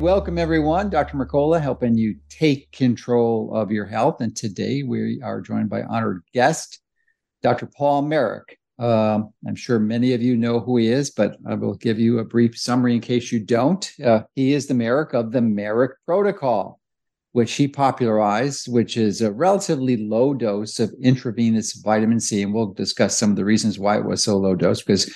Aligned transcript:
Welcome, 0.00 0.38
everyone. 0.38 0.90
Dr. 0.90 1.16
Mercola 1.16 1.60
helping 1.60 1.98
you 1.98 2.14
take 2.28 2.70
control 2.70 3.52
of 3.52 3.72
your 3.72 3.84
health. 3.84 4.20
And 4.20 4.34
today 4.34 4.84
we 4.84 5.20
are 5.22 5.40
joined 5.40 5.68
by 5.68 5.82
honored 5.82 6.22
guest, 6.32 6.78
Dr. 7.42 7.66
Paul 7.66 8.02
Marik. 8.02 8.60
Um, 8.78 9.32
I'm 9.44 9.56
sure 9.56 9.80
many 9.80 10.12
of 10.12 10.22
you 10.22 10.36
know 10.36 10.60
who 10.60 10.76
he 10.76 10.86
is, 10.86 11.10
but 11.10 11.36
I 11.44 11.54
will 11.54 11.74
give 11.74 11.98
you 11.98 12.20
a 12.20 12.24
brief 12.24 12.56
summary 12.56 12.94
in 12.94 13.00
case 13.00 13.32
you 13.32 13.40
don't. 13.40 13.92
Uh, 14.02 14.20
he 14.36 14.52
is 14.52 14.68
the 14.68 14.74
Marik 14.74 15.14
of 15.14 15.32
the 15.32 15.42
Marik 15.42 15.96
Protocol, 16.06 16.78
which 17.32 17.54
he 17.54 17.66
popularized, 17.66 18.72
which 18.72 18.96
is 18.96 19.20
a 19.20 19.32
relatively 19.32 19.96
low 19.96 20.32
dose 20.32 20.78
of 20.78 20.94
intravenous 21.02 21.72
vitamin 21.72 22.20
C. 22.20 22.42
And 22.42 22.54
we'll 22.54 22.72
discuss 22.72 23.18
some 23.18 23.30
of 23.30 23.36
the 23.36 23.44
reasons 23.44 23.80
why 23.80 23.98
it 23.98 24.04
was 24.04 24.22
so 24.22 24.36
low 24.36 24.54
dose, 24.54 24.80
because 24.80 25.12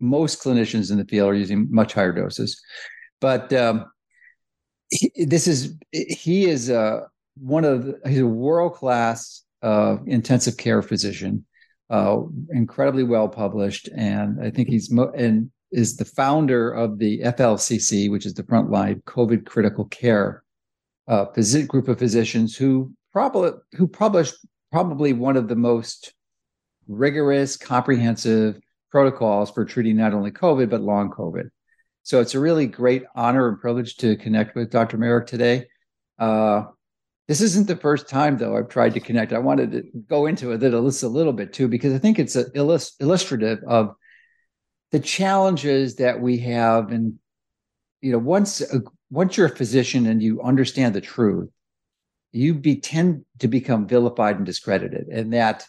most 0.00 0.42
clinicians 0.42 0.90
in 0.90 0.98
the 0.98 1.04
field 1.04 1.30
are 1.30 1.34
using 1.34 1.68
much 1.70 1.92
higher 1.92 2.12
doses. 2.12 2.60
But 3.20 3.52
um, 3.52 3.86
this 5.16 5.46
is 5.46 5.74
he 5.92 6.46
is 6.46 6.70
uh, 6.70 7.00
one 7.36 7.64
of 7.64 7.84
the, 7.84 8.00
he's 8.06 8.20
a 8.20 8.26
world 8.26 8.74
class 8.74 9.42
uh, 9.62 9.96
intensive 10.06 10.56
care 10.56 10.82
physician, 10.82 11.44
uh, 11.90 12.18
incredibly 12.50 13.04
well 13.04 13.28
published, 13.28 13.88
and 13.96 14.42
I 14.42 14.50
think 14.50 14.68
he's 14.68 14.90
mo- 14.90 15.12
and 15.16 15.50
is 15.72 15.96
the 15.96 16.04
founder 16.04 16.70
of 16.70 16.98
the 16.98 17.20
FLCC, 17.20 18.10
which 18.10 18.26
is 18.26 18.34
the 18.34 18.44
Frontline 18.44 19.02
COVID 19.04 19.44
Critical 19.44 19.86
Care 19.86 20.44
uh, 21.08 21.26
phys- 21.26 21.66
group 21.66 21.88
of 21.88 21.98
physicians 21.98 22.56
who 22.56 22.92
probably 23.12 23.50
who 23.72 23.88
published 23.88 24.34
probably 24.70 25.12
one 25.12 25.36
of 25.36 25.48
the 25.48 25.56
most 25.56 26.14
rigorous, 26.88 27.56
comprehensive 27.56 28.58
protocols 28.90 29.50
for 29.50 29.64
treating 29.64 29.96
not 29.96 30.14
only 30.14 30.30
COVID 30.30 30.70
but 30.70 30.80
long 30.80 31.10
COVID. 31.10 31.48
So 32.04 32.20
it's 32.20 32.34
a 32.34 32.40
really 32.40 32.66
great 32.66 33.04
honor 33.16 33.48
and 33.48 33.58
privilege 33.58 33.96
to 33.96 34.16
connect 34.16 34.54
with 34.54 34.70
Dr. 34.70 34.98
Marik 34.98 35.26
today. 35.26 35.66
Uh, 36.18 36.64
this 37.28 37.40
isn't 37.40 37.66
the 37.66 37.76
first 37.76 38.10
time, 38.10 38.36
though, 38.36 38.58
I've 38.58 38.68
tried 38.68 38.92
to 38.94 39.00
connect. 39.00 39.32
I 39.32 39.38
wanted 39.38 39.72
to 39.72 39.84
go 40.06 40.26
into 40.26 40.52
it 40.52 40.62
a 40.62 40.78
little 40.78 41.32
bit 41.32 41.54
too, 41.54 41.66
because 41.66 41.94
I 41.94 41.98
think 41.98 42.18
it's 42.18 42.36
illust- 42.36 43.00
illustrative 43.00 43.60
of 43.66 43.94
the 44.92 45.00
challenges 45.00 45.96
that 45.96 46.20
we 46.20 46.36
have. 46.40 46.92
And 46.92 47.14
you 48.02 48.12
know, 48.12 48.18
once 48.18 48.60
uh, 48.60 48.80
once 49.10 49.38
you're 49.38 49.46
a 49.46 49.56
physician 49.56 50.06
and 50.06 50.22
you 50.22 50.42
understand 50.42 50.94
the 50.94 51.00
truth, 51.00 51.48
you 52.32 52.52
be 52.52 52.76
tend 52.76 53.24
to 53.38 53.48
become 53.48 53.86
vilified 53.86 54.36
and 54.36 54.44
discredited, 54.44 55.08
and 55.08 55.32
that 55.32 55.64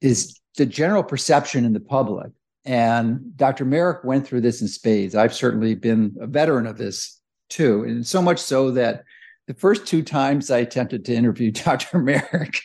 is 0.00 0.40
the 0.56 0.64
general 0.64 1.02
perception 1.02 1.66
in 1.66 1.74
the 1.74 1.80
public 1.80 2.30
and 2.64 3.36
Dr. 3.36 3.64
Marik 3.64 4.04
went 4.04 4.26
through 4.26 4.40
this 4.40 4.62
in 4.62 4.68
spades. 4.68 5.14
I've 5.14 5.34
certainly 5.34 5.74
been 5.74 6.16
a 6.20 6.26
veteran 6.26 6.66
of 6.66 6.78
this 6.78 7.20
too. 7.50 7.84
And 7.84 8.06
so 8.06 8.22
much 8.22 8.38
so 8.38 8.70
that 8.72 9.04
the 9.46 9.54
first 9.54 9.86
two 9.86 10.02
times 10.02 10.50
I 10.50 10.58
attempted 10.58 11.04
to 11.04 11.14
interview 11.14 11.50
Dr. 11.52 11.98
Marik, 11.98 12.60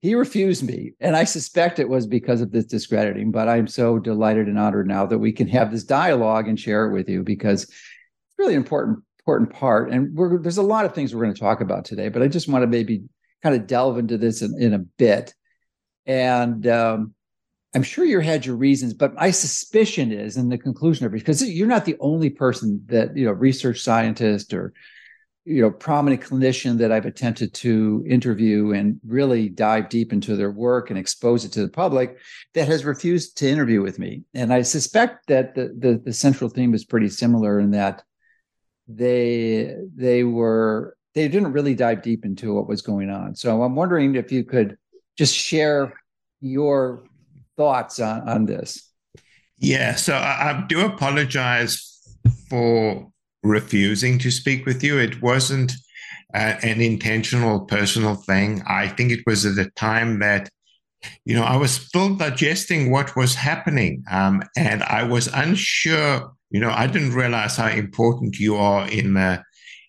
he 0.00 0.14
refused 0.14 0.62
me. 0.62 0.92
And 1.00 1.16
I 1.16 1.24
suspect 1.24 1.78
it 1.78 1.88
was 1.88 2.06
because 2.06 2.40
of 2.40 2.52
this 2.52 2.66
discrediting, 2.66 3.32
but 3.32 3.48
I'm 3.48 3.66
so 3.66 3.98
delighted 3.98 4.46
and 4.46 4.58
honored 4.58 4.86
now 4.86 5.06
that 5.06 5.18
we 5.18 5.32
can 5.32 5.48
have 5.48 5.72
this 5.72 5.84
dialogue 5.84 6.46
and 6.46 6.58
share 6.58 6.86
it 6.86 6.92
with 6.92 7.08
you 7.08 7.22
because 7.22 7.64
it's 7.64 8.38
really 8.38 8.54
important 8.54 9.02
important 9.26 9.52
part. 9.52 9.90
And 9.90 10.16
there's 10.44 10.58
a 10.58 10.62
lot 10.62 10.84
of 10.84 10.94
things 10.94 11.12
we're 11.12 11.22
going 11.22 11.34
to 11.34 11.40
talk 11.40 11.60
about 11.60 11.84
today, 11.84 12.08
but 12.08 12.22
I 12.22 12.28
just 12.28 12.48
want 12.48 12.62
to 12.62 12.68
maybe 12.68 13.02
kind 13.42 13.56
of 13.56 13.66
delve 13.66 13.98
into 13.98 14.16
this 14.16 14.40
in, 14.40 14.54
in 14.62 14.72
a 14.72 14.78
bit. 14.78 15.34
And 16.06 16.64
um, 16.68 17.15
I'm 17.74 17.82
sure 17.82 18.04
you 18.04 18.20
had 18.20 18.46
your 18.46 18.56
reasons, 18.56 18.94
but 18.94 19.14
my 19.14 19.30
suspicion 19.30 20.12
is, 20.12 20.36
in 20.36 20.48
the 20.48 20.58
conclusion 20.58 21.04
of 21.04 21.12
because 21.12 21.46
you're 21.46 21.66
not 21.66 21.84
the 21.84 21.96
only 22.00 22.30
person 22.30 22.82
that 22.86 23.16
you 23.16 23.26
know, 23.26 23.32
research 23.32 23.82
scientist 23.82 24.54
or 24.54 24.72
you 25.46 25.62
know, 25.62 25.70
prominent 25.70 26.22
clinician 26.22 26.78
that 26.78 26.90
I've 26.90 27.06
attempted 27.06 27.54
to 27.54 28.04
interview 28.08 28.72
and 28.72 29.00
really 29.06 29.48
dive 29.48 29.88
deep 29.88 30.12
into 30.12 30.34
their 30.34 30.50
work 30.50 30.90
and 30.90 30.98
expose 30.98 31.44
it 31.44 31.52
to 31.52 31.62
the 31.62 31.68
public 31.68 32.18
that 32.54 32.66
has 32.66 32.84
refused 32.84 33.38
to 33.38 33.48
interview 33.48 33.80
with 33.80 34.00
me. 34.00 34.24
And 34.34 34.52
I 34.52 34.62
suspect 34.62 35.28
that 35.28 35.54
the 35.54 35.72
the, 35.78 36.02
the 36.04 36.12
central 36.12 36.50
theme 36.50 36.74
is 36.74 36.84
pretty 36.84 37.08
similar 37.08 37.60
in 37.60 37.70
that 37.70 38.02
they 38.88 39.76
they 39.94 40.24
were 40.24 40.96
they 41.14 41.28
didn't 41.28 41.52
really 41.52 41.76
dive 41.76 42.02
deep 42.02 42.24
into 42.24 42.54
what 42.54 42.68
was 42.68 42.82
going 42.82 43.08
on. 43.08 43.36
So 43.36 43.62
I'm 43.62 43.76
wondering 43.76 44.16
if 44.16 44.32
you 44.32 44.42
could 44.42 44.76
just 45.16 45.34
share 45.34 45.94
your 46.40 47.04
thoughts 47.56 48.00
on, 48.00 48.28
on 48.28 48.46
this. 48.46 48.90
Yeah, 49.58 49.94
so 49.94 50.14
I, 50.14 50.50
I 50.50 50.64
do 50.68 50.84
apologize 50.84 52.00
for 52.50 53.10
refusing 53.42 54.18
to 54.18 54.30
speak 54.30 54.66
with 54.66 54.82
you. 54.82 54.98
It 54.98 55.22
wasn't 55.22 55.72
uh, 56.34 56.56
an 56.62 56.80
intentional 56.80 57.60
personal 57.60 58.16
thing. 58.16 58.62
I 58.66 58.88
think 58.88 59.12
it 59.12 59.20
was 59.26 59.46
at 59.46 59.64
a 59.64 59.70
time 59.70 60.18
that, 60.18 60.50
you 61.24 61.34
know, 61.34 61.44
I 61.44 61.56
was 61.56 61.70
still 61.70 62.16
digesting 62.16 62.90
what 62.90 63.16
was 63.16 63.34
happening. 63.34 64.02
Um, 64.10 64.42
and 64.56 64.82
I 64.82 65.04
was 65.04 65.28
unsure, 65.28 66.32
you 66.50 66.60
know, 66.60 66.70
I 66.70 66.86
didn't 66.86 67.14
realize 67.14 67.56
how 67.56 67.68
important 67.68 68.38
you 68.38 68.56
are 68.56 68.88
in 68.88 69.14
the, 69.14 69.42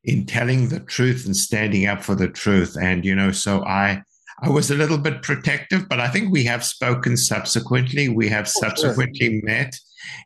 in 0.03 0.25
telling 0.25 0.69
the 0.69 0.79
truth 0.79 1.25
and 1.25 1.35
standing 1.35 1.87
up 1.87 2.03
for 2.03 2.15
the 2.15 2.29
truth. 2.29 2.77
And, 2.79 3.03
you 3.03 3.15
know, 3.15 3.31
so 3.31 3.65
I, 3.65 4.03
I 4.41 4.49
was 4.49 4.69
a 4.69 4.75
little 4.75 4.99
bit 4.99 5.23
protective, 5.23 5.89
but 5.89 5.99
I 5.99 6.09
think 6.09 6.31
we 6.31 6.43
have 6.43 6.63
spoken 6.63 7.17
subsequently. 7.17 8.07
We 8.07 8.29
have 8.29 8.45
oh, 8.45 8.61
subsequently 8.61 9.41
met. 9.43 9.75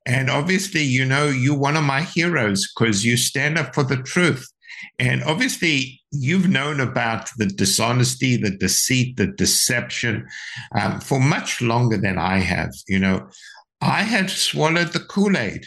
And 0.06 0.30
obviously, 0.30 0.84
you 0.84 1.06
know, 1.06 1.28
you're 1.28 1.58
one 1.58 1.78
of 1.78 1.84
my 1.84 2.02
heroes 2.02 2.70
because 2.74 3.06
you 3.06 3.16
stand 3.16 3.58
up 3.58 3.74
for 3.74 3.84
the 3.84 3.98
truth. 3.98 4.46
And 5.00 5.24
obviously, 5.24 6.02
you've 6.12 6.50
known 6.50 6.80
about 6.80 7.30
the 7.38 7.46
dishonesty, 7.46 8.36
the 8.36 8.52
deceit, 8.52 9.16
the 9.18 9.28
deception 9.28 10.28
um, 10.80 11.00
for 11.00 11.20
much 11.20 11.62
longer 11.62 11.98
than 11.98 12.18
I 12.18 12.40
have. 12.40 12.74
You 12.88 13.00
know, 13.00 13.30
I 13.80 14.04
had 14.04 14.30
swallowed 14.30 14.94
the 14.94 15.00
Kool 15.00 15.38
Aid. 15.38 15.66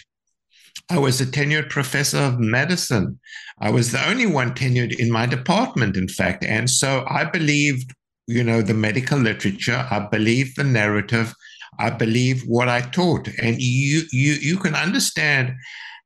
I 0.90 0.98
was 0.98 1.20
a 1.20 1.26
tenured 1.26 1.70
professor 1.70 2.18
of 2.18 2.38
medicine. 2.38 3.18
I 3.58 3.70
was 3.70 3.90
the 3.90 4.06
only 4.06 4.26
one 4.26 4.52
tenured 4.52 4.98
in 4.98 5.10
my 5.10 5.24
department, 5.24 5.96
in 5.96 6.08
fact. 6.08 6.44
And 6.44 6.68
so 6.68 7.06
I 7.08 7.24
believed 7.24 7.94
you 8.26 8.42
know, 8.42 8.62
the 8.62 8.74
medical 8.74 9.18
literature. 9.18 9.86
I 9.90 10.08
believe 10.10 10.54
the 10.54 10.64
narrative. 10.64 11.34
I 11.78 11.90
believe 11.90 12.42
what 12.46 12.68
I 12.68 12.82
taught. 12.82 13.28
And 13.40 13.60
you 13.60 14.02
you 14.12 14.34
you 14.34 14.56
can 14.58 14.74
understand 14.74 15.54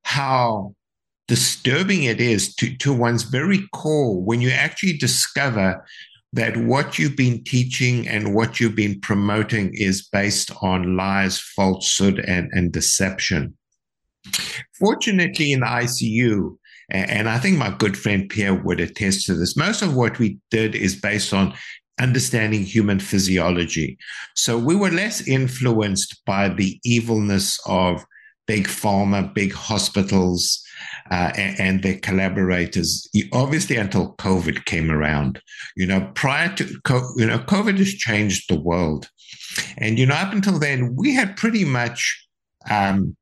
how 0.02 0.74
disturbing 1.26 2.04
it 2.04 2.20
is 2.20 2.54
to, 2.54 2.74
to 2.78 2.92
one's 2.92 3.24
very 3.24 3.68
core 3.74 4.20
when 4.20 4.40
you 4.40 4.50
actually 4.50 4.96
discover 4.96 5.84
that 6.32 6.56
what 6.56 6.98
you've 6.98 7.16
been 7.16 7.42
teaching 7.44 8.08
and 8.08 8.34
what 8.34 8.58
you've 8.58 8.74
been 8.74 9.00
promoting 9.00 9.70
is 9.74 10.06
based 10.06 10.50
on 10.62 10.96
lies, 10.96 11.38
falsehood, 11.38 12.18
and, 12.20 12.50
and 12.52 12.72
deception. 12.72 13.56
Fortunately, 14.78 15.52
in 15.52 15.60
the 15.60 15.66
ICU, 15.66 16.56
and 16.90 17.28
I 17.28 17.38
think 17.38 17.58
my 17.58 17.70
good 17.70 17.98
friend 17.98 18.28
Pierre 18.28 18.54
would 18.54 18.80
attest 18.80 19.26
to 19.26 19.34
this. 19.34 19.56
Most 19.56 19.82
of 19.82 19.94
what 19.94 20.18
we 20.18 20.38
did 20.50 20.74
is 20.74 20.98
based 20.98 21.34
on 21.34 21.54
understanding 21.98 22.64
human 22.64 23.00
physiology. 23.00 23.98
So 24.34 24.58
we 24.58 24.76
were 24.76 24.90
less 24.90 25.26
influenced 25.26 26.24
by 26.24 26.48
the 26.48 26.80
evilness 26.84 27.58
of 27.66 28.04
big 28.46 28.66
pharma, 28.66 29.32
big 29.34 29.52
hospitals, 29.52 30.64
uh, 31.10 31.32
and, 31.36 31.60
and, 31.60 31.82
their 31.82 31.98
collaborators. 31.98 33.08
Obviously, 33.32 33.76
until 33.76 34.14
COVID 34.16 34.64
came 34.64 34.90
around, 34.90 35.40
you 35.76 35.86
know, 35.86 36.10
prior 36.14 36.54
to 36.56 36.64
you 37.16 37.26
know, 37.26 37.38
COVID 37.40 37.78
has 37.78 37.92
changed 37.92 38.48
the 38.48 38.58
world, 38.58 39.08
and 39.76 39.98
you 39.98 40.06
know, 40.06 40.14
up 40.14 40.32
until 40.32 40.58
then, 40.58 40.96
we 40.96 41.14
had 41.14 41.36
pretty 41.36 41.64
much 41.64 42.26
um, 42.70 43.16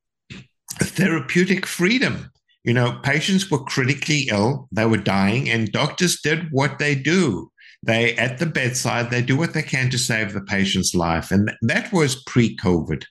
therapeutic 0.81 1.67
freedom. 1.67 2.31
You 2.65 2.75
know, 2.75 2.99
patients 3.03 3.51
were 3.51 3.65
critically 3.65 4.29
ill; 4.31 4.69
they 4.73 4.87
were 4.87 4.97
dying, 4.97 5.49
and 5.51 5.73
doctors 5.73 6.21
did 6.21 6.49
what 6.51 6.79
they 6.79 6.95
do 6.95 7.51
they, 7.87 8.15
at 8.17 8.39
the 8.39 8.47
bedside, 8.47 9.11
they 9.11 9.23
do 9.23 9.37
what 9.37 9.55
they 9.55 9.63
can 9.63 9.91
to 9.91 9.99
save 9.99 10.33
the 10.33 10.41
patient's 10.41 10.95
life. 10.95 11.31
And 11.31 11.53
that 11.63 11.93
was 11.93 12.23
pre 12.25 12.57
COVID. 12.57 13.05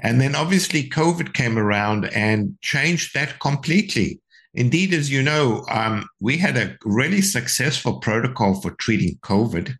And 0.00 0.20
then 0.20 0.34
obviously 0.34 0.88
COVID 0.88 1.34
came 1.34 1.58
around 1.58 2.06
and 2.06 2.56
changed 2.62 3.14
that 3.14 3.38
completely. 3.38 4.20
Indeed, 4.54 4.92
as 4.92 5.10
you 5.10 5.22
know, 5.22 5.64
um, 5.70 6.08
we 6.20 6.36
had 6.36 6.56
a 6.56 6.76
really 6.84 7.20
successful 7.20 8.00
protocol 8.00 8.60
for 8.60 8.72
treating 8.72 9.18
COVID 9.22 9.74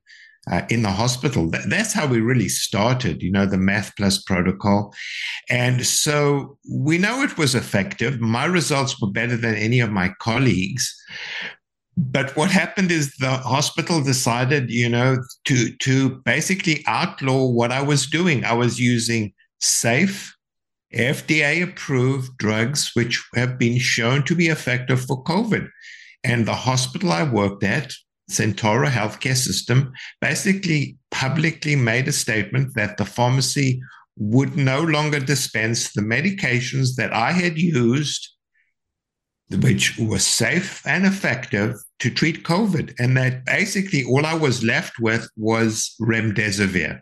uh, 0.50 0.62
in 0.70 0.82
the 0.82 0.90
hospital. 0.90 1.50
That's 1.67 1.93
how 1.93 2.06
we 2.06 2.20
really 2.20 2.49
started, 2.49 3.23
you 3.23 3.32
know, 3.32 3.46
the 3.46 3.58
Math 3.58 3.96
Plus 3.96 4.23
protocol. 4.23 4.94
And 5.50 5.85
so 5.85 6.58
we 6.70 6.99
know 6.99 7.23
it 7.23 7.37
was 7.38 7.55
effective. 7.55 8.20
My 8.20 8.44
results 8.44 9.00
were 9.00 9.11
better 9.11 9.37
than 9.37 9.56
any 9.56 9.81
of 9.81 9.90
my 9.90 10.12
colleagues. 10.20 10.94
But 12.00 12.36
what 12.36 12.50
happened 12.50 12.92
is 12.92 13.16
the 13.16 13.38
hospital 13.38 14.00
decided, 14.02 14.70
you 14.70 14.88
know, 14.88 15.18
to 15.46 15.76
to 15.76 16.10
basically 16.24 16.84
outlaw 16.86 17.48
what 17.48 17.72
I 17.72 17.82
was 17.82 18.06
doing. 18.06 18.44
I 18.44 18.52
was 18.52 18.78
using 18.78 19.32
safe, 19.60 20.32
FDA 20.94 21.60
approved 21.62 22.38
drugs 22.38 22.92
which 22.94 23.20
have 23.34 23.58
been 23.58 23.78
shown 23.78 24.22
to 24.24 24.36
be 24.36 24.46
effective 24.46 25.00
for 25.00 25.24
COVID. 25.24 25.68
And 26.22 26.46
the 26.46 26.54
hospital 26.54 27.10
I 27.10 27.24
worked 27.24 27.64
at, 27.64 27.92
Sentara 28.30 28.88
Healthcare 28.88 29.36
System 29.36 29.92
basically 30.20 30.98
publicly 31.10 31.74
made 31.74 32.06
a 32.06 32.12
statement 32.12 32.74
that 32.76 32.96
the 32.96 33.04
pharmacy 33.04 33.80
would 34.16 34.56
no 34.56 34.82
longer 34.82 35.18
dispense 35.18 35.92
the 35.92 36.02
medications 36.02 36.94
that 36.96 37.12
I 37.12 37.32
had 37.32 37.58
used, 37.58 38.28
which 39.50 39.98
was 39.98 40.26
safe 40.26 40.86
and 40.86 41.06
effective 41.06 41.74
to 42.00 42.10
treat 42.10 42.44
COVID. 42.44 42.94
And 42.98 43.16
that 43.16 43.44
basically 43.44 44.04
all 44.04 44.26
I 44.26 44.34
was 44.34 44.62
left 44.62 44.98
with 45.00 45.28
was 45.36 45.94
remdesivir. 46.00 47.00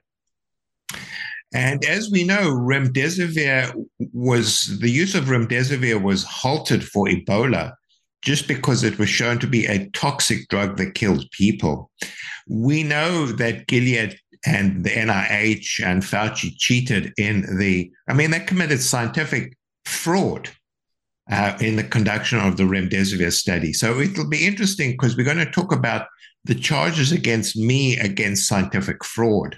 And 1.55 1.85
as 1.85 2.11
we 2.11 2.25
know, 2.25 2.51
remdesivir 2.51 3.73
was 4.13 4.79
the 4.81 4.91
use 4.91 5.15
of 5.15 5.25
remdesivir 5.25 6.03
was 6.03 6.25
halted 6.25 6.85
for 6.85 7.07
Ebola 7.07 7.73
just 8.23 8.49
because 8.49 8.83
it 8.83 8.99
was 8.99 9.09
shown 9.09 9.39
to 9.39 9.47
be 9.47 9.67
a 9.67 9.89
toxic 9.91 10.49
drug 10.49 10.77
that 10.77 10.95
killed 10.95 11.25
people. 11.31 11.91
We 12.49 12.83
know 12.83 13.27
that 13.27 13.67
Gilead 13.69 14.19
and 14.45 14.85
the 14.85 14.91
NIH 14.91 15.85
and 15.85 16.03
Fauci 16.03 16.53
cheated 16.57 17.13
in 17.19 17.59
the, 17.59 17.91
I 18.09 18.15
mean, 18.15 18.31
they 18.31 18.41
committed 18.41 18.81
scientific 18.81 19.57
fraud 19.85 20.51
uh, 21.31 21.57
in 21.61 21.77
the 21.77 21.85
conduction 21.85 22.39
of 22.39 22.57
the 22.57 22.63
remdesivir 22.65 23.33
study. 23.33 23.73
So 23.73 24.01
it'll 24.01 24.29
be 24.29 24.47
interesting 24.47 24.93
because 24.93 25.17
we're 25.17 25.25
going 25.25 25.39
to 25.39 25.51
talk 25.51 25.73
about 25.73 26.07
the 26.45 26.55
charges 26.55 27.13
against 27.13 27.57
me 27.57 27.99
against 27.99 28.49
scientific 28.49 29.05
fraud. 29.05 29.57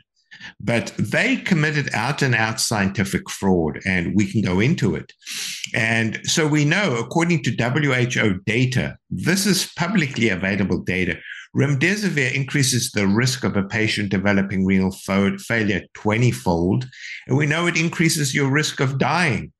But 0.61 0.93
they 0.99 1.37
committed 1.37 1.91
out 1.93 2.23
and 2.23 2.35
out 2.35 2.61
scientific 2.61 3.29
fraud, 3.29 3.81
and 3.85 4.15
we 4.15 4.31
can 4.31 4.41
go 4.41 4.61
into 4.61 4.94
it. 4.94 5.12
And 5.75 6.20
so 6.25 6.47
we 6.47 6.65
know, 6.65 6.97
according 6.97 7.43
to 7.43 7.50
WHO 7.50 8.41
data, 8.47 8.97
this 9.11 9.47
is 9.47 9.70
publicly 9.76 10.29
available 10.31 10.79
data. 10.79 11.19
Remdesivir 11.56 12.32
increases 12.32 12.91
the 12.93 13.06
risk 13.06 13.43
of 13.44 13.56
a 13.56 13.65
patient 13.65 14.11
developing 14.11 14.65
renal 14.65 14.93
failure 14.93 15.82
20 15.94 16.31
fold. 16.31 16.87
And 17.26 17.37
we 17.37 17.47
know 17.47 17.67
it 17.67 17.76
increases 17.76 18.35
your 18.35 18.50
risk 18.50 18.81
of 18.81 18.99
dying. 18.99 19.53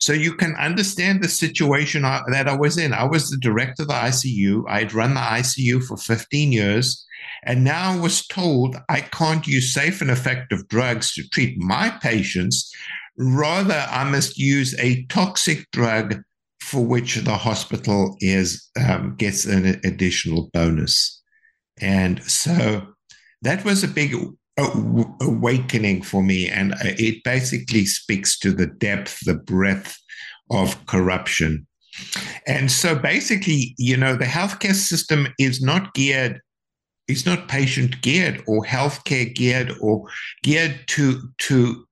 So 0.00 0.12
you 0.12 0.34
can 0.34 0.54
understand 0.56 1.22
the 1.22 1.28
situation 1.28 2.02
that 2.02 2.48
I 2.48 2.56
was 2.56 2.78
in. 2.78 2.92
I 2.92 3.04
was 3.04 3.30
the 3.30 3.38
director 3.38 3.82
of 3.82 3.88
the 3.88 3.94
ICU. 3.94 4.64
I 4.68 4.80
had 4.80 4.94
run 4.94 5.14
the 5.14 5.20
ICU 5.20 5.84
for 5.84 5.96
15 5.96 6.52
years. 6.52 7.06
And 7.44 7.64
now 7.64 7.92
I 7.92 7.98
was 7.98 8.26
told 8.26 8.76
I 8.88 9.00
can't 9.00 9.46
use 9.46 9.72
safe 9.74 10.00
and 10.00 10.10
effective 10.10 10.66
drugs 10.68 11.14
to 11.14 11.28
treat 11.28 11.58
my 11.58 11.90
patients. 11.90 12.72
Rather, 13.16 13.86
I 13.90 14.04
must 14.04 14.38
use 14.38 14.78
a 14.78 15.04
toxic 15.06 15.70
drug 15.72 16.22
for 16.60 16.84
which 16.84 17.16
the 17.16 17.36
hospital 17.36 18.16
is 18.20 18.70
um, 18.80 19.14
gets 19.16 19.44
an 19.44 19.80
additional 19.84 20.50
bonus. 20.52 21.20
And 21.80 22.22
so 22.24 22.86
that 23.42 23.64
was 23.64 23.82
a 23.82 23.88
big 23.88 24.14
awakening 25.20 26.02
for 26.02 26.22
me. 26.22 26.48
And 26.48 26.72
uh, 26.74 26.76
it 26.98 27.22
basically 27.24 27.84
speaks 27.84 28.38
to 28.40 28.52
the 28.52 28.66
depth, 28.66 29.18
the 29.24 29.34
breadth 29.34 29.96
of 30.50 30.84
corruption. 30.86 31.66
And 32.46 32.70
so 32.70 32.94
basically, 32.94 33.74
you 33.78 33.96
know, 33.96 34.16
the 34.16 34.24
healthcare 34.24 34.74
system 34.74 35.28
is 35.38 35.62
not 35.62 35.94
geared 35.94 36.40
it's 37.08 37.26
not 37.26 37.48
patient 37.48 38.00
geared 38.00 38.42
or 38.46 38.64
healthcare 38.64 39.34
geared 39.34 39.72
or 39.80 40.08
geared 40.42 40.80
to 40.86 41.20
to 41.38 41.84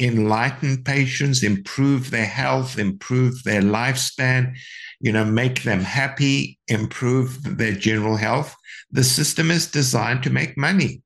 enlighten 0.00 0.82
patients, 0.82 1.42
improve 1.42 2.10
their 2.10 2.26
health, 2.26 2.78
improve 2.78 3.44
their 3.44 3.60
lifespan, 3.60 4.54
you 5.00 5.12
know, 5.12 5.24
make 5.24 5.62
them 5.62 5.80
happy, 5.80 6.58
improve 6.68 7.58
their 7.58 7.72
general 7.72 8.16
health. 8.16 8.54
The 8.90 9.04
system 9.04 9.50
is 9.50 9.70
designed 9.70 10.22
to 10.22 10.30
make 10.30 10.56
money. 10.56 11.02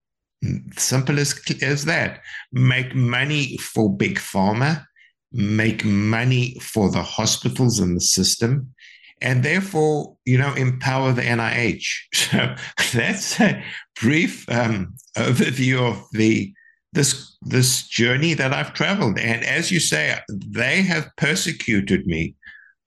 Simple 0.77 1.19
as, 1.19 1.41
as 1.63 1.85
that. 1.85 2.21
Make 2.53 2.95
money 2.95 3.57
for 3.59 3.95
big 3.95 4.19
pharma, 4.19 4.87
make 5.33 5.85
money 5.85 6.59
for 6.61 6.91
the 6.91 7.03
hospitals 7.03 7.79
and 7.79 7.97
the 7.97 8.01
system, 8.01 8.75
and 9.21 9.43
therefore, 9.43 10.17
you 10.25 10.39
know, 10.39 10.53
empower 10.55 11.13
the 11.13 11.23
NIH. 11.23 11.87
So 12.85 12.99
that's 12.99 13.41
a 13.41 13.63
brief 14.01 14.49
um, 14.49 14.95
overview 15.17 15.81
of 15.81 16.05
the 16.13 16.53
this 16.93 17.37
this 17.43 17.89
journey 17.89 18.35
that 18.35 18.53
I've 18.53 18.73
traveled. 18.73 19.19
And 19.19 19.45
as 19.45 19.71
you 19.71 19.81
say, 19.81 20.19
they 20.29 20.83
have 20.83 21.11
persecuted 21.17 22.07
me 22.07 22.35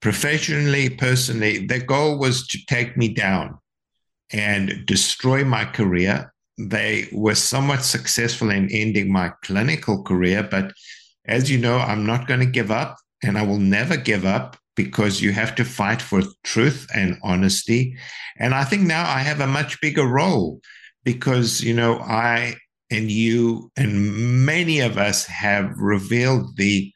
professionally, 0.00 0.88
personally. 0.88 1.66
Their 1.66 1.84
goal 1.84 2.18
was 2.18 2.46
to 2.48 2.58
take 2.66 2.96
me 2.96 3.08
down 3.08 3.58
and 4.32 4.84
destroy 4.86 5.44
my 5.44 5.64
career. 5.64 6.32
They 6.58 7.08
were 7.12 7.36
somewhat 7.36 7.84
successful 7.84 8.50
in 8.50 8.68
ending 8.72 9.12
my 9.12 9.32
clinical 9.42 10.02
career, 10.02 10.42
but 10.42 10.72
as 11.26 11.50
you 11.50 11.58
know, 11.58 11.78
I'm 11.78 12.04
not 12.04 12.26
going 12.26 12.40
to 12.40 12.46
give 12.46 12.70
up 12.70 12.96
and 13.22 13.38
I 13.38 13.42
will 13.42 13.58
never 13.58 13.96
give 13.96 14.24
up 14.24 14.56
because 14.74 15.20
you 15.20 15.32
have 15.32 15.54
to 15.56 15.64
fight 15.64 16.00
for 16.00 16.22
truth 16.44 16.86
and 16.94 17.18
honesty. 17.22 17.96
And 18.38 18.54
I 18.54 18.64
think 18.64 18.82
now 18.82 19.02
I 19.02 19.20
have 19.20 19.40
a 19.40 19.46
much 19.46 19.80
bigger 19.80 20.06
role 20.06 20.60
because, 21.04 21.60
you 21.60 21.74
know, 21.74 21.98
I 21.98 22.56
and 22.90 23.10
you 23.10 23.70
and 23.76 24.46
many 24.46 24.80
of 24.80 24.96
us 24.96 25.26
have 25.26 25.70
revealed 25.76 26.56
the 26.56 26.90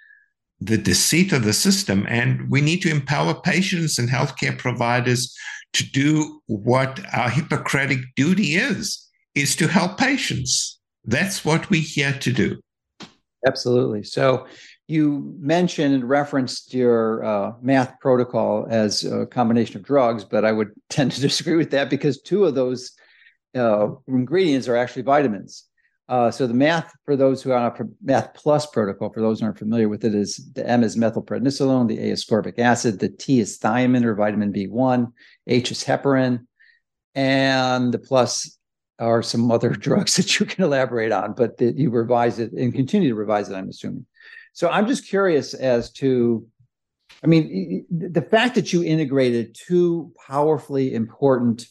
the 0.60 0.78
deceit 0.78 1.32
of 1.32 1.44
the 1.44 1.52
system 1.52 2.06
and 2.08 2.48
we 2.48 2.60
need 2.60 2.80
to 2.82 2.90
empower 2.90 3.34
patients 3.34 3.98
and 3.98 4.08
healthcare 4.08 4.56
providers 4.56 5.34
to 5.72 5.84
do 5.90 6.40
what 6.46 7.00
our 7.12 7.28
hippocratic 7.28 7.98
duty 8.14 8.54
is 8.54 9.08
is 9.34 9.56
to 9.56 9.68
help 9.68 9.98
patients. 9.98 10.80
That's 11.04 11.44
what 11.44 11.70
we're 11.70 11.82
here 11.82 12.12
to 12.12 12.32
do. 12.32 12.60
Absolutely. 13.46 14.04
So 14.04 14.46
you 14.88 15.34
mentioned 15.38 15.94
and 15.94 16.08
referenced 16.08 16.74
your 16.74 17.24
uh, 17.24 17.52
math 17.60 17.98
protocol 18.00 18.66
as 18.68 19.04
a 19.04 19.26
combination 19.26 19.78
of 19.78 19.84
drugs, 19.84 20.24
but 20.24 20.44
I 20.44 20.52
would 20.52 20.70
tend 20.90 21.12
to 21.12 21.20
disagree 21.20 21.56
with 21.56 21.70
that 21.70 21.90
because 21.90 22.20
two 22.20 22.44
of 22.44 22.54
those 22.54 22.92
uh, 23.54 23.88
ingredients 24.06 24.68
are 24.68 24.76
actually 24.76 25.02
vitamins. 25.02 25.64
Uh, 26.08 26.30
so 26.30 26.46
the 26.46 26.54
math 26.54 26.92
for 27.04 27.16
those 27.16 27.42
who 27.42 27.52
are 27.52 27.58
on 27.58 27.72
a 27.72 27.84
math 28.02 28.34
plus 28.34 28.66
protocol, 28.66 29.10
for 29.10 29.20
those 29.20 29.40
who 29.40 29.46
aren't 29.46 29.58
familiar 29.58 29.88
with 29.88 30.04
it, 30.04 30.14
is 30.14 30.50
the 30.54 30.68
M 30.68 30.82
is 30.82 30.96
methylprednisolone, 30.96 31.88
the 31.88 31.98
A 31.98 32.10
is 32.10 32.24
ascorbic 32.24 32.58
acid, 32.58 32.98
the 32.98 33.08
T 33.08 33.40
is 33.40 33.58
thiamine 33.58 34.04
or 34.04 34.14
vitamin 34.14 34.52
B1, 34.52 35.10
H 35.46 35.70
is 35.70 35.84
heparin, 35.84 36.46
and 37.14 37.94
the 37.94 37.98
plus 37.98 38.58
are 38.98 39.22
some 39.22 39.50
other 39.50 39.70
drugs 39.86 40.16
that 40.16 40.38
you 40.38 40.46
can 40.46 40.64
elaborate 40.64 41.12
on, 41.12 41.34
but 41.34 41.58
that 41.58 41.76
you 41.76 41.90
revise 41.90 42.38
it 42.38 42.52
and 42.52 42.74
continue 42.74 43.10
to 43.10 43.14
revise 43.14 43.48
it, 43.48 43.54
I'm 43.54 43.68
assuming. 43.68 44.06
So 44.52 44.68
I'm 44.68 44.86
just 44.86 45.08
curious 45.08 45.54
as 45.54 45.90
to, 45.92 46.46
I 47.24 47.26
mean, 47.26 47.86
the 47.90 48.22
fact 48.22 48.54
that 48.56 48.72
you 48.72 48.82
integrated 48.84 49.56
two 49.58 50.12
powerfully 50.26 50.94
important 50.94 51.66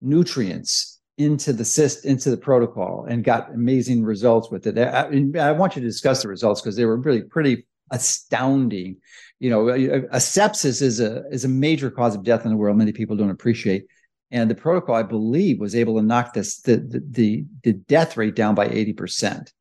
nutrients 0.00 1.00
into 1.16 1.52
the 1.52 1.64
cyst 1.64 2.04
into 2.04 2.30
the 2.30 2.36
protocol 2.36 3.06
and 3.08 3.22
got 3.22 3.54
amazing 3.54 4.04
results 4.04 4.50
with 4.50 4.66
it. 4.66 4.78
I, 4.78 5.08
I 5.38 5.52
want 5.52 5.76
you 5.76 5.82
to 5.82 5.88
discuss 5.88 6.22
the 6.22 6.28
results 6.28 6.60
because 6.60 6.76
they 6.76 6.84
were 6.84 6.96
really 6.96 7.22
pretty 7.22 7.66
astounding. 7.92 8.96
You 9.38 9.50
know, 9.50 9.68
a, 9.68 9.98
a 10.06 10.16
sepsis 10.16 10.82
is 10.82 11.00
a 11.00 11.24
is 11.30 11.44
a 11.44 11.48
major 11.48 11.90
cause 11.90 12.14
of 12.14 12.24
death 12.24 12.44
in 12.44 12.50
the 12.50 12.56
world. 12.56 12.76
Many 12.76 12.92
people 12.92 13.16
don't 13.16 13.30
appreciate 13.30 13.86
and 14.34 14.50
the 14.50 14.54
protocol, 14.54 14.96
I 14.96 15.04
believe, 15.04 15.60
was 15.60 15.74
able 15.74 15.96
to 15.96 16.02
knock 16.02 16.34
this 16.34 16.60
the 16.60 16.76
the, 17.10 17.44
the 17.62 17.72
death 17.72 18.16
rate 18.16 18.34
down 18.34 18.54
by 18.54 18.66
eighty 18.66 18.92
percent. 18.92 19.52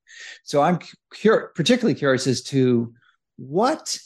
So 0.43 0.61
I'm 0.61 0.79
cur- 1.21 1.51
particularly 1.55 1.95
curious 1.95 2.27
as 2.27 2.41
to 2.43 2.93
what 3.37 3.97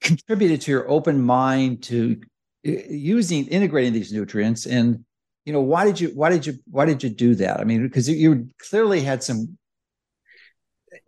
contributed 0.00 0.62
to 0.62 0.70
your 0.70 0.90
open 0.90 1.22
mind 1.22 1.82
to 1.84 2.20
uh, 2.66 2.72
using 2.90 3.46
integrating 3.46 3.92
these 3.92 4.12
nutrients 4.12 4.66
and 4.66 5.04
you 5.44 5.52
know 5.52 5.60
why 5.60 5.84
did 5.84 6.00
you 6.00 6.08
why 6.08 6.28
did 6.28 6.44
you 6.44 6.54
why 6.68 6.84
did 6.84 7.04
you 7.04 7.08
do 7.08 7.36
that 7.36 7.60
i 7.60 7.64
mean 7.64 7.84
because 7.84 8.08
you 8.08 8.48
clearly 8.68 9.00
had 9.00 9.22
some 9.22 9.56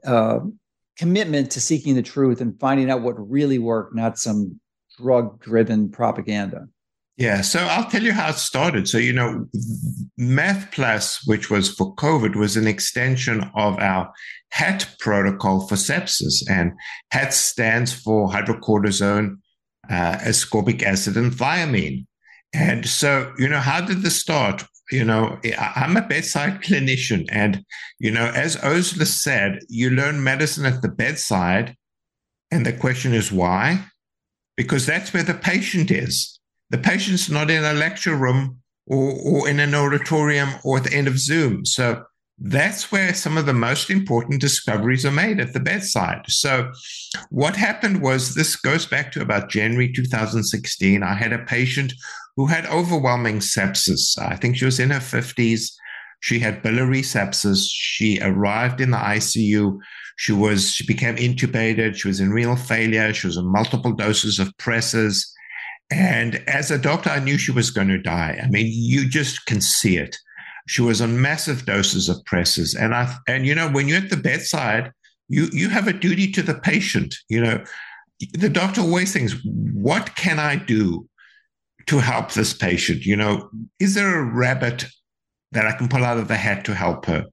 uh, 0.06 0.38
commitment 0.96 1.50
to 1.50 1.60
seeking 1.60 1.96
the 1.96 2.02
truth 2.02 2.40
and 2.40 2.58
finding 2.60 2.88
out 2.88 3.02
what 3.02 3.30
really 3.30 3.58
worked 3.58 3.94
not 3.96 4.18
some 4.18 4.60
drug 4.96 5.40
driven 5.40 5.90
propaganda? 5.90 6.68
Yeah, 7.16 7.42
so 7.42 7.60
I'll 7.60 7.88
tell 7.88 8.02
you 8.02 8.12
how 8.12 8.30
it 8.30 8.36
started. 8.38 8.88
So, 8.88 8.98
you 8.98 9.12
know, 9.12 9.46
Math 10.18 10.72
Plus, 10.72 11.24
which 11.26 11.48
was 11.48 11.72
for 11.72 11.94
COVID, 11.94 12.34
was 12.34 12.56
an 12.56 12.66
extension 12.66 13.48
of 13.54 13.78
our 13.78 14.12
HAT 14.50 14.96
protocol 14.98 15.68
for 15.68 15.76
sepsis. 15.76 16.42
And 16.50 16.72
HAT 17.12 17.32
stands 17.32 17.92
for 17.92 18.28
hydrocortisone, 18.28 19.36
uh, 19.88 20.16
ascorbic 20.22 20.82
acid, 20.82 21.16
and 21.16 21.30
thiamine. 21.30 22.04
And 22.52 22.84
so, 22.88 23.32
you 23.38 23.48
know, 23.48 23.60
how 23.60 23.80
did 23.80 24.02
this 24.02 24.18
start? 24.18 24.64
You 24.90 25.04
know, 25.04 25.38
I'm 25.58 25.96
a 25.96 26.02
bedside 26.02 26.62
clinician. 26.62 27.26
And, 27.28 27.64
you 28.00 28.10
know, 28.10 28.26
as 28.34 28.56
Osler 28.56 29.04
said, 29.04 29.60
you 29.68 29.90
learn 29.90 30.24
medicine 30.24 30.66
at 30.66 30.82
the 30.82 30.88
bedside. 30.88 31.76
And 32.50 32.66
the 32.66 32.72
question 32.72 33.14
is 33.14 33.30
why? 33.30 33.84
Because 34.56 34.84
that's 34.84 35.14
where 35.14 35.22
the 35.22 35.34
patient 35.34 35.92
is 35.92 36.33
the 36.70 36.78
patient's 36.78 37.28
not 37.28 37.50
in 37.50 37.64
a 37.64 37.72
lecture 37.72 38.16
room 38.16 38.58
or, 38.86 39.12
or 39.24 39.48
in 39.48 39.60
an 39.60 39.74
auditorium 39.74 40.50
or 40.64 40.78
at 40.78 40.84
the 40.84 40.94
end 40.94 41.08
of 41.08 41.18
Zoom. 41.18 41.64
So 41.64 42.04
that's 42.38 42.90
where 42.90 43.14
some 43.14 43.36
of 43.36 43.46
the 43.46 43.54
most 43.54 43.90
important 43.90 44.40
discoveries 44.40 45.06
are 45.06 45.12
made 45.12 45.38
at 45.38 45.52
the 45.52 45.60
bedside. 45.60 46.22
So, 46.28 46.72
what 47.30 47.54
happened 47.54 48.02
was 48.02 48.34
this 48.34 48.56
goes 48.56 48.86
back 48.86 49.12
to 49.12 49.22
about 49.22 49.50
January 49.50 49.92
2016. 49.92 51.02
I 51.02 51.14
had 51.14 51.32
a 51.32 51.44
patient 51.44 51.92
who 52.36 52.46
had 52.46 52.66
overwhelming 52.66 53.38
sepsis. 53.38 54.18
I 54.18 54.34
think 54.36 54.56
she 54.56 54.64
was 54.64 54.80
in 54.80 54.90
her 54.90 54.98
50s. 54.98 55.70
She 56.20 56.40
had 56.40 56.62
biliary 56.62 57.02
sepsis. 57.02 57.68
She 57.70 58.18
arrived 58.20 58.80
in 58.80 58.90
the 58.90 58.96
ICU. 58.96 59.78
She 60.16 60.32
was 60.32 60.70
she 60.70 60.86
became 60.86 61.16
intubated. 61.16 61.94
She 61.94 62.08
was 62.08 62.18
in 62.18 62.30
renal 62.30 62.56
failure. 62.56 63.12
She 63.12 63.28
was 63.28 63.38
on 63.38 63.46
multiple 63.46 63.92
doses 63.92 64.38
of 64.38 64.56
pressors. 64.56 65.24
And 65.90 66.36
as 66.48 66.70
a 66.70 66.78
doctor, 66.78 67.10
I 67.10 67.20
knew 67.20 67.38
she 67.38 67.52
was 67.52 67.70
going 67.70 67.88
to 67.88 67.98
die. 67.98 68.40
I 68.42 68.48
mean, 68.48 68.66
you 68.68 69.08
just 69.08 69.46
can 69.46 69.60
see 69.60 69.96
it. 69.96 70.16
She 70.66 70.82
was 70.82 71.02
on 71.02 71.20
massive 71.20 71.66
doses 71.66 72.08
of 72.08 72.24
pressors. 72.24 72.74
And 72.78 72.94
I 72.94 73.14
and 73.28 73.46
you 73.46 73.54
know, 73.54 73.68
when 73.70 73.86
you're 73.86 73.98
at 73.98 74.10
the 74.10 74.16
bedside, 74.16 74.92
you 75.28 75.48
you 75.52 75.68
have 75.68 75.86
a 75.86 75.92
duty 75.92 76.30
to 76.32 76.42
the 76.42 76.54
patient. 76.54 77.14
You 77.28 77.42
know, 77.42 77.64
the 78.32 78.48
doctor 78.48 78.80
always 78.80 79.12
thinks, 79.12 79.34
what 79.44 80.16
can 80.16 80.38
I 80.38 80.56
do 80.56 81.06
to 81.86 81.98
help 81.98 82.32
this 82.32 82.54
patient? 82.54 83.04
You 83.04 83.16
know, 83.16 83.50
is 83.78 83.94
there 83.94 84.18
a 84.18 84.24
rabbit 84.24 84.86
that 85.52 85.66
I 85.66 85.72
can 85.72 85.88
pull 85.88 86.04
out 86.04 86.18
of 86.18 86.28
the 86.28 86.36
hat 86.36 86.64
to 86.64 86.74
help 86.74 87.04
her? 87.06 87.26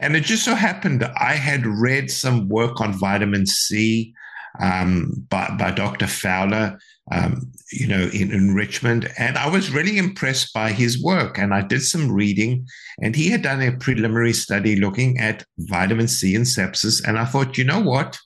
And 0.00 0.16
it 0.16 0.24
just 0.24 0.44
so 0.44 0.54
happened 0.54 1.04
I 1.04 1.34
had 1.34 1.66
read 1.66 2.10
some 2.10 2.48
work 2.48 2.80
on 2.80 2.92
vitamin 2.98 3.46
C 3.46 4.14
um, 4.60 5.12
by, 5.28 5.54
by 5.58 5.70
Dr. 5.70 6.06
Fowler, 6.06 6.78
um, 7.10 7.50
you 7.72 7.86
know, 7.86 8.08
in, 8.12 8.30
in 8.30 8.54
Richmond. 8.54 9.10
And 9.18 9.36
I 9.36 9.48
was 9.48 9.70
really 9.70 9.98
impressed 9.98 10.52
by 10.54 10.72
his 10.72 11.02
work. 11.02 11.38
And 11.38 11.52
I 11.52 11.62
did 11.62 11.82
some 11.82 12.12
reading, 12.12 12.66
and 13.02 13.16
he 13.16 13.30
had 13.30 13.42
done 13.42 13.62
a 13.62 13.76
preliminary 13.76 14.32
study 14.32 14.76
looking 14.76 15.18
at 15.18 15.44
vitamin 15.58 16.08
C 16.08 16.34
and 16.34 16.44
sepsis. 16.44 17.02
And 17.06 17.18
I 17.18 17.24
thought, 17.24 17.58
you 17.58 17.64
know 17.64 17.80
what? 17.80 18.18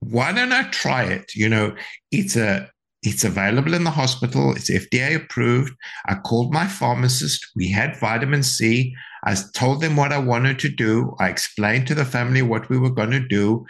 Why 0.00 0.32
don't 0.32 0.52
I 0.52 0.64
try 0.70 1.04
it? 1.04 1.34
You 1.34 1.48
know, 1.48 1.76
it's 2.10 2.34
a 2.34 2.68
it's 3.02 3.24
available 3.24 3.74
in 3.74 3.82
the 3.82 3.90
hospital. 3.90 4.52
It's 4.52 4.70
FDA 4.70 5.16
approved. 5.16 5.74
I 6.06 6.14
called 6.14 6.52
my 6.52 6.66
pharmacist. 6.68 7.44
We 7.56 7.68
had 7.68 7.98
vitamin 7.98 8.44
C. 8.44 8.94
I 9.24 9.36
told 9.54 9.80
them 9.80 9.96
what 9.96 10.12
I 10.12 10.18
wanted 10.18 10.58
to 10.60 10.68
do. 10.68 11.16
I 11.18 11.28
explained 11.28 11.88
to 11.88 11.94
the 11.94 12.04
family 12.04 12.42
what 12.42 12.68
we 12.68 12.78
were 12.78 12.90
going 12.90 13.10
to 13.10 13.26
do. 13.26 13.66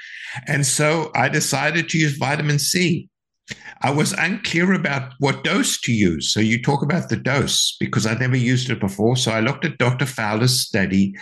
And 0.47 0.67
so 0.67 1.11
I 1.15 1.29
decided 1.29 1.89
to 1.89 1.99
use 1.99 2.17
vitamin 2.17 2.59
C. 2.59 3.09
I 3.83 3.91
was 3.91 4.13
unclear 4.13 4.73
about 4.73 5.13
what 5.19 5.45
dose 5.45 5.81
to 5.83 5.93
use. 5.93 6.33
So 6.33 6.41
you 6.41 6.63
talk 6.63 6.83
about 6.83 7.09
the 7.09 7.17
dose 7.17 7.77
because 7.81 8.07
I'd 8.07 8.21
never 8.21 8.37
used 8.37 8.71
it 8.71 8.81
before. 8.81 9.17
So 9.17 9.33
I 9.33 9.41
looked 9.41 9.65
at 9.65 9.79
Dr. 9.79 10.07
Fowler's 10.07 10.61
study, 10.61 11.15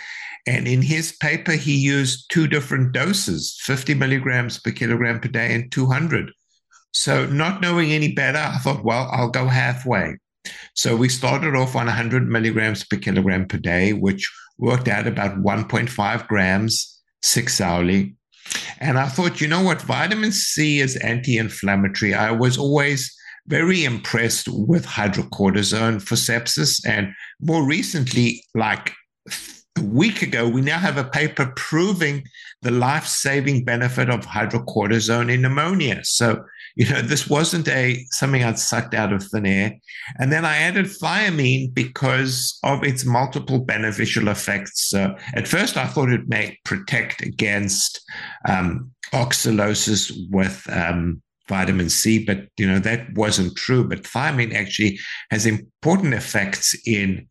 and 0.47 0.67
in 0.67 0.81
his 0.81 1.11
paper, 1.13 1.53
he 1.53 1.75
used 1.77 2.29
two 2.31 2.47
different 2.47 2.93
doses 2.93 3.59
50 3.61 3.93
milligrams 3.93 4.59
per 4.59 4.71
kilogram 4.71 5.19
per 5.19 5.29
day 5.29 5.53
and 5.53 5.71
200. 5.71 6.31
So, 6.93 7.25
not 7.25 7.61
knowing 7.61 7.91
any 7.91 8.13
better, 8.13 8.39
I 8.39 8.57
thought, 8.57 8.83
well, 8.83 9.07
I'll 9.11 9.29
go 9.29 9.47
halfway. 9.47 10.17
So 10.73 10.95
we 10.95 11.09
started 11.09 11.55
off 11.55 11.75
on 11.75 11.85
100 11.85 12.27
milligrams 12.27 12.83
per 12.83 12.97
kilogram 12.97 13.47
per 13.47 13.57
day, 13.57 13.93
which 13.93 14.29
worked 14.57 14.87
out 14.87 15.07
about 15.07 15.37
1.5 15.37 16.27
grams 16.27 16.99
six 17.21 17.61
hourly. 17.61 18.15
And 18.79 18.97
I 18.97 19.07
thought, 19.07 19.39
you 19.39 19.47
know 19.47 19.61
what? 19.61 19.81
Vitamin 19.81 20.31
C 20.31 20.79
is 20.79 20.95
anti 20.97 21.37
inflammatory. 21.37 22.13
I 22.13 22.31
was 22.31 22.57
always 22.57 23.15
very 23.47 23.83
impressed 23.83 24.47
with 24.47 24.85
hydrocortisone 24.85 26.01
for 26.01 26.15
sepsis. 26.15 26.81
And 26.85 27.13
more 27.39 27.65
recently, 27.65 28.43
like 28.55 28.93
a 29.77 29.83
week 29.83 30.21
ago, 30.21 30.47
we 30.47 30.61
now 30.61 30.79
have 30.79 30.97
a 30.97 31.03
paper 31.03 31.51
proving 31.55 32.23
the 32.61 32.71
life 32.71 33.07
saving 33.07 33.65
benefit 33.65 34.09
of 34.09 34.25
hydrocortisone 34.25 35.31
in 35.33 35.41
pneumonia. 35.41 36.01
So 36.03 36.43
you 36.75 36.89
know, 36.89 37.01
this 37.01 37.29
wasn't 37.29 37.67
a 37.67 38.05
something 38.11 38.43
I'd 38.43 38.59
sucked 38.59 38.93
out 38.93 39.13
of 39.13 39.23
thin 39.23 39.45
air. 39.45 39.77
And 40.19 40.31
then 40.31 40.45
I 40.45 40.57
added 40.57 40.85
thiamine 40.85 41.73
because 41.73 42.59
of 42.63 42.83
its 42.83 43.05
multiple 43.05 43.59
beneficial 43.59 44.27
effects. 44.27 44.89
So 44.89 45.15
at 45.33 45.47
first, 45.47 45.77
I 45.77 45.85
thought 45.85 46.11
it 46.11 46.27
may 46.27 46.57
protect 46.63 47.21
against 47.21 48.01
um, 48.47 48.91
oxalosis 49.13 50.11
with 50.29 50.65
um, 50.71 51.21
vitamin 51.47 51.89
C, 51.89 52.23
but 52.23 52.47
you 52.57 52.67
know 52.67 52.79
that 52.79 53.13
wasn't 53.13 53.57
true. 53.57 53.83
But 53.87 54.03
thiamine 54.03 54.53
actually 54.53 54.99
has 55.31 55.45
important 55.45 56.13
effects 56.13 56.75
in 56.85 57.27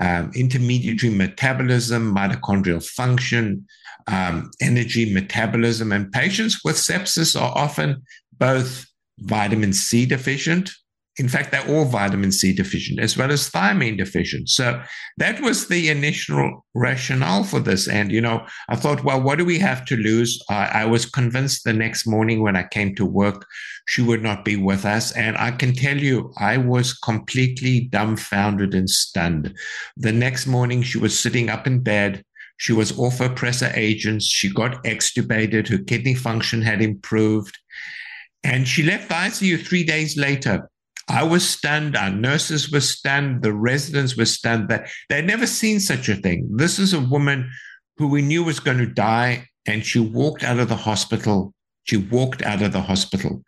um, 0.00 0.30
intermediary 0.34 1.14
metabolism, 1.14 2.14
mitochondrial 2.14 2.84
function, 2.84 3.66
um, 4.06 4.50
energy 4.60 5.12
metabolism, 5.12 5.92
and 5.92 6.10
patients 6.12 6.60
with 6.64 6.76
sepsis 6.76 7.40
are 7.40 7.56
often 7.56 8.02
both 8.40 8.86
vitamin 9.20 9.72
C 9.72 10.06
deficient. 10.06 10.70
In 11.16 11.28
fact, 11.28 11.50
they're 11.50 11.68
all 11.68 11.84
vitamin 11.84 12.32
C 12.32 12.54
deficient 12.54 12.98
as 12.98 13.16
well 13.16 13.30
as 13.30 13.50
thiamine 13.50 13.98
deficient. 13.98 14.48
So 14.48 14.82
that 15.18 15.40
was 15.40 15.68
the 15.68 15.90
initial 15.90 16.64
rationale 16.74 17.44
for 17.44 17.60
this. 17.60 17.88
And, 17.88 18.10
you 18.10 18.22
know, 18.22 18.46
I 18.70 18.76
thought, 18.76 19.04
well, 19.04 19.20
what 19.20 19.36
do 19.36 19.44
we 19.44 19.58
have 19.58 19.84
to 19.86 19.96
lose? 19.96 20.40
Uh, 20.48 20.68
I 20.72 20.86
was 20.86 21.04
convinced 21.04 21.64
the 21.64 21.74
next 21.74 22.06
morning 22.06 22.40
when 22.40 22.56
I 22.56 22.62
came 22.62 22.94
to 22.94 23.04
work, 23.04 23.44
she 23.86 24.00
would 24.00 24.22
not 24.22 24.44
be 24.44 24.56
with 24.56 24.86
us. 24.86 25.12
And 25.12 25.36
I 25.36 25.50
can 25.50 25.74
tell 25.74 25.98
you, 25.98 26.32
I 26.38 26.56
was 26.56 26.94
completely 26.94 27.88
dumbfounded 27.88 28.72
and 28.72 28.88
stunned. 28.88 29.54
The 29.96 30.12
next 30.12 30.46
morning, 30.46 30.82
she 30.82 30.96
was 30.96 31.18
sitting 31.18 31.50
up 31.50 31.66
in 31.66 31.82
bed. 31.82 32.24
She 32.56 32.72
was 32.72 32.98
off 32.98 33.18
her 33.18 33.28
pressor 33.28 33.74
agents. 33.76 34.26
She 34.26 34.48
got 34.52 34.82
extubated. 34.84 35.68
Her 35.68 35.78
kidney 35.78 36.14
function 36.14 36.62
had 36.62 36.80
improved. 36.80 37.58
And 38.42 38.66
she 38.66 38.82
left 38.82 39.08
the 39.08 39.14
ICU 39.14 39.64
three 39.64 39.84
days 39.84 40.16
later. 40.16 40.68
I 41.08 41.24
was 41.24 41.48
stunned. 41.48 41.96
Our 41.96 42.10
nurses 42.10 42.70
were 42.70 42.80
stunned. 42.80 43.42
The 43.42 43.52
residents 43.52 44.16
were 44.16 44.26
stunned 44.26 44.68
that 44.68 44.88
they'd 45.08 45.26
never 45.26 45.46
seen 45.46 45.80
such 45.80 46.08
a 46.08 46.14
thing. 46.14 46.48
This 46.56 46.78
is 46.78 46.94
a 46.94 47.00
woman 47.00 47.50
who 47.96 48.08
we 48.08 48.22
knew 48.22 48.44
was 48.44 48.60
going 48.60 48.78
to 48.78 48.86
die, 48.86 49.46
and 49.66 49.84
she 49.84 49.98
walked 49.98 50.44
out 50.44 50.58
of 50.58 50.68
the 50.68 50.76
hospital. 50.76 51.52
She 51.84 51.96
walked 51.96 52.42
out 52.42 52.62
of 52.62 52.72
the 52.72 52.80
hospital. 52.80 53.42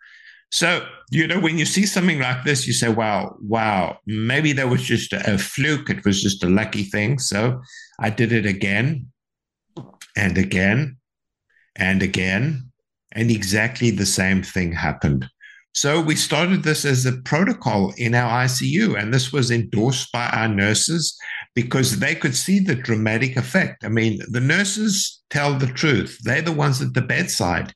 So, 0.51 0.85
you 1.09 1.25
know, 1.25 1.39
when 1.39 1.57
you 1.57 1.65
see 1.65 1.85
something 1.85 2.19
like 2.19 2.43
this, 2.43 2.67
you 2.67 2.73
say, 2.73 2.89
wow, 2.89 3.35
wow, 3.41 3.97
maybe 4.05 4.53
that 4.53 4.69
was 4.69 4.83
just 4.83 5.13
a, 5.13 5.33
a 5.33 5.37
fluke. 5.37 5.89
It 5.89 6.05
was 6.05 6.21
just 6.21 6.43
a 6.43 6.49
lucky 6.49 6.83
thing. 6.83 7.17
So 7.17 7.61
I 7.99 8.11
did 8.11 8.31
it 8.31 8.45
again 8.45 9.07
and 10.15 10.37
again 10.37 10.97
and 11.75 12.03
again 12.03 12.71
and 13.13 13.31
exactly 13.31 13.91
the 13.91 14.05
same 14.05 14.43
thing 14.43 14.73
happened. 14.73 15.29
So 15.75 15.99
we 15.99 16.15
started 16.15 16.61
this 16.61 16.85
as 16.85 17.05
a 17.05 17.17
protocol 17.23 17.93
in 17.97 18.13
our 18.13 18.45
ICU, 18.45 18.99
and 18.99 19.11
this 19.11 19.33
was 19.33 19.49
endorsed 19.49 20.11
by 20.11 20.27
our 20.27 20.47
nurses 20.47 21.17
because 21.55 21.97
they 21.99 22.13
could 22.13 22.35
see 22.35 22.59
the 22.59 22.75
dramatic 22.75 23.37
effect. 23.37 23.83
I 23.83 23.89
mean, 23.89 24.19
the 24.29 24.39
nurses 24.39 25.21
tell 25.31 25.57
the 25.57 25.67
truth; 25.67 26.19
they're 26.23 26.43
the 26.43 26.51
ones 26.51 26.79
at 26.79 26.93
the 26.93 27.01
bedside, 27.01 27.73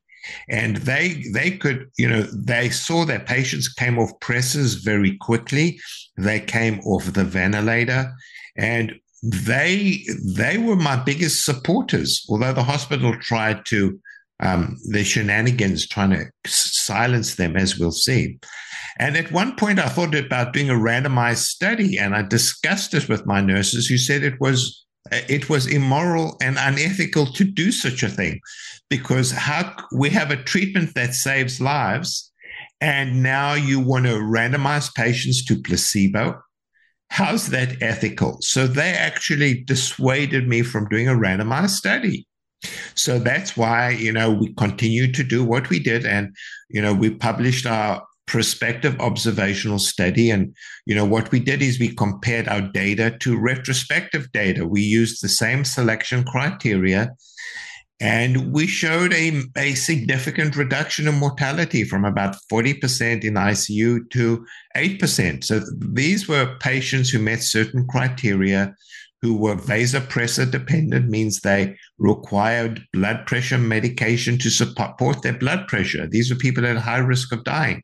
and 0.48 0.78
they 0.78 1.24
they 1.34 1.52
could, 1.52 1.90
you 1.98 2.08
know, 2.08 2.22
they 2.22 2.70
saw 2.70 3.04
their 3.04 3.20
patients 3.20 3.74
came 3.74 3.98
off 3.98 4.12
pressors 4.20 4.84
very 4.84 5.18
quickly. 5.18 5.80
They 6.18 6.40
came 6.40 6.80
off 6.82 7.06
the 7.06 7.24
ventilator, 7.24 8.14
and 8.56 8.94
they 9.24 10.06
they 10.24 10.60
were 10.60 10.76
my 10.76 10.98
biggest 10.98 11.46
supporters. 11.46 12.24
Although 12.30 12.54
the 12.54 12.64
hospital 12.64 13.18
tried 13.20 13.66
to 13.68 14.00
um, 14.40 14.78
the 14.92 15.04
shenanigans 15.04 15.88
trying 15.88 16.12
to 16.12 16.26
silence 16.46 17.36
them, 17.36 17.56
as 17.56 17.78
we'll 17.78 17.92
see. 17.92 18.40
And 19.00 19.16
at 19.16 19.32
one 19.32 19.56
point, 19.56 19.80
I 19.80 19.90
thought 19.90 20.16
about 20.16 20.54
doing 20.54 20.70
a 20.70 20.74
randomized 20.74 21.46
study, 21.46 21.98
and 21.98 22.16
I 22.16 22.24
discussed 22.24 22.94
it 22.94 23.08
with 23.10 23.26
my 23.26 23.42
nurses, 23.42 23.88
who 23.88 23.98
said 23.98 24.24
it 24.24 24.40
was 24.40 24.86
it 25.12 25.50
was 25.50 25.68
immoral 25.68 26.36
and 26.42 26.58
unethical 26.60 27.28
to 27.28 27.44
do 27.46 27.72
such 27.72 28.04
a 28.04 28.10
thing, 28.10 28.42
because 28.90 29.32
how 29.32 29.74
we 29.96 30.10
have 30.10 30.32
a 30.32 30.44
treatment 30.44 30.96
that 30.96 31.14
saves 31.14 31.62
lives, 31.62 32.32
and 32.82 33.24
now 33.24 33.54
you 33.54 33.80
want 33.80 34.06
to 34.06 34.14
randomize 34.14 34.94
patients 34.94 35.46
to 35.46 35.62
placebo. 35.62 36.42
How's 37.10 37.48
that 37.50 37.82
ethical? 37.82 38.38
So 38.42 38.68
they 38.68 38.92
actually 38.92 39.64
dissuaded 39.64 40.48
me 40.48 40.62
from 40.62 40.90
doing 40.90 41.08
a 41.08 41.14
randomized 41.14 41.70
study. 41.70 42.27
So 42.96 43.20
that's 43.20 43.56
why, 43.56 43.92
you 43.92 44.12
know, 44.12 44.32
we 44.32 44.54
continue 44.54 45.12
to 45.12 45.24
do 45.24 45.44
what 45.44 45.70
we 45.70 45.80
did. 45.80 46.06
And, 46.06 46.36
you 46.70 46.82
know, 46.82 46.94
we 46.94 47.12
published 47.12 47.66
our 47.66 48.04
prospective 48.26 49.00
observational 49.00 49.80
study. 49.80 50.30
And, 50.30 50.54
you 50.86 50.96
know, 50.96 51.06
what 51.06 51.32
we 51.32 51.40
did 51.40 51.62
is 51.62 51.80
we 51.80 51.96
compared 51.96 52.48
our 52.48 52.62
data 52.62 53.18
to 53.22 53.40
retrospective 53.40 54.32
data. 54.34 54.68
We 54.68 54.82
used 54.82 55.24
the 55.24 55.30
same 55.30 55.64
selection 55.64 56.24
criteria 56.24 57.12
and 58.00 58.54
we 58.54 58.68
showed 58.68 59.12
a, 59.14 59.42
a 59.58 59.74
significant 59.74 60.56
reduction 60.56 61.08
in 61.08 61.16
mortality 61.16 61.84
from 61.84 62.06
about 62.06 62.36
40% 62.52 63.24
in 63.24 63.34
ICU 63.34 64.10
to 64.12 64.46
8%. 64.76 65.44
So 65.44 65.62
these 65.80 66.28
were 66.28 66.58
patients 66.60 67.10
who 67.10 67.20
met 67.20 67.42
certain 67.42 67.88
criteria 67.88 68.76
who 69.22 69.36
were 69.36 69.56
vasopressor 69.56 70.50
dependent, 70.50 71.10
means 71.10 71.40
they 71.40 71.76
required 71.98 72.84
blood 72.94 73.26
pressure 73.26 73.58
medication 73.58 74.38
to 74.38 74.50
support 74.50 75.22
their 75.22 75.38
blood 75.38 75.68
pressure. 75.68 76.08
These 76.08 76.30
were 76.30 76.38
people 76.38 76.66
at 76.66 76.78
high 76.78 77.00
risk 77.00 77.32
of 77.34 77.44
dying. 77.44 77.82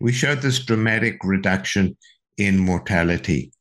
We 0.00 0.12
showed 0.12 0.40
this 0.40 0.64
dramatic 0.64 1.18
reduction 1.22 1.96
in 2.38 2.58
mortality. 2.58 3.52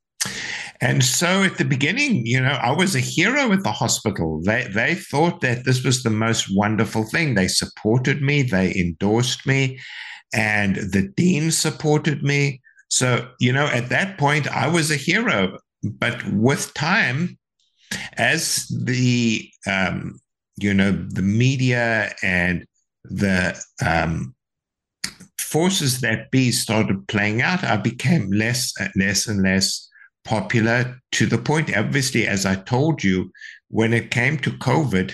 And 0.82 1.04
so 1.04 1.44
at 1.44 1.58
the 1.58 1.66
beginning, 1.66 2.26
you 2.26 2.42
know, 2.42 2.60
I 2.62 2.72
was 2.72 2.96
a 2.96 3.00
hero 3.00 3.52
at 3.54 3.64
the 3.64 3.72
hospital. 3.72 4.42
They 4.44 4.68
they 4.70 4.96
thought 4.96 5.42
that 5.42 5.64
this 5.64 5.84
was 5.84 6.04
the 6.04 6.10
most 6.10 6.48
wonderful 6.54 7.04
thing. 7.06 7.36
They 7.36 7.48
supported 7.48 8.22
me, 8.22 8.42
they 8.42 8.74
endorsed 8.76 9.48
me, 9.48 9.80
and 10.34 10.76
the 10.76 11.08
dean 11.16 11.52
supported 11.52 12.22
me. 12.22 12.62
So, 12.90 13.30
you 13.40 13.54
know, 13.54 13.68
at 13.68 13.90
that 13.90 14.18
point 14.18 14.48
I 14.48 14.68
was 14.68 14.92
a 14.92 14.98
hero. 14.98 15.58
But 15.84 16.26
with 16.28 16.74
time, 16.74 17.38
as 18.18 18.68
the 18.68 19.50
um, 19.68 20.20
you 20.58 20.74
know, 20.74 20.92
the 20.92 21.22
media 21.22 22.14
and 22.22 22.66
the 23.04 23.60
um, 23.86 24.36
forces 25.40 26.02
that 26.02 26.32
be 26.32 26.52
started 26.52 27.08
playing 27.08 27.42
out, 27.42 27.64
I 27.64 27.78
became 27.78 28.32
less, 28.32 28.74
and 28.80 28.92
less 28.96 29.28
and 29.28 29.42
less 29.42 29.90
popular 30.24 31.00
to 31.14 31.26
the 31.26 31.38
point, 31.38 31.76
obviously, 31.76 32.28
as 32.28 32.46
I 32.46 32.56
told 32.56 33.04
you, 33.04 33.32
when 33.70 33.94
it 33.94 34.12
came 34.12 34.38
to 34.40 34.52
COVID, 34.52 35.14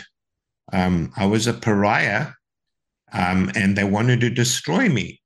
um, 0.72 1.12
I 1.18 1.26
was 1.26 1.48
a 1.48 1.54
pariah 1.54 2.28
um, 3.12 3.52
and 3.56 3.76
they 3.76 3.84
wanted 3.84 4.22
to 4.22 4.30
destroy 4.30 4.88
me. 4.90 5.19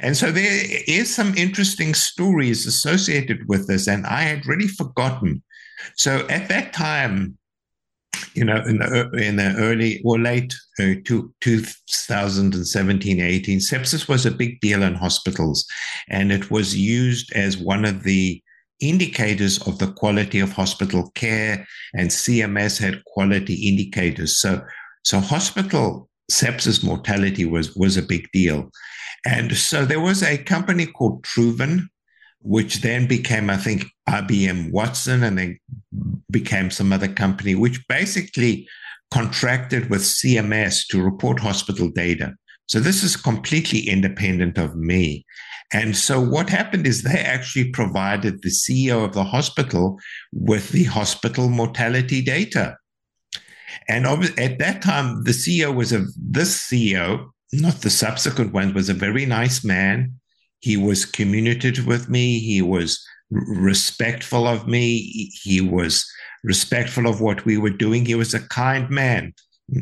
And 0.00 0.16
so 0.16 0.30
there 0.30 0.62
is 0.86 1.14
some 1.14 1.34
interesting 1.36 1.94
stories 1.94 2.66
associated 2.66 3.48
with 3.48 3.66
this, 3.66 3.86
and 3.86 4.06
I 4.06 4.22
had 4.22 4.46
really 4.46 4.68
forgotten. 4.68 5.42
So 5.96 6.26
at 6.28 6.48
that 6.48 6.72
time, 6.72 7.36
you 8.34 8.44
know, 8.44 8.62
in 8.66 8.78
the, 8.78 9.10
in 9.12 9.36
the 9.36 9.54
early 9.56 10.00
or 10.04 10.18
late 10.18 10.54
uh, 10.78 10.94
to 11.04 11.32
2017, 11.40 13.20
18, 13.20 13.58
sepsis 13.58 14.08
was 14.08 14.26
a 14.26 14.30
big 14.30 14.60
deal 14.60 14.82
in 14.82 14.94
hospitals, 14.94 15.66
and 16.08 16.32
it 16.32 16.50
was 16.50 16.76
used 16.76 17.32
as 17.34 17.56
one 17.56 17.84
of 17.84 18.02
the 18.02 18.42
indicators 18.80 19.58
of 19.66 19.78
the 19.78 19.90
quality 19.92 20.40
of 20.40 20.52
hospital 20.52 21.10
care, 21.14 21.66
and 21.94 22.10
CMS 22.10 22.78
had 22.78 23.04
quality 23.04 23.54
indicators. 23.68 24.38
So, 24.38 24.62
so 25.04 25.20
hospital 25.20 26.08
sepsis 26.30 26.84
mortality 26.84 27.44
was 27.44 27.74
was 27.76 27.96
a 27.96 28.02
big 28.02 28.28
deal, 28.32 28.70
and 29.26 29.56
so 29.56 29.84
there 29.84 30.00
was 30.00 30.22
a 30.22 30.38
company 30.38 30.86
called 30.86 31.24
Truven, 31.24 31.88
which 32.42 32.76
then 32.76 33.08
became, 33.08 33.50
I 33.50 33.56
think, 33.56 33.86
IBM 34.08 34.70
Watson, 34.70 35.24
and 35.24 35.36
then 35.36 35.58
became 36.30 36.70
some 36.70 36.92
other 36.92 37.08
company, 37.08 37.56
which 37.56 37.84
basically 37.88 38.68
contracted 39.10 39.90
with 39.90 40.02
CMS 40.02 40.86
to 40.90 41.02
report 41.02 41.40
hospital 41.40 41.88
data. 41.88 42.36
So 42.66 42.78
this 42.78 43.02
is 43.02 43.16
completely 43.16 43.80
independent 43.80 44.58
of 44.58 44.76
me. 44.76 45.26
And 45.72 45.96
so 45.96 46.20
what 46.20 46.48
happened 46.48 46.86
is 46.86 47.02
they 47.02 47.18
actually 47.18 47.70
provided 47.72 48.42
the 48.42 48.50
CEO 48.50 49.04
of 49.04 49.12
the 49.12 49.24
hospital 49.24 49.98
with 50.32 50.70
the 50.70 50.84
hospital 50.84 51.48
mortality 51.48 52.22
data. 52.22 52.76
And 53.88 54.06
at 54.06 54.60
that 54.60 54.82
time, 54.82 55.24
the 55.24 55.32
CEO 55.32 55.74
was 55.74 55.92
a 55.92 56.04
this 56.16 56.56
CEO, 56.68 57.30
not 57.52 57.80
the 57.82 57.90
subsequent 57.90 58.52
one, 58.52 58.74
was 58.74 58.88
a 58.88 58.94
very 58.94 59.26
nice 59.26 59.64
man. 59.64 60.14
He 60.60 60.76
was 60.76 61.04
communicative 61.04 61.86
with 61.86 62.08
me. 62.08 62.38
He 62.40 62.62
was 62.62 63.04
respectful 63.30 64.46
of 64.46 64.66
me. 64.66 65.30
He 65.42 65.60
was 65.60 66.04
respectful 66.44 67.06
of 67.06 67.20
what 67.20 67.44
we 67.44 67.58
were 67.58 67.70
doing. 67.70 68.04
He 68.04 68.14
was 68.14 68.34
a 68.34 68.46
kind 68.48 68.88
man. 68.90 69.34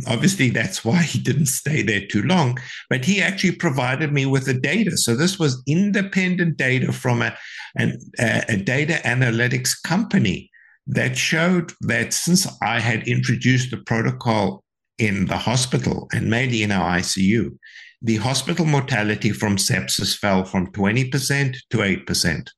Obviously, 0.07 0.49
that's 0.49 0.83
why 0.83 1.03
he 1.03 1.19
didn't 1.19 1.47
stay 1.47 1.83
there 1.83 2.07
too 2.07 2.23
long, 2.23 2.57
but 2.89 3.05
he 3.05 3.21
actually 3.21 3.55
provided 3.55 4.13
me 4.13 4.25
with 4.25 4.47
the 4.47 4.55
data. 4.55 4.97
So 4.97 5.15
this 5.15 5.39
was 5.39 5.63
independent 5.67 6.57
data 6.57 6.91
from 6.91 7.21
a, 7.21 7.37
a 7.79 8.57
data 8.57 9.01
analytics 9.05 9.73
company 9.85 10.51
that 10.87 11.19
showed 11.19 11.73
that 11.83 12.15
since 12.15 12.47
I 12.63 12.81
had 12.81 13.07
introduced 13.07 13.71
the 13.71 13.79
protocol 13.79 14.64
in 14.99 15.27
the 15.27 15.37
hospital 15.37 16.09
and 16.13 16.31
mainly 16.31 16.63
in 16.63 16.71
our 16.71 16.99
ICU, 16.99 17.57
the 18.03 18.17
hospital 18.17 18.65
mortality 18.65 19.31
from 19.31 19.57
sepsis 19.57 20.17
fell 20.17 20.45
from 20.45 20.71
20% 20.73 21.57
to 21.71 21.79
8%. 21.79 22.49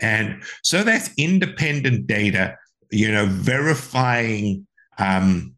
And 0.00 0.42
so 0.62 0.84
that's 0.84 1.10
independent 1.16 2.06
data, 2.06 2.56
you 2.90 3.10
know, 3.10 3.26
verifying 3.26 4.66
um, 4.98 5.56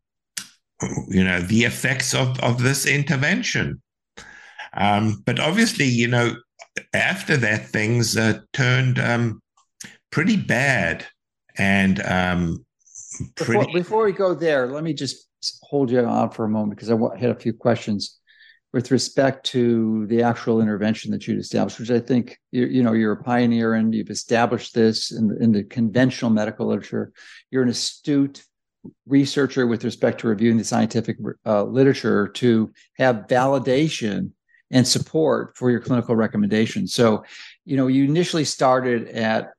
you 1.09 1.24
know 1.24 1.40
the 1.40 1.64
effects 1.64 2.14
of 2.14 2.38
of 2.40 2.62
this 2.62 2.87
intervention 2.87 3.83
um, 4.74 5.22
but 5.24 5.40
obviously 5.40 5.87
you 5.87 6.07
know 6.07 6.35
after 6.94 7.37
that 7.37 7.66
things 7.66 8.16
uh, 8.16 8.38
turned 8.52 8.98
um, 8.98 9.42
pretty 10.11 10.37
bad 10.37 11.04
and 11.57 12.00
um, 12.02 12.64
pretty 13.35 13.59
before, 13.59 13.72
before, 13.72 14.04
we 14.04 14.12
go 14.12 14.35
there 14.35 14.68
let 14.68 14.85
me 14.85 14.92
just 14.92 15.27
hold 15.62 15.90
you 15.90 16.01
on 16.01 16.31
for 16.31 16.44
a 16.44 16.48
moment 16.48 16.77
because 16.77 16.90
i 16.90 17.18
had 17.18 17.31
a 17.31 17.38
few 17.38 17.53
questions 17.53 18.18
with 18.72 18.90
respect 18.90 19.46
to 19.46 20.07
the 20.09 20.22
actual 20.22 20.61
intervention 20.61 21.11
that 21.11 21.27
you'd 21.27 21.38
established 21.38 21.79
which 21.79 21.90
i 21.90 22.01
think 22.01 22.38
you, 22.51 22.66
you 22.66 22.83
know 22.83 22.92
you're 22.92 23.12
a 23.12 23.22
pioneer 23.22 23.74
and 23.74 23.94
you've 23.94 24.11
established 24.11 24.74
this 24.74 25.12
in 25.12 25.29
the, 25.29 25.37
in 25.42 25.53
the 25.53 25.64
conventional 25.64 26.31
medical 26.31 26.66
literature 26.66 27.12
you're 27.51 27.62
an 27.62 27.68
astute 27.68 28.44
researcher 29.07 29.66
with 29.66 29.85
respect 29.85 30.20
to 30.20 30.29
reviewing 30.29 30.57
the 30.57 30.64
scientific 30.64 31.16
uh, 31.46 31.64
literature 31.64 32.29
to 32.29 32.72
have 32.96 33.27
validation 33.29 34.31
and 34.70 34.87
support 34.87 35.57
for 35.57 35.70
your 35.70 35.81
clinical 35.81 36.14
recommendations. 36.14 36.92
So, 36.92 37.24
you 37.64 37.77
know, 37.77 37.87
you 37.87 38.05
initially 38.05 38.44
started 38.44 39.09
at 39.09 39.51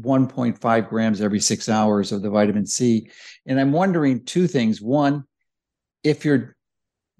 1.5 0.00 0.88
grams 0.88 1.20
every 1.20 1.40
six 1.40 1.68
hours 1.68 2.12
of 2.12 2.22
the 2.22 2.30
vitamin 2.30 2.66
C. 2.66 3.10
And 3.46 3.60
I'm 3.60 3.72
wondering 3.72 4.24
two 4.24 4.46
things. 4.46 4.80
One, 4.80 5.24
if 6.02 6.24
your 6.24 6.56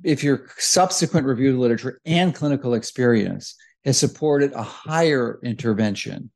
if 0.03 0.25
your 0.25 0.49
subsequent 0.59 1.27
review 1.27 1.53
of 1.53 1.59
literature 1.59 2.01
and 2.05 2.35
clinical 2.35 2.75
experience 2.75 3.55
has 3.85 3.99
supported 3.99 4.53
a 4.53 4.63
higher 4.63 5.39
intervention. 5.43 6.31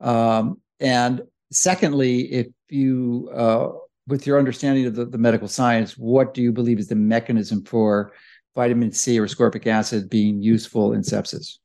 Um, 0.00 0.60
and 0.80 1.22
secondly, 1.50 2.20
if 2.32 2.48
you 2.68 3.30
uh, 3.34 3.68
with 4.06 4.26
your 4.26 4.38
understanding 4.38 4.86
of 4.86 4.94
the, 4.94 5.06
the, 5.06 5.18
medical 5.18 5.48
science, 5.48 5.96
what 5.96 6.34
do 6.34 6.42
you 6.42 6.52
believe 6.52 6.78
is 6.78 6.88
the 6.88 6.94
mechanism 6.94 7.64
for 7.64 8.12
vitamin 8.54 8.92
C 8.92 9.18
or 9.18 9.26
ascorbic 9.26 9.66
acid 9.66 10.10
being 10.10 10.42
useful 10.42 10.92
in 10.92 11.02
sepsis? 11.02 11.58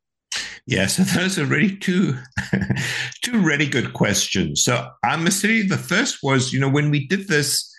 Yeah, 0.65 0.87
so 0.87 1.03
those 1.19 1.37
are 1.39 1.45
really 1.45 1.75
two 1.77 2.17
two 3.21 3.39
really 3.39 3.67
good 3.67 3.93
questions. 3.93 4.63
So 4.63 4.89
I 5.03 5.15
must 5.15 5.39
say 5.39 5.61
the 5.61 5.77
first 5.77 6.19
was, 6.23 6.53
you 6.53 6.59
know, 6.59 6.69
when 6.69 6.89
we 6.89 7.07
did 7.07 7.27
this, 7.27 7.71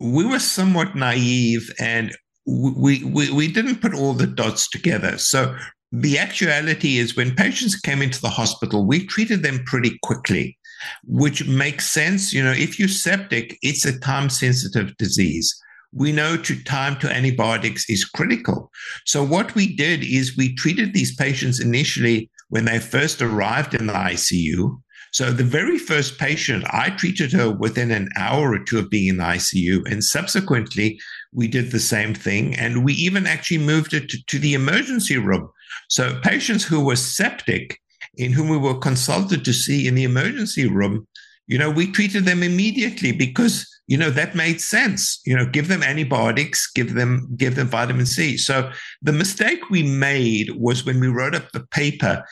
we 0.00 0.24
were 0.24 0.38
somewhat 0.38 0.94
naive 0.94 1.70
and 1.78 2.16
we, 2.46 3.02
we 3.04 3.30
we 3.30 3.50
didn't 3.50 3.80
put 3.80 3.94
all 3.94 4.12
the 4.12 4.26
dots 4.26 4.68
together. 4.68 5.18
So 5.18 5.56
the 5.92 6.18
actuality 6.18 6.98
is 6.98 7.16
when 7.16 7.34
patients 7.34 7.78
came 7.78 8.02
into 8.02 8.20
the 8.20 8.30
hospital, 8.30 8.86
we 8.86 9.06
treated 9.06 9.42
them 9.42 9.62
pretty 9.64 9.98
quickly 10.02 10.56
which 11.04 11.46
makes 11.46 11.90
sense. 11.90 12.32
You 12.32 12.44
know, 12.44 12.52
if 12.52 12.78
you're 12.78 12.88
septic, 12.88 13.58
it's 13.62 13.84
a 13.84 13.98
time 13.98 14.28
sensitive 14.28 14.96
disease. 14.96 15.54
We 15.96 16.12
know 16.12 16.36
to 16.36 16.62
time 16.64 16.98
to 16.98 17.10
antibiotics 17.10 17.88
is 17.88 18.04
critical. 18.04 18.70
So 19.06 19.24
what 19.24 19.54
we 19.54 19.74
did 19.74 20.04
is 20.04 20.36
we 20.36 20.54
treated 20.54 20.92
these 20.92 21.16
patients 21.16 21.58
initially 21.58 22.30
when 22.50 22.66
they 22.66 22.78
first 22.78 23.22
arrived 23.22 23.74
in 23.74 23.86
the 23.86 23.94
ICU. 23.94 24.78
So 25.12 25.32
the 25.32 25.44
very 25.44 25.78
first 25.78 26.18
patient, 26.18 26.64
I 26.70 26.90
treated 26.90 27.32
her 27.32 27.50
within 27.50 27.90
an 27.90 28.10
hour 28.18 28.52
or 28.52 28.62
two 28.62 28.78
of 28.78 28.90
being 28.90 29.08
in 29.08 29.16
the 29.16 29.24
ICU. 29.24 29.90
And 29.90 30.04
subsequently, 30.04 31.00
we 31.32 31.48
did 31.48 31.70
the 31.70 31.80
same 31.80 32.14
thing. 32.14 32.54
And 32.56 32.84
we 32.84 32.92
even 32.92 33.26
actually 33.26 33.58
moved 33.58 33.94
it 33.94 34.10
to, 34.10 34.18
to 34.26 34.38
the 34.38 34.52
emergency 34.52 35.16
room 35.16 35.48
So 35.88 36.20
patients 36.20 36.64
who 36.64 36.84
were 36.84 36.96
septic, 36.96 37.80
in 38.16 38.32
whom 38.32 38.50
we 38.50 38.58
were 38.58 38.78
consulted 38.78 39.44
to 39.46 39.52
see 39.52 39.88
in 39.88 39.94
the 39.94 40.04
emergency 40.04 40.68
room, 40.68 41.06
you 41.46 41.58
know, 41.58 41.70
we 41.70 41.90
treated 41.90 42.24
them 42.24 42.42
immediately 42.42 43.12
because 43.12 43.66
you 43.86 43.96
know 43.96 44.10
that 44.10 44.34
made 44.34 44.60
sense. 44.60 45.20
You 45.24 45.36
know 45.36 45.46
give 45.46 45.68
them 45.68 45.82
antibiotics 45.82 46.70
give 46.72 46.94
them 46.94 47.28
give 47.36 47.54
them 47.54 47.68
vitamin 47.68 48.06
c. 48.06 48.36
So 48.36 48.70
the 49.02 49.12
mistake 49.12 49.70
we 49.70 49.82
made 49.82 50.50
was 50.56 50.84
when 50.84 51.00
we 51.00 51.08
wrote 51.08 51.34
up 51.34 51.52
the 51.52 51.66
paper 51.66 52.24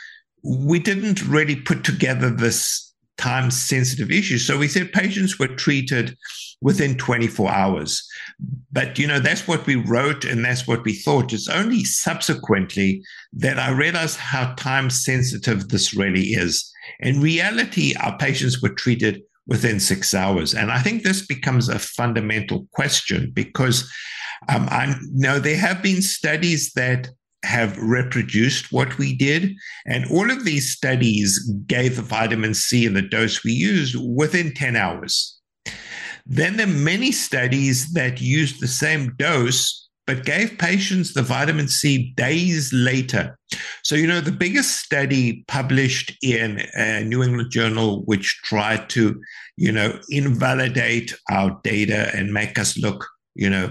we 0.44 0.78
didn't 0.78 1.26
really 1.26 1.56
put 1.56 1.84
together 1.84 2.28
this 2.28 2.92
time 3.16 3.50
sensitive 3.50 4.10
issue. 4.10 4.38
So 4.38 4.58
we 4.58 4.68
said 4.68 4.92
patients 4.92 5.38
were 5.38 5.48
treated 5.48 6.16
within 6.60 6.96
24 6.96 7.50
hours. 7.50 8.06
But 8.72 8.98
you 8.98 9.06
know 9.06 9.20
that's 9.20 9.46
what 9.48 9.66
we 9.66 9.76
wrote 9.76 10.24
and 10.24 10.44
that's 10.44 10.66
what 10.66 10.84
we 10.84 10.94
thought. 10.94 11.32
It's 11.32 11.48
only 11.48 11.84
subsequently 11.84 13.02
that 13.32 13.58
i 13.58 13.70
realized 13.70 14.18
how 14.18 14.54
time 14.54 14.90
sensitive 14.90 15.68
this 15.68 15.94
really 15.94 16.28
is. 16.28 16.70
In 17.00 17.20
reality 17.20 17.94
our 17.96 18.16
patients 18.18 18.60
were 18.60 18.70
treated 18.70 19.22
within 19.46 19.78
six 19.80 20.14
hours. 20.14 20.54
And 20.54 20.70
I 20.70 20.80
think 20.80 21.02
this 21.02 21.26
becomes 21.26 21.68
a 21.68 21.78
fundamental 21.78 22.66
question 22.72 23.30
because 23.34 23.90
um, 24.48 24.68
I 24.70 24.94
know 25.12 25.38
there 25.38 25.56
have 25.56 25.82
been 25.82 26.02
studies 26.02 26.72
that 26.74 27.08
have 27.44 27.78
reproduced 27.78 28.72
what 28.72 28.96
we 28.98 29.14
did. 29.14 29.54
And 29.86 30.10
all 30.10 30.30
of 30.30 30.44
these 30.44 30.72
studies 30.72 31.38
gave 31.66 31.96
the 31.96 32.02
vitamin 32.02 32.54
C 32.54 32.86
and 32.86 32.96
the 32.96 33.02
dose 33.02 33.44
we 33.44 33.52
used 33.52 33.96
within 33.96 34.54
10 34.54 34.76
hours. 34.76 35.38
Then 36.26 36.56
there 36.56 36.66
are 36.66 36.70
many 36.70 37.12
studies 37.12 37.92
that 37.92 38.20
used 38.20 38.60
the 38.60 38.68
same 38.68 39.14
dose 39.18 39.83
but 40.06 40.24
gave 40.24 40.58
patients 40.58 41.14
the 41.14 41.22
vitamin 41.22 41.68
C 41.68 42.12
days 42.16 42.72
later. 42.72 43.38
So, 43.82 43.94
you 43.94 44.06
know, 44.06 44.20
the 44.20 44.32
biggest 44.32 44.78
study 44.82 45.44
published 45.48 46.16
in 46.22 46.62
a 46.74 47.04
New 47.04 47.22
England 47.22 47.50
Journal, 47.50 48.02
which 48.04 48.40
tried 48.44 48.88
to, 48.90 49.20
you 49.56 49.72
know, 49.72 49.98
invalidate 50.10 51.14
our 51.30 51.58
data 51.62 52.10
and 52.14 52.32
make 52.32 52.58
us 52.58 52.76
look, 52.76 53.06
you 53.34 53.48
know, 53.48 53.70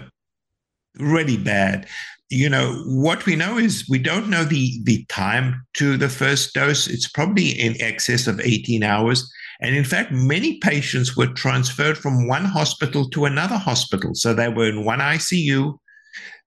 really 0.97 1.37
bad. 1.37 1.87
You 2.29 2.49
know, 2.49 2.81
what 2.87 3.25
we 3.25 3.35
know 3.35 3.57
is 3.57 3.87
we 3.87 3.99
don't 3.99 4.29
know 4.29 4.43
the, 4.43 4.79
the 4.85 5.05
time 5.09 5.63
to 5.75 5.97
the 5.97 6.09
first 6.09 6.53
dose. 6.53 6.87
It's 6.87 7.07
probably 7.07 7.49
in 7.49 7.79
excess 7.79 8.25
of 8.25 8.39
18 8.39 8.81
hours. 8.81 9.31
And 9.61 9.75
in 9.75 9.83
fact, 9.83 10.11
many 10.11 10.57
patients 10.59 11.15
were 11.15 11.27
transferred 11.27 11.97
from 11.97 12.27
one 12.27 12.45
hospital 12.45 13.07
to 13.09 13.25
another 13.25 13.57
hospital. 13.57 14.15
So 14.15 14.33
they 14.33 14.49
were 14.49 14.67
in 14.67 14.83
one 14.83 14.99
ICU 14.99 15.77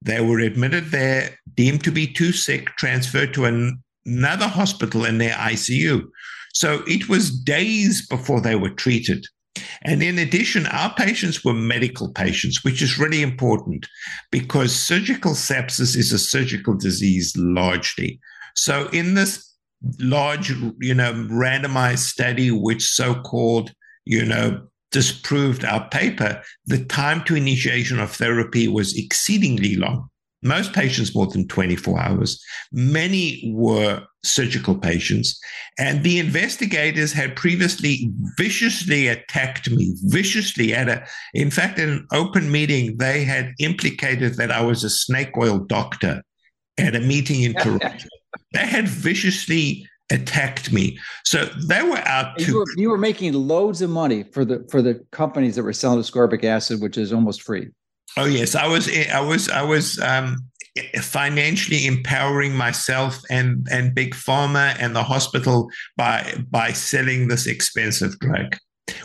they 0.03 0.21
were 0.21 0.39
admitted 0.39 0.87
there, 0.87 1.39
deemed 1.55 1.85
to 1.85 1.91
be 1.91 2.07
too 2.07 2.33
sick, 2.33 2.69
transferred 2.77 3.35
to 3.35 3.45
an, 3.47 3.83
another 4.05 4.47
hospital 4.47 5.05
in 5.05 5.19
their 5.19 5.35
ICU. 5.35 6.05
So 6.55 6.83
it 6.87 7.09
was 7.09 7.31
days 7.31 8.07
before 8.07 8.41
they 8.41 8.57
were 8.57 8.71
treated. 8.71 9.27
And 9.83 10.03
in 10.03 10.19
addition, 10.19 10.67
our 10.67 10.95
patients 10.95 11.45
were 11.45 11.55
medical 11.55 12.13
patients, 12.13 12.65
which 12.65 12.83
is 12.83 12.99
really 12.99 13.23
important 13.23 13.87
because 14.31 14.75
surgical 14.75 15.33
sepsis 15.33 15.97
is 15.97 16.13
a 16.13 16.19
surgical 16.19 16.75
disease 16.75 17.35
largely. 17.37 18.21
So 18.55 18.89
in 18.89 19.15
this 19.15 19.55
large, 20.01 20.51
you 20.81 20.95
know, 20.95 21.13
randomized 21.31 22.07
study, 22.07 22.51
which 22.51 22.85
so-called, 22.85 23.73
you 24.05 24.25
know, 24.25 24.67
disproved 24.93 25.65
our 25.65 25.89
paper, 25.89 26.43
the 26.67 26.85
time 26.85 27.23
to 27.25 27.37
initiation 27.37 27.99
of 27.99 28.13
therapy 28.13 28.69
was 28.69 28.97
exceedingly 28.97 29.77
long. 29.77 30.09
Most 30.43 30.73
patients 30.73 31.15
more 31.15 31.27
than 31.27 31.49
24 31.49 32.01
hours. 32.01 32.43
Many 32.71 33.51
were 33.55 34.03
surgical 34.23 34.77
patients. 34.77 35.39
And 35.79 36.03
the 36.03 36.19
investigators 36.19 37.13
had 37.13 37.37
previously 37.37 38.11
viciously 38.37 39.09
attacked 39.09 39.71
me, 39.71 39.95
viciously 40.03 40.75
at 40.75 40.89
a, 40.89 41.07
in 41.35 41.51
fact, 41.51 41.79
in 41.79 41.89
an 41.89 42.07
open 42.13 42.53
meeting, 42.53 42.97
they 42.99 43.25
had 43.25 43.55
implicated 43.59 44.35
that 44.35 44.51
I 44.51 44.63
was 44.63 44.85
a 44.85 44.91
snake 44.91 45.37
oil 45.37 45.59
doctor 45.59 46.23
at 46.79 46.95
a 46.95 47.01
meeting 47.01 47.43
in 47.43 47.55
Toronto. 47.63 48.09
they 48.53 48.67
had 48.67 48.89
viciously 48.89 49.89
attacked 50.11 50.73
me. 50.73 50.99
So 51.25 51.47
they 51.67 51.83
were 51.83 51.99
out 51.99 52.39
to. 52.39 52.45
You 52.45 52.59
were, 52.59 52.67
you 52.77 52.91
were, 52.91 52.99
making 52.99 53.33
loads 53.33 53.83
of 53.83 53.91
money 53.91 54.23
for 54.23 54.45
the 54.45 54.67
for 54.71 54.83
the 54.83 55.05
companies 55.11 55.57
that 55.57 55.63
were 55.63 55.73
selling 55.73 56.01
ascorbic 56.01 56.45
acid, 56.45 56.81
which 56.81 56.97
is 56.97 57.13
almost 57.13 57.43
free. 57.43 57.69
Oh 58.17 58.27
yes, 58.27 58.55
I 58.55 58.67
was 58.67 58.89
I 59.09 59.21
was 59.21 59.49
I 59.49 59.63
was 59.63 59.99
um, 60.01 60.37
financially 61.01 61.87
empowering 61.87 62.55
myself 62.55 63.21
and 63.31 63.67
and 63.71 63.95
big 63.95 64.15
pharma 64.15 64.77
and 64.79 64.95
the 64.95 65.03
hospital 65.03 65.69
by 65.97 66.35
by 66.51 66.73
selling 66.73 67.29
this 67.29 67.47
expensive 67.47 68.19
drug, 68.21 68.57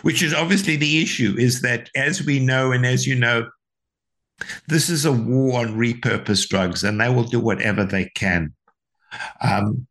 which 0.04 0.22
is 0.22 0.34
obviously 0.34 0.76
the 0.76 1.02
issue. 1.02 1.36
Is 1.38 1.62
that 1.62 1.90
as 1.96 2.24
we 2.24 2.40
know 2.40 2.72
and 2.72 2.86
as 2.86 3.08
you 3.08 3.16
know. 3.16 3.48
This 4.68 4.90
is 4.90 5.06
a 5.06 5.12
war 5.12 5.60
on 5.60 5.78
repurposed 5.78 6.50
drugs, 6.50 6.84
and 6.84 7.00
they 7.00 7.10
will 7.10 7.26
do 7.26 7.40
whatever 7.40 7.84
they 7.86 8.10
can. 8.16 8.56
Um, 9.40 9.86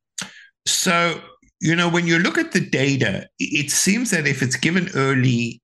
so, 0.70 1.20
you 1.61 1.76
know, 1.76 1.88
when 1.88 2.06
you 2.06 2.18
look 2.18 2.38
at 2.38 2.52
the 2.52 2.61
data, 2.61 3.28
it 3.38 3.70
seems 3.70 4.11
that 4.11 4.26
if 4.26 4.42
it's 4.42 4.56
given 4.56 4.88
early, 4.94 5.61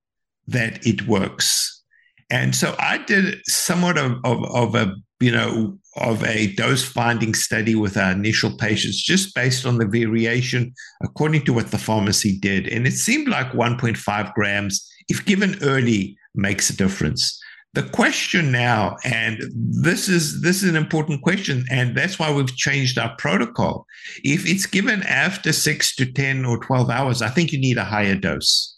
that 0.46 0.84
it 0.86 1.06
works. 1.06 1.82
And 2.30 2.54
so 2.54 2.74
I 2.78 2.98
did 2.98 3.40
somewhat 3.46 3.98
of, 3.98 4.18
of, 4.24 4.44
of 4.44 4.74
a, 4.74 4.94
you 5.20 5.30
know, 5.30 5.78
of 5.96 6.22
a 6.24 6.52
dose 6.54 6.84
finding 6.84 7.34
study 7.34 7.74
with 7.74 7.96
our 7.96 8.12
initial 8.12 8.54
patients 8.56 9.02
just 9.02 9.34
based 9.34 9.64
on 9.64 9.78
the 9.78 9.86
variation 9.86 10.74
according 11.02 11.44
to 11.46 11.52
what 11.52 11.70
the 11.70 11.78
pharmacy 11.78 12.38
did. 12.38 12.68
And 12.68 12.86
it 12.86 12.94
seemed 12.94 13.28
like 13.28 13.52
1.5 13.52 14.34
grams, 14.34 14.86
if 15.08 15.24
given 15.24 15.56
early, 15.62 16.16
makes 16.34 16.68
a 16.68 16.76
difference. 16.76 17.40
The 17.76 17.82
question 17.82 18.50
now, 18.50 18.96
and 19.04 19.38
this 19.54 20.08
is 20.08 20.40
this 20.40 20.62
is 20.62 20.70
an 20.70 20.76
important 20.76 21.20
question, 21.20 21.66
and 21.70 21.94
that's 21.94 22.18
why 22.18 22.32
we've 22.32 22.56
changed 22.56 22.96
our 22.96 23.14
protocol. 23.18 23.84
If 24.24 24.48
it's 24.48 24.64
given 24.64 25.02
after 25.02 25.52
six 25.52 25.94
to 25.96 26.10
ten 26.10 26.46
or 26.46 26.56
twelve 26.56 26.88
hours, 26.88 27.20
I 27.20 27.28
think 27.28 27.52
you 27.52 27.60
need 27.60 27.76
a 27.76 27.84
higher 27.84 28.14
dose. 28.14 28.74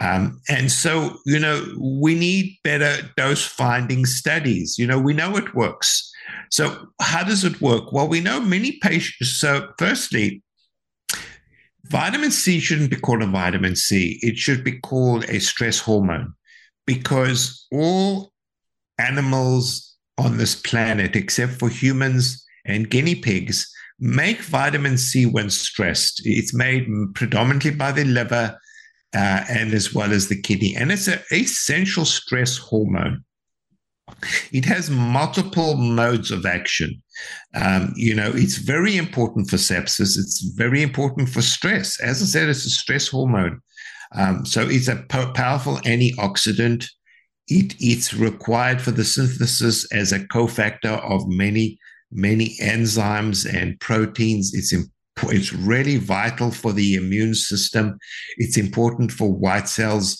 Um, 0.00 0.40
and 0.48 0.72
so, 0.72 1.16
you 1.24 1.38
know, 1.38 1.64
we 1.78 2.16
need 2.16 2.58
better 2.64 3.08
dose 3.16 3.46
finding 3.46 4.04
studies. 4.04 4.80
You 4.80 4.88
know, 4.88 4.98
we 4.98 5.14
know 5.14 5.36
it 5.36 5.54
works. 5.54 6.12
So, 6.50 6.88
how 7.00 7.22
does 7.22 7.44
it 7.44 7.60
work? 7.60 7.92
Well, 7.92 8.08
we 8.08 8.18
know 8.18 8.40
many 8.40 8.80
patients. 8.82 9.38
So, 9.38 9.68
firstly, 9.78 10.42
vitamin 11.84 12.32
C 12.32 12.58
shouldn't 12.58 12.90
be 12.90 12.96
called 12.96 13.22
a 13.22 13.28
vitamin 13.28 13.76
C, 13.76 14.18
it 14.22 14.38
should 14.38 14.64
be 14.64 14.80
called 14.80 15.22
a 15.28 15.38
stress 15.38 15.78
hormone 15.78 16.34
because 16.86 17.66
all 17.72 18.32
animals 18.98 19.96
on 20.18 20.36
this 20.36 20.54
planet, 20.54 21.16
except 21.16 21.52
for 21.52 21.68
humans 21.68 22.44
and 22.64 22.90
guinea 22.90 23.14
pigs, 23.14 23.70
make 23.98 24.40
vitamin 24.42 24.98
C 24.98 25.26
when 25.26 25.50
stressed. 25.50 26.22
It's 26.24 26.54
made 26.54 26.86
predominantly 27.14 27.72
by 27.72 27.92
the 27.92 28.04
liver 28.04 28.58
uh, 29.14 29.44
and 29.48 29.72
as 29.72 29.94
well 29.94 30.12
as 30.12 30.28
the 30.28 30.40
kidney, 30.40 30.74
and 30.76 30.90
it's 30.90 31.06
an 31.06 31.20
essential 31.30 32.04
stress 32.04 32.58
hormone. 32.58 33.24
It 34.52 34.64
has 34.64 34.90
multiple 34.90 35.76
modes 35.76 36.30
of 36.30 36.44
action. 36.44 37.02
Um, 37.54 37.92
you 37.96 38.14
know, 38.14 38.32
it's 38.34 38.58
very 38.58 38.96
important 38.96 39.48
for 39.48 39.56
sepsis. 39.56 40.18
It's 40.18 40.52
very 40.56 40.82
important 40.82 41.28
for 41.28 41.42
stress. 41.42 42.00
As 42.00 42.20
I 42.20 42.26
said, 42.26 42.48
it's 42.48 42.66
a 42.66 42.70
stress 42.70 43.08
hormone. 43.08 43.60
Um, 44.14 44.44
so 44.46 44.66
it's 44.68 44.88
a 44.88 45.04
po- 45.08 45.32
powerful 45.32 45.76
antioxidant. 45.78 46.86
It, 47.48 47.74
it's 47.78 48.14
required 48.14 48.80
for 48.80 48.90
the 48.90 49.04
synthesis 49.04 49.92
as 49.92 50.12
a 50.12 50.20
cofactor 50.20 51.02
of 51.10 51.28
many, 51.28 51.78
many 52.10 52.56
enzymes 52.62 53.44
and 53.52 53.78
proteins. 53.80 54.52
It's 54.54 54.72
it's 55.28 55.52
really 55.52 55.96
vital 55.96 56.50
for 56.50 56.72
the 56.72 56.94
immune 56.94 57.34
system. 57.34 57.98
It's 58.36 58.56
important 58.56 59.12
for 59.12 59.32
white 59.32 59.68
cells 59.68 60.18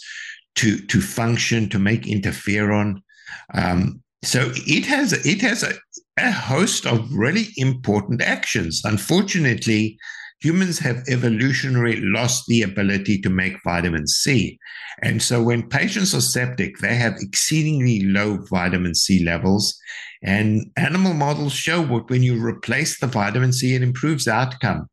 to 0.56 0.78
to 0.78 1.00
function 1.00 1.68
to 1.70 1.78
make 1.78 2.02
interferon. 2.02 3.00
Um, 3.54 4.02
so 4.22 4.50
it 4.54 4.86
has 4.86 5.12
it 5.12 5.40
has 5.40 5.62
a, 5.62 5.72
a 6.18 6.30
host 6.30 6.86
of 6.86 7.12
really 7.12 7.48
important 7.56 8.22
actions. 8.22 8.82
Unfortunately, 8.84 9.98
humans 10.44 10.78
have 10.78 10.96
evolutionarily 11.08 12.00
lost 12.02 12.44
the 12.46 12.62
ability 12.62 13.18
to 13.22 13.30
make 13.30 13.64
vitamin 13.64 14.06
C. 14.06 14.58
And 15.02 15.22
so 15.22 15.42
when 15.42 15.68
patients 15.68 16.14
are 16.14 16.20
septic, 16.20 16.78
they 16.78 16.96
have 16.96 17.14
exceedingly 17.18 18.04
low 18.04 18.38
vitamin 18.50 18.94
C 18.94 19.24
levels. 19.24 19.74
And 20.22 20.70
animal 20.76 21.14
models 21.14 21.54
show 21.54 21.80
what 21.82 22.10
when 22.10 22.22
you 22.22 22.44
replace 22.44 23.00
the 23.00 23.06
vitamin 23.06 23.52
C, 23.52 23.74
it 23.74 23.82
improves 23.82 24.28
outcome. 24.28 24.88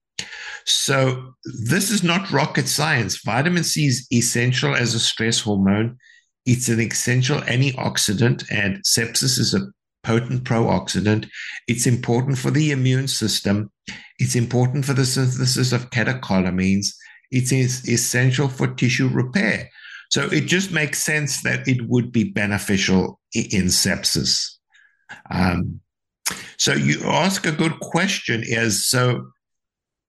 So 0.65 1.33
this 1.69 1.91
is 1.91 2.03
not 2.03 2.31
rocket 2.31 2.67
science. 2.67 3.21
Vitamin 3.23 3.63
C 3.63 3.87
is 3.87 4.07
essential 4.11 4.73
as 4.75 4.95
a 4.95 4.99
stress 4.99 5.41
hormone. 5.41 5.97
It's 6.45 6.69
an 6.69 6.79
essential 6.79 7.39
antioxidant, 7.41 8.45
and 8.51 8.83
sepsis 8.83 9.37
is 9.37 9.53
a 9.53 9.67
potent 10.03 10.43
pro-oxidant. 10.43 11.29
It's 11.67 11.85
important 11.85 12.37
for 12.37 12.51
the 12.51 12.71
immune 12.71 13.07
system. 13.07 13.71
It's 14.19 14.35
important 14.35 14.85
for 14.85 14.93
the 14.93 15.05
synthesis 15.05 15.71
of 15.71 15.89
catecholamines. 15.89 16.87
It 17.31 17.51
is 17.51 17.87
essential 17.87 18.47
for 18.47 18.67
tissue 18.67 19.07
repair. 19.07 19.69
So 20.09 20.25
it 20.25 20.41
just 20.41 20.71
makes 20.71 21.01
sense 21.01 21.41
that 21.43 21.67
it 21.67 21.87
would 21.87 22.11
be 22.11 22.25
beneficial 22.25 23.19
in 23.33 23.67
sepsis. 23.67 24.57
Um, 25.29 25.79
so 26.57 26.73
you 26.73 27.01
ask 27.05 27.45
a 27.45 27.51
good 27.51 27.79
question 27.79 28.43
is 28.45 28.85
so, 28.85 29.31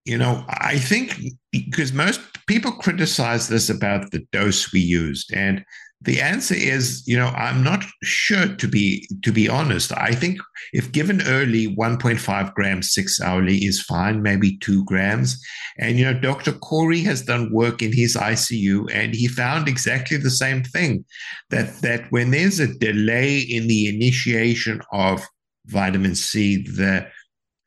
you 0.04 0.18
know, 0.18 0.44
I 0.48 0.78
think 0.78 1.20
because 1.52 1.92
most 1.92 2.20
people 2.46 2.72
criticize 2.72 3.48
this 3.48 3.70
about 3.70 4.10
the 4.10 4.26
dose 4.32 4.72
we 4.72 4.80
used. 4.80 5.32
And 5.32 5.64
the 6.04 6.20
answer 6.20 6.54
is, 6.54 7.02
you 7.06 7.16
know, 7.16 7.28
I'm 7.28 7.62
not 7.62 7.84
sure 8.02 8.48
to 8.48 8.68
be 8.68 9.08
to 9.22 9.32
be 9.32 9.48
honest. 9.48 9.92
I 9.96 10.12
think 10.12 10.40
if 10.72 10.90
given 10.90 11.22
early, 11.22 11.74
1.5 11.76 12.54
grams 12.54 12.92
six 12.92 13.20
hourly 13.20 13.58
is 13.58 13.82
fine, 13.82 14.22
maybe 14.22 14.58
two 14.58 14.84
grams. 14.84 15.40
And 15.78 15.98
you 15.98 16.04
know, 16.04 16.18
Dr. 16.18 16.52
Kory 16.52 17.00
has 17.02 17.22
done 17.22 17.52
work 17.52 17.82
in 17.82 17.92
his 17.92 18.16
ICU, 18.16 18.92
and 18.92 19.14
he 19.14 19.28
found 19.28 19.68
exactly 19.68 20.16
the 20.16 20.30
same 20.30 20.62
thing 20.64 21.04
that 21.50 21.80
that 21.82 22.10
when 22.10 22.30
there's 22.30 22.58
a 22.58 22.74
delay 22.78 23.38
in 23.38 23.68
the 23.68 23.88
initiation 23.88 24.80
of 24.92 25.22
vitamin 25.66 26.14
C, 26.14 26.62
the 26.62 27.06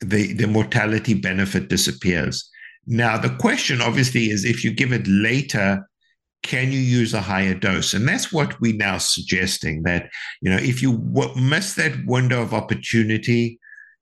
the, 0.02 0.34
the 0.34 0.48
mortality 0.48 1.14
benefit 1.14 1.70
disappears. 1.70 2.50
Now, 2.86 3.18
the 3.18 3.36
question 3.38 3.82
obviously 3.82 4.30
is 4.30 4.44
if 4.44 4.64
you 4.64 4.72
give 4.72 4.92
it 4.92 5.08
later, 5.08 5.88
can 6.46 6.72
you 6.72 6.80
use 6.80 7.14
a 7.14 7.22
higher 7.22 7.56
dose? 7.56 7.94
And 7.96 8.08
that's 8.08 8.32
what 8.32 8.60
we're 8.62 8.76
now 8.76 9.00
suggesting 9.00 9.84
that, 9.84 10.10
you 10.42 10.52
know, 10.52 10.58
if 10.58 10.82
you 10.82 10.98
w- 10.98 11.36
miss 11.42 11.74
that 11.74 12.06
window 12.06 12.42
of 12.42 12.54
opportunity, 12.54 13.60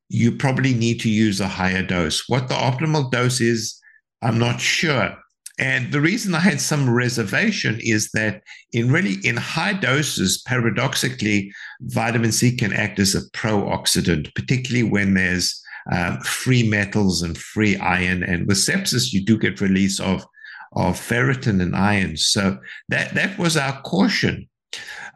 you 0.10 0.32
probably 0.34 0.74
need 0.74 1.00
to 1.00 1.10
use 1.10 1.40
a 1.40 1.48
higher 1.48 1.82
dose. 1.82 2.28
What 2.28 2.50
the 2.50 2.56
optimal 2.56 3.10
dose 3.10 3.40
is, 3.40 3.80
I'm 4.22 4.38
not 4.38 4.60
sure. 4.60 5.16
And 5.58 5.92
the 5.94 6.02
reason 6.02 6.36
I 6.36 6.40
had 6.40 6.60
some 6.60 6.90
reservation 6.90 7.80
is 7.82 8.10
that 8.14 8.42
in 8.74 8.92
really 8.92 9.16
in 9.24 9.38
high 9.38 9.74
doses, 9.74 10.42
paradoxically, 10.46 11.54
vitamin 11.82 12.32
C 12.32 12.56
can 12.56 12.74
act 12.74 13.00
as 13.00 13.16
a 13.16 13.22
pro-oxidant, 13.34 14.34
particularly 14.36 14.90
when 14.90 15.14
there's 15.14 15.62
um, 15.92 16.20
free 16.22 16.68
metals 16.68 17.22
and 17.22 17.38
free 17.38 17.78
iron. 17.78 18.24
And 18.24 18.48
with 18.48 18.58
sepsis, 18.58 19.14
you 19.14 19.24
do 19.24 19.38
get 19.38 19.62
release 19.62 20.00
of 20.00 20.26
of 20.76 21.00
ferritin 21.00 21.62
and 21.62 21.76
iron. 21.76 22.18
So 22.18 22.58
that 22.90 23.14
that 23.16 23.38
was 23.38 23.58
our 23.58 23.82
caution. 23.82 24.48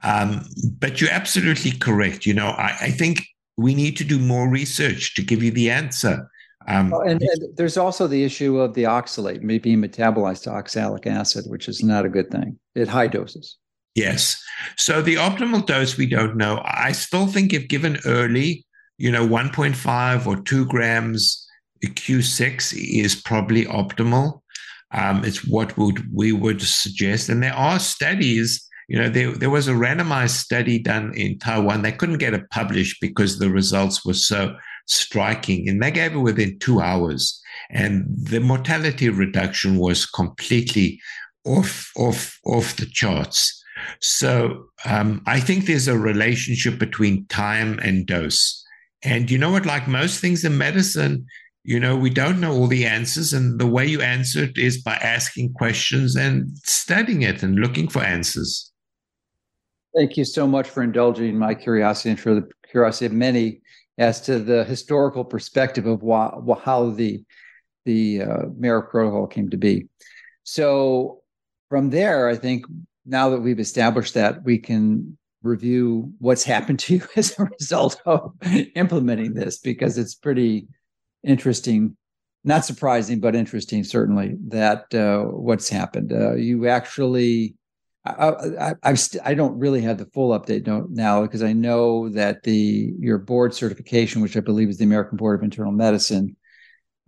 Um, 0.03 0.45
but 0.79 1.01
you're 1.01 1.09
absolutely 1.11 1.71
correct. 1.71 2.25
You 2.25 2.33
know, 2.33 2.49
I, 2.49 2.77
I 2.81 2.91
think 2.91 3.23
we 3.57 3.73
need 3.73 3.97
to 3.97 4.03
do 4.03 4.19
more 4.19 4.47
research 4.47 5.15
to 5.15 5.23
give 5.23 5.41
you 5.41 5.51
the 5.51 5.69
answer. 5.69 6.29
Um, 6.67 6.93
oh, 6.93 7.01
and, 7.01 7.21
and, 7.21 7.55
there's 7.55 7.77
also 7.77 8.07
the 8.07 8.23
issue 8.23 8.59
of 8.59 8.73
the 8.73 8.83
oxalate 8.83 9.45
being 9.63 9.81
metabolized 9.81 10.43
to 10.43 10.51
oxalic 10.51 11.07
acid, 11.07 11.45
which 11.47 11.67
is 11.67 11.81
not 11.81 12.05
a 12.05 12.09
good 12.09 12.29
thing 12.29 12.59
at 12.75 12.89
high 12.89 13.07
doses. 13.07 13.57
Yes. 13.95 14.39
So 14.75 15.01
the 15.01 15.15
optimal 15.15 15.65
dose, 15.65 15.97
we 15.97 16.05
don't 16.05 16.35
know. 16.35 16.61
I 16.65 16.91
still 16.91 17.25
think 17.25 17.53
if 17.53 17.67
given 17.67 17.97
early, 18.05 18.65
you 18.97 19.11
know, 19.11 19.25
1.5 19.25 20.27
or 20.27 20.41
2 20.43 20.65
grams 20.65 21.47
Q6 21.85 22.73
is 22.75 23.15
probably 23.15 23.65
optimal. 23.65 24.41
Um, 24.91 25.25
it's 25.25 25.45
what 25.45 25.77
would 25.77 26.13
we 26.13 26.31
would 26.31 26.61
suggest. 26.61 27.29
And 27.29 27.43
there 27.43 27.53
are 27.53 27.79
studies 27.79 28.67
you 28.87 28.97
know, 28.97 29.09
there, 29.09 29.31
there 29.33 29.49
was 29.49 29.67
a 29.67 29.73
randomized 29.73 30.37
study 30.37 30.79
done 30.79 31.13
in 31.13 31.37
Taiwan. 31.39 31.81
They 31.81 31.91
couldn't 31.91 32.19
get 32.19 32.33
it 32.33 32.49
published 32.51 33.01
because 33.01 33.37
the 33.37 33.49
results 33.49 34.05
were 34.05 34.13
so 34.13 34.55
striking. 34.85 35.67
And 35.67 35.83
they 35.83 35.91
gave 35.91 36.13
it 36.13 36.19
within 36.19 36.57
two 36.59 36.79
hours. 36.79 37.41
And 37.69 38.05
the 38.07 38.39
mortality 38.39 39.09
reduction 39.09 39.77
was 39.77 40.05
completely 40.05 41.01
off, 41.43 41.91
off, 41.97 42.39
off 42.45 42.77
the 42.77 42.85
charts. 42.85 43.61
So 43.99 44.69
um, 44.85 45.21
I 45.25 45.41
think 45.41 45.65
there's 45.65 45.89
a 45.89 45.99
relationship 45.99 46.79
between 46.79 47.25
time 47.27 47.79
and 47.79 48.05
dose. 48.05 48.63
And 49.03 49.29
you 49.29 49.37
know 49.37 49.51
what? 49.51 49.65
Like 49.65 49.87
most 49.87 50.21
things 50.21 50.45
in 50.45 50.57
medicine, 50.57 51.25
you 51.67 51.81
know, 51.81 51.97
we 51.97 52.09
don't 52.09 52.39
know 52.39 52.53
all 52.53 52.67
the 52.67 52.85
answers. 52.85 53.33
And 53.33 53.59
the 53.59 53.67
way 53.67 53.85
you 53.85 54.01
answer 54.01 54.45
it 54.45 54.57
is 54.57 54.81
by 54.81 54.95
asking 54.95 55.51
questions 55.51 56.15
and 56.15 56.57
studying 56.59 57.23
it 57.23 57.43
and 57.43 57.59
looking 57.59 57.89
for 57.89 58.01
answers. 58.01 58.71
Thank 59.93 60.15
you 60.15 60.23
so 60.23 60.47
much 60.47 60.69
for 60.69 60.81
indulging 60.81 61.37
my 61.37 61.53
curiosity 61.53 62.11
and 62.11 62.19
for 62.19 62.35
the 62.35 62.47
curiosity 62.71 63.07
of 63.07 63.11
many 63.11 63.59
as 63.97 64.21
to 64.21 64.39
the 64.39 64.63
historical 64.63 65.25
perspective 65.25 65.85
of 65.87 66.01
why, 66.01 66.31
how 66.63 66.91
the 66.91 67.21
the 67.83 68.21
uh, 68.21 68.81
protocol 68.89 69.27
came 69.27 69.49
to 69.49 69.57
be. 69.57 69.87
So 70.43 71.21
from 71.67 71.89
there, 71.89 72.29
I 72.29 72.35
think 72.35 72.65
now 73.05 73.29
that 73.31 73.41
we've 73.41 73.59
established 73.59 74.13
that, 74.13 74.43
we 74.45 74.57
can 74.57 75.17
review 75.43 76.13
what's 76.19 76.43
happened 76.43 76.79
to 76.79 76.95
you 76.95 77.07
as 77.17 77.37
a 77.37 77.43
result 77.43 78.01
of 78.05 78.33
implementing 78.75 79.33
this 79.33 79.59
because 79.59 79.97
it's 79.97 80.15
pretty 80.15 80.67
interesting 81.27 81.95
not 82.43 82.65
surprising 82.65 83.19
but 83.19 83.35
interesting 83.35 83.83
certainly 83.83 84.35
that 84.47 84.93
uh, 84.93 85.23
what's 85.23 85.69
happened 85.69 86.13
uh, 86.13 86.33
you 86.35 86.67
actually 86.67 87.55
I, 88.05 88.73
I, 88.83 88.93
st- 88.93 89.23
I 89.25 89.33
don't 89.33 89.57
really 89.59 89.81
have 89.81 89.97
the 89.97 90.05
full 90.05 90.37
update 90.37 90.65
now 90.89 91.23
because 91.23 91.43
I 91.43 91.53
know 91.53 92.09
that 92.09 92.43
the 92.43 92.93
your 92.99 93.17
board 93.17 93.53
certification, 93.53 94.21
which 94.21 94.37
I 94.37 94.39
believe 94.39 94.69
is 94.69 94.77
the 94.77 94.85
American 94.85 95.17
Board 95.17 95.37
of 95.37 95.43
Internal 95.43 95.71
Medicine, 95.71 96.35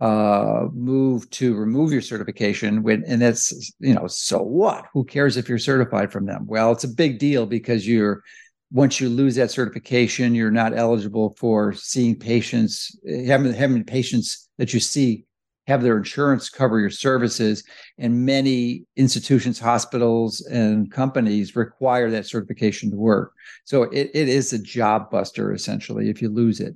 uh, 0.00 0.66
moved 0.72 1.32
to 1.34 1.54
remove 1.54 1.92
your 1.92 2.00
certification. 2.00 2.82
When 2.82 3.04
and 3.06 3.20
that's 3.20 3.72
you 3.78 3.94
know 3.94 4.06
so 4.06 4.42
what? 4.42 4.86
Who 4.92 5.04
cares 5.04 5.36
if 5.36 5.48
you're 5.48 5.58
certified 5.58 6.12
from 6.12 6.26
them? 6.26 6.46
Well, 6.46 6.72
it's 6.72 6.84
a 6.84 6.88
big 6.88 7.18
deal 7.18 7.46
because 7.46 7.86
you're 7.86 8.22
once 8.70 9.00
you 9.00 9.08
lose 9.08 9.34
that 9.34 9.50
certification, 9.50 10.34
you're 10.34 10.50
not 10.50 10.76
eligible 10.76 11.34
for 11.38 11.72
seeing 11.72 12.16
patients 12.16 12.96
having 13.26 13.52
having 13.52 13.84
patients 13.84 14.48
that 14.58 14.72
you 14.72 14.80
see 14.80 15.24
have 15.66 15.82
their 15.82 15.96
insurance 15.96 16.48
cover 16.48 16.80
your 16.80 16.90
services. 16.90 17.62
And 17.98 18.24
many 18.24 18.84
institutions, 18.96 19.58
hospitals, 19.58 20.40
and 20.42 20.90
companies 20.90 21.54
require 21.56 22.10
that 22.10 22.26
certification 22.26 22.90
to 22.90 22.96
work. 22.96 23.32
So 23.64 23.84
it, 23.84 24.10
it 24.14 24.28
is 24.28 24.52
a 24.52 24.58
job 24.58 25.10
buster, 25.10 25.52
essentially, 25.52 26.08
if 26.10 26.22
you 26.22 26.28
lose 26.28 26.60
it. 26.60 26.74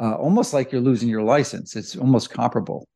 Uh, 0.00 0.14
almost 0.14 0.52
like 0.52 0.72
you're 0.72 0.80
losing 0.80 1.08
your 1.08 1.22
license. 1.22 1.76
It's 1.76 1.96
almost 1.96 2.30
comparable 2.30 2.88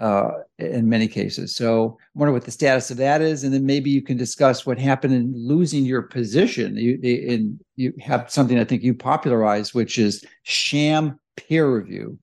uh, 0.00 0.30
in 0.58 0.88
many 0.88 1.06
cases. 1.06 1.54
So 1.54 1.96
I 2.00 2.18
wonder 2.18 2.32
what 2.32 2.44
the 2.44 2.50
status 2.50 2.90
of 2.90 2.96
that 2.96 3.22
is. 3.22 3.44
And 3.44 3.54
then 3.54 3.64
maybe 3.64 3.90
you 3.90 4.02
can 4.02 4.16
discuss 4.16 4.66
what 4.66 4.78
happened 4.78 5.14
in 5.14 5.32
losing 5.34 5.84
your 5.84 6.02
position. 6.02 6.76
You, 6.76 6.98
in, 7.02 7.60
you 7.76 7.92
have 8.00 8.30
something 8.30 8.58
I 8.58 8.64
think 8.64 8.82
you 8.82 8.94
popularized, 8.94 9.74
which 9.74 9.98
is 9.98 10.24
sham 10.42 11.20
peer 11.36 11.72
review, 11.72 12.18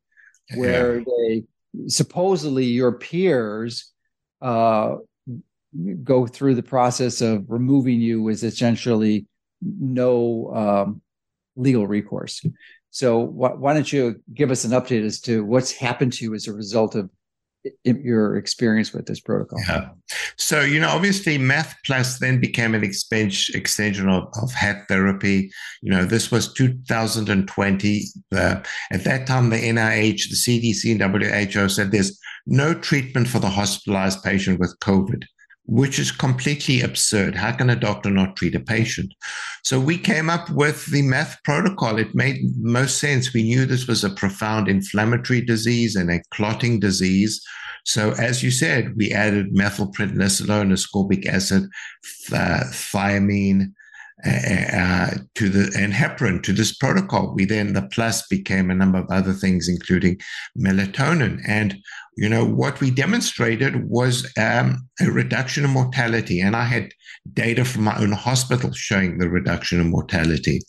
where 0.55 0.99
yeah. 0.99 1.05
they 1.05 1.43
supposedly 1.87 2.65
your 2.65 2.93
peers 2.93 3.91
uh, 4.41 4.95
go 6.03 6.27
through 6.27 6.55
the 6.55 6.63
process 6.63 7.21
of 7.21 7.45
removing 7.47 8.01
you 8.01 8.21
with 8.21 8.43
essentially 8.43 9.27
no 9.61 10.51
um, 10.53 11.01
legal 11.55 11.87
recourse. 11.87 12.43
So 12.89 13.25
wh- 13.25 13.59
why 13.59 13.73
don't 13.73 13.91
you 13.91 14.21
give 14.33 14.51
us 14.51 14.65
an 14.65 14.71
update 14.71 15.05
as 15.05 15.21
to 15.21 15.45
what's 15.45 15.71
happened 15.71 16.13
to 16.13 16.25
you 16.25 16.33
as 16.33 16.47
a 16.47 16.53
result 16.53 16.95
of 16.95 17.09
your 17.83 18.37
experience 18.37 18.93
with 18.93 19.05
this 19.05 19.19
protocol? 19.19 19.59
Yeah. 19.67 19.89
So, 20.37 20.61
you 20.61 20.79
know, 20.79 20.89
obviously 20.89 21.37
Math 21.37 21.75
Plus 21.85 22.19
then 22.19 22.39
became 22.39 22.73
an 22.73 22.83
extension 22.83 24.09
of, 24.09 24.23
of 24.41 24.51
HAT 24.53 24.87
therapy. 24.87 25.51
You 25.81 25.91
know, 25.91 26.05
this 26.05 26.31
was 26.31 26.53
2020. 26.53 28.03
The, 28.31 28.65
at 28.91 29.03
that 29.03 29.27
time, 29.27 29.49
the 29.49 29.57
NIH, 29.57 30.29
the 30.29 30.35
CDC, 30.35 31.01
and 31.01 31.53
WHO 31.53 31.69
said 31.69 31.91
there's 31.91 32.19
no 32.45 32.73
treatment 32.73 33.27
for 33.27 33.39
the 33.39 33.49
hospitalized 33.49 34.23
patient 34.23 34.59
with 34.59 34.77
COVID 34.79 35.23
which 35.69 35.99
is 35.99 36.11
completely 36.11 36.81
absurd. 36.81 37.35
How 37.35 37.51
can 37.51 37.69
a 37.69 37.75
doctor 37.75 38.09
not 38.09 38.35
treat 38.35 38.55
a 38.55 38.59
patient? 38.59 39.13
So 39.63 39.79
we 39.79 39.99
came 39.99 40.27
up 40.27 40.49
with 40.49 40.87
the 40.87 41.03
math 41.03 41.37
protocol. 41.43 41.99
It 41.99 42.15
made 42.15 42.41
most 42.57 42.97
sense. 42.97 43.33
We 43.33 43.43
knew 43.43 43.65
this 43.65 43.87
was 43.87 44.03
a 44.03 44.09
profound 44.09 44.67
inflammatory 44.67 45.41
disease 45.41 45.95
and 45.95 46.09
a 46.09 46.23
clotting 46.31 46.79
disease. 46.79 47.39
So 47.85 48.13
as 48.13 48.41
you 48.41 48.49
said, 48.49 48.95
we 48.97 49.11
added 49.11 49.53
methylprednisolone, 49.53 50.73
ascorbic 50.73 51.27
acid, 51.27 51.69
th- 52.27 52.33
uh, 52.33 52.63
thiamine, 52.71 53.73
uh, 54.25 55.11
to 55.35 55.49
the 55.49 55.73
and 55.77 55.93
heparin 55.93 56.43
to 56.43 56.51
this 56.51 56.75
protocol. 56.75 57.33
We 57.33 57.45
then 57.45 57.73
the 57.73 57.83
plus 57.83 58.27
became 58.27 58.69
a 58.69 58.75
number 58.75 58.97
of 58.97 59.09
other 59.09 59.33
things, 59.33 59.69
including 59.69 60.19
melatonin. 60.57 61.39
And 61.47 61.77
you 62.17 62.27
know 62.27 62.45
what 62.45 62.81
we 62.81 62.91
demonstrated 62.91 63.89
was 63.89 64.29
um, 64.37 64.87
a 64.99 65.09
reduction 65.09 65.63
in 65.63 65.71
mortality, 65.71 66.41
and 66.41 66.55
I 66.55 66.65
had 66.65 66.91
data 67.33 67.63
from 67.63 67.83
my 67.83 67.97
own 67.97 68.11
hospital 68.11 68.71
showing 68.73 69.19
the 69.19 69.29
reduction 69.29 69.79
in 69.79 69.89
mortality. 69.89 70.61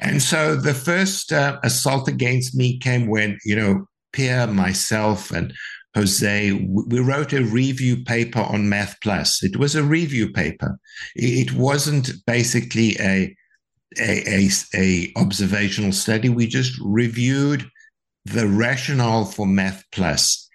And 0.00 0.20
so 0.22 0.56
the 0.56 0.74
first 0.74 1.32
uh, 1.32 1.58
assault 1.62 2.08
against 2.08 2.56
me 2.56 2.78
came 2.78 3.06
when 3.06 3.38
you 3.44 3.54
know 3.54 3.86
Pierre, 4.12 4.48
myself, 4.48 5.30
and 5.30 5.52
Jose, 5.94 6.52
we 6.52 7.00
wrote 7.00 7.32
a 7.32 7.42
review 7.42 8.04
paper 8.04 8.40
on 8.40 8.68
Math 8.68 8.96
Plus. 9.02 9.42
It 9.42 9.56
was 9.56 9.74
a 9.74 9.82
review 9.82 10.30
paper. 10.30 10.78
It 11.16 11.52
wasn't 11.52 12.10
basically 12.26 12.96
a, 13.00 13.34
a, 13.98 14.22
a, 14.28 14.48
a 14.74 15.12
observational 15.16 15.92
study. 15.92 16.28
We 16.28 16.46
just 16.46 16.78
reviewed 16.80 17.68
the 18.24 18.46
rationale 18.46 19.24
for 19.24 19.46
Math 19.46 19.84
Plus. 19.90 20.48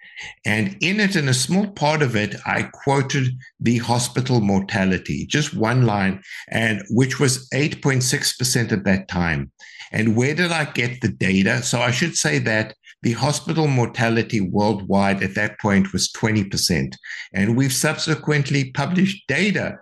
And 0.46 0.76
in 0.80 1.00
it, 1.00 1.14
in 1.14 1.28
a 1.28 1.34
small 1.34 1.66
part 1.66 2.00
of 2.00 2.16
it, 2.16 2.36
I 2.46 2.62
quoted 2.62 3.28
the 3.60 3.78
hospital 3.78 4.40
mortality, 4.40 5.26
just 5.26 5.54
one 5.54 5.84
line, 5.84 6.22
and 6.48 6.82
which 6.88 7.20
was 7.20 7.48
8.6% 7.50 8.72
at 8.72 8.84
that 8.84 9.08
time. 9.08 9.52
And 9.92 10.16
where 10.16 10.34
did 10.34 10.52
I 10.52 10.64
get 10.64 11.00
the 11.00 11.08
data? 11.08 11.62
So 11.62 11.80
I 11.80 11.90
should 11.90 12.16
say 12.16 12.38
that 12.40 12.74
the 13.06 13.12
hospital 13.12 13.68
mortality 13.68 14.40
worldwide 14.40 15.22
at 15.22 15.36
that 15.36 15.60
point 15.60 15.92
was 15.92 16.10
20%. 16.10 16.92
And 17.32 17.56
we've 17.56 17.72
subsequently 17.72 18.72
published 18.72 19.28
data 19.28 19.78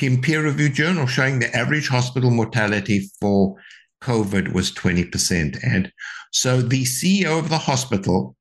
in 0.00 0.20
peer 0.20 0.44
reviewed 0.44 0.74
journal 0.74 1.08
showing 1.08 1.40
the 1.40 1.52
average 1.56 1.88
hospital 1.88 2.30
mortality 2.30 3.10
for 3.20 3.56
COVID 4.04 4.52
was 4.52 4.70
20%. 4.70 5.58
And 5.64 5.90
so 6.30 6.62
the 6.62 6.84
CEO 6.84 7.36
of 7.36 7.48
the 7.48 7.58
hospital, 7.58 8.36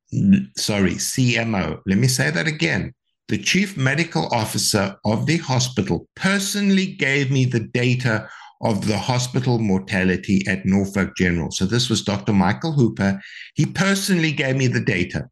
sorry, 0.56 0.98
CMO, 1.10 1.80
let 1.88 1.98
me 1.98 2.08
say 2.08 2.30
that 2.30 2.46
again. 2.46 2.94
The 3.28 3.40
chief 3.40 3.76
medical 3.76 4.28
officer 4.28 4.98
of 5.04 5.26
the 5.26 5.38
hospital 5.38 6.08
personally 6.16 6.94
gave 6.94 7.32
me 7.32 7.46
the 7.46 7.62
data 7.62 8.30
of 8.62 8.88
the 8.88 8.98
hospital 8.98 9.60
mortality 9.60 10.44
at 10.48 10.66
Norfolk 10.66 11.16
General. 11.18 11.52
So 11.52 11.66
this 11.66 11.90
was 11.90 12.04
Dr. 12.04 12.34
Michael 12.34 12.72
Hooper. 12.72 13.22
He 13.56 13.66
personally 13.66 14.32
gave 14.32 14.56
me 14.56 14.68
the 14.68 14.82
data. 14.82 15.30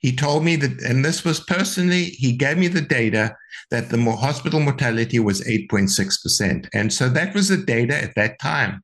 He 0.00 0.14
told 0.14 0.44
me 0.44 0.56
that, 0.56 0.80
and 0.82 1.04
this 1.04 1.24
was 1.24 1.40
personally, 1.40 2.04
he 2.04 2.32
gave 2.32 2.56
me 2.56 2.68
the 2.68 2.80
data 2.80 3.34
that 3.70 3.90
the 3.90 4.00
hospital 4.12 4.60
mortality 4.60 5.18
was 5.18 5.40
8.6%. 5.42 6.68
And 6.72 6.92
so 6.92 7.08
that 7.08 7.34
was 7.34 7.48
the 7.48 7.56
data 7.56 8.00
at 8.00 8.14
that 8.14 8.38
time. 8.40 8.82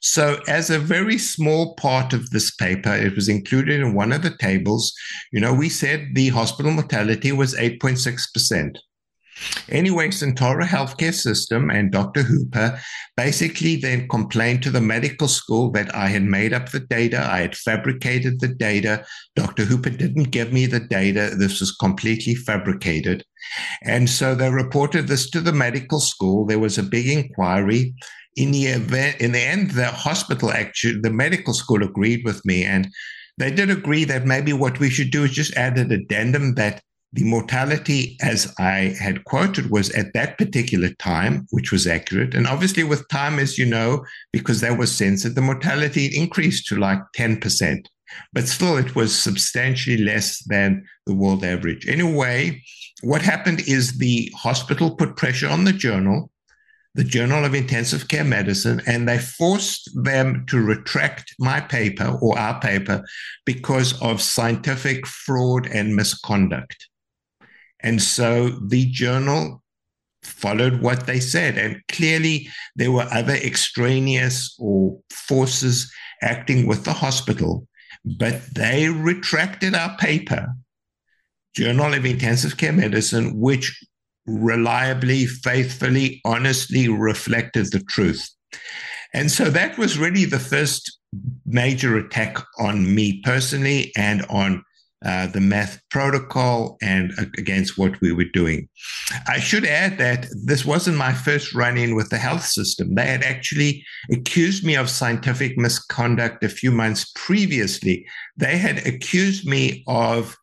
So, 0.00 0.40
as 0.48 0.70
a 0.70 0.78
very 0.78 1.18
small 1.18 1.74
part 1.74 2.14
of 2.14 2.30
this 2.30 2.50
paper, 2.54 2.94
it 2.94 3.14
was 3.14 3.28
included 3.28 3.80
in 3.80 3.94
one 3.94 4.10
of 4.10 4.22
the 4.22 4.34
tables. 4.38 4.94
You 5.32 5.40
know, 5.40 5.52
we 5.52 5.68
said 5.68 6.08
the 6.14 6.30
hospital 6.30 6.72
mortality 6.72 7.30
was 7.32 7.54
8.6%. 7.54 8.78
Anyway, 9.68 10.08
Sentara 10.08 10.64
Healthcare 10.64 11.14
System 11.14 11.70
and 11.70 11.92
Dr. 11.92 12.22
Hooper 12.22 12.80
basically 13.16 13.76
then 13.76 14.08
complained 14.08 14.62
to 14.62 14.70
the 14.70 14.80
medical 14.80 15.28
school 15.28 15.70
that 15.72 15.94
I 15.94 16.08
had 16.08 16.22
made 16.22 16.52
up 16.52 16.70
the 16.70 16.80
data, 16.80 17.26
I 17.30 17.40
had 17.40 17.56
fabricated 17.56 18.40
the 18.40 18.48
data. 18.48 19.04
Dr. 19.36 19.64
Hooper 19.64 19.90
didn't 19.90 20.30
give 20.30 20.52
me 20.52 20.66
the 20.66 20.80
data. 20.80 21.34
This 21.36 21.60
was 21.60 21.72
completely 21.72 22.34
fabricated. 22.34 23.24
And 23.82 24.08
so 24.08 24.34
they 24.34 24.50
reported 24.50 25.08
this 25.08 25.30
to 25.30 25.40
the 25.40 25.52
medical 25.52 26.00
school. 26.00 26.46
There 26.46 26.58
was 26.58 26.78
a 26.78 26.82
big 26.82 27.08
inquiry. 27.08 27.94
In 28.36 28.52
the 28.52 28.66
event, 28.66 29.20
in 29.20 29.32
the 29.32 29.40
end, 29.40 29.72
the 29.72 29.86
hospital 29.86 30.50
actually, 30.50 31.00
the 31.00 31.10
medical 31.10 31.52
school 31.52 31.82
agreed 31.82 32.22
with 32.24 32.44
me, 32.44 32.64
and 32.64 32.88
they 33.38 33.50
did 33.50 33.70
agree 33.70 34.04
that 34.04 34.24
maybe 34.24 34.52
what 34.52 34.78
we 34.78 34.88
should 34.88 35.10
do 35.10 35.24
is 35.24 35.32
just 35.32 35.56
add 35.56 35.78
an 35.78 35.90
addendum 35.90 36.54
that 36.54 36.80
the 37.12 37.24
mortality, 37.24 38.16
as 38.22 38.54
I 38.58 38.94
had 39.00 39.24
quoted, 39.24 39.70
was 39.70 39.90
at 39.90 40.12
that 40.14 40.38
particular 40.38 40.90
time, 40.94 41.46
which 41.50 41.72
was 41.72 41.86
accurate. 41.86 42.34
And 42.34 42.46
obviously, 42.46 42.84
with 42.84 43.08
time, 43.08 43.38
as 43.40 43.58
you 43.58 43.66
know, 43.66 44.04
because 44.32 44.60
that 44.60 44.78
was 44.78 44.94
censored, 44.94 45.34
the 45.34 45.40
mortality 45.40 46.06
increased 46.16 46.66
to 46.68 46.76
like 46.76 47.00
10%. 47.16 47.84
But 48.32 48.46
still, 48.46 48.76
it 48.76 48.94
was 48.94 49.18
substantially 49.18 49.98
less 49.98 50.42
than 50.44 50.84
the 51.06 51.14
world 51.14 51.44
average. 51.44 51.88
Anyway, 51.88 52.62
what 53.02 53.22
happened 53.22 53.62
is 53.66 53.98
the 53.98 54.32
hospital 54.36 54.94
put 54.94 55.16
pressure 55.16 55.48
on 55.48 55.64
the 55.64 55.72
journal, 55.72 56.30
the 56.94 57.04
Journal 57.04 57.44
of 57.44 57.54
Intensive 57.54 58.08
Care 58.08 58.24
Medicine, 58.24 58.82
and 58.86 59.08
they 59.08 59.18
forced 59.18 59.90
them 59.94 60.44
to 60.48 60.60
retract 60.60 61.34
my 61.38 61.60
paper 61.60 62.18
or 62.20 62.38
our 62.38 62.60
paper 62.60 63.04
because 63.46 64.00
of 64.00 64.20
scientific 64.20 65.06
fraud 65.06 65.66
and 65.68 65.94
misconduct. 65.94 66.88
And 67.82 68.02
so 68.02 68.48
the 68.48 68.86
journal 68.86 69.62
followed 70.22 70.80
what 70.80 71.06
they 71.06 71.20
said. 71.20 71.56
And 71.56 71.80
clearly, 71.88 72.48
there 72.76 72.92
were 72.92 73.08
other 73.10 73.34
extraneous 73.34 74.54
or 74.58 75.00
forces 75.10 75.90
acting 76.22 76.66
with 76.66 76.84
the 76.84 76.92
hospital, 76.92 77.66
but 78.04 78.42
they 78.54 78.88
retracted 78.88 79.74
our 79.74 79.96
paper, 79.96 80.48
Journal 81.54 81.94
of 81.94 82.04
Intensive 82.04 82.56
Care 82.56 82.72
Medicine, 82.72 83.38
which 83.38 83.78
reliably, 84.26 85.26
faithfully, 85.26 86.20
honestly 86.24 86.88
reflected 86.88 87.72
the 87.72 87.80
truth. 87.80 88.28
And 89.12 89.30
so 89.30 89.50
that 89.50 89.76
was 89.76 89.98
really 89.98 90.24
the 90.24 90.38
first 90.38 90.98
major 91.44 91.96
attack 91.96 92.38
on 92.58 92.94
me 92.94 93.20
personally 93.22 93.92
and 93.96 94.24
on 94.26 94.62
uh, 95.04 95.26
the 95.28 95.40
math 95.40 95.80
protocol 95.90 96.76
and 96.82 97.12
against 97.38 97.78
what 97.78 97.98
we 98.00 98.12
were 98.12 98.24
doing. 98.24 98.68
I 99.26 99.40
should 99.40 99.64
add 99.64 99.96
that 99.98 100.26
this 100.44 100.64
wasn't 100.64 100.98
my 100.98 101.12
first 101.12 101.54
run 101.54 101.78
in 101.78 101.94
with 101.94 102.10
the 102.10 102.18
health 102.18 102.44
system. 102.44 102.94
They 102.94 103.06
had 103.06 103.22
actually 103.22 103.84
accused 104.10 104.64
me 104.64 104.76
of 104.76 104.90
scientific 104.90 105.56
misconduct 105.56 106.44
a 106.44 106.50
few 106.50 106.70
months 106.70 107.10
previously. 107.14 108.06
They 108.36 108.58
had 108.58 108.86
accused 108.86 109.46
me 109.46 109.84
of 109.86 110.36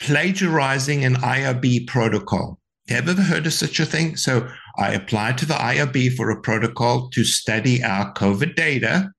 plagiarizing 0.00 1.04
an 1.04 1.14
IRB 1.16 1.86
protocol. 1.86 2.58
Have 2.88 3.04
you 3.04 3.12
ever 3.12 3.22
heard 3.22 3.46
of 3.46 3.52
such 3.52 3.78
a 3.78 3.86
thing? 3.86 4.16
So 4.16 4.48
I 4.78 4.94
applied 4.94 5.38
to 5.38 5.46
the 5.46 5.54
IRB 5.54 6.16
for 6.16 6.30
a 6.30 6.40
protocol 6.40 7.08
to 7.10 7.22
study 7.22 7.84
our 7.84 8.12
COVID 8.14 8.56
data. 8.56 9.12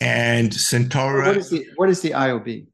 And 0.00 0.50
Sentara. 0.50 1.26
What 1.26 1.36
is 1.36 1.50
the, 1.50 1.66
what 1.76 1.90
is 1.90 2.00
the 2.00 2.10
IRB? 2.12 2.66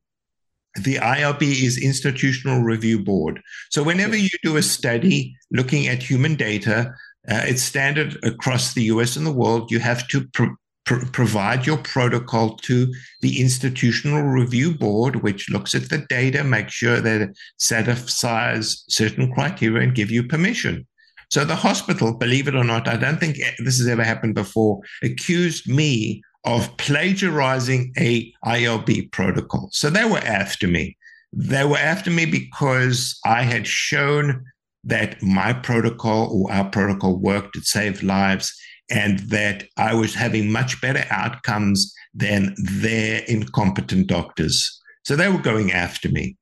The 0.83 0.97
IRB 0.97 1.43
is 1.43 1.83
Institutional 1.83 2.63
Review 2.63 2.99
Board. 2.99 3.41
So 3.71 3.83
whenever 3.83 4.17
you 4.17 4.29
do 4.43 4.57
a 4.57 4.63
study 4.63 5.37
looking 5.51 5.87
at 5.89 6.03
human 6.03 6.35
data, 6.35 6.95
uh, 7.29 7.43
it's 7.45 7.63
standard 7.63 8.17
across 8.25 8.75
the 8.75 8.85
US 8.85 9.17
and 9.17 9.27
the 9.27 9.33
world. 9.33 9.71
You 9.71 9.81
have 9.81 10.07
to 10.09 10.27
pro- 10.29 10.57
pro- 10.85 11.05
provide 11.07 11.67
your 11.67 11.79
protocol 11.79 12.57
to 12.59 12.93
the 13.21 13.41
Institutional 13.41 14.23
Review 14.23 14.75
Board, 14.75 15.23
which 15.23 15.51
looks 15.51 15.75
at 15.75 15.89
the 15.89 15.99
data, 15.99 16.45
makes 16.45 16.73
sure 16.73 17.01
that 17.01 17.21
it 17.21 17.39
satisfies 17.59 18.85
certain 18.89 19.33
criteria, 19.33 19.83
and 19.83 19.95
give 19.95 20.11
you 20.11 20.23
permission. 20.23 20.87
So 21.31 21.45
the 21.45 21.57
hospital, 21.57 22.17
believe 22.17 22.47
it 22.47 22.55
or 22.55 22.65
not, 22.65 22.87
I 22.87 22.97
don't 22.97 23.19
think 23.19 23.37
this 23.59 23.79
has 23.79 23.89
ever 23.89 24.05
happened 24.05 24.37
before, 24.37 24.81
accused 25.03 25.69
me 25.69 26.23
of 26.47 26.75
plagiarizing 26.77 27.93
a 27.99 28.33
IRB 28.45 29.11
protocol. 29.11 29.69
So 29.73 29.91
they 29.91 30.05
were 30.05 30.19
after 30.19 30.69
me. 30.69 30.97
They 31.33 31.65
were 31.65 31.77
after 31.77 32.11
me 32.11 32.25
because 32.25 33.19
I 33.25 33.43
had 33.43 33.67
shown 33.67 34.45
that 34.85 35.21
my 35.21 35.53
protocol 35.53 36.31
or 36.33 36.53
our 36.53 36.71
protocol 36.71 37.19
worked, 37.19 37.57
it 37.57 37.65
saved 37.65 38.03
lives, 38.03 38.57
and 38.89 39.19
that 39.31 39.65
I 39.77 39.95
was 39.95 40.15
having 40.15 40.51
much 40.51 40.81
better 40.81 41.05
outcomes 41.11 41.93
than 42.15 42.55
their 42.57 43.23
incompetent 43.25 44.07
doctors. 44.07 44.81
So 45.05 45.17
they 45.17 45.29
were 45.29 45.43
going 45.43 45.73
after 45.73 46.09
me. 46.09 46.37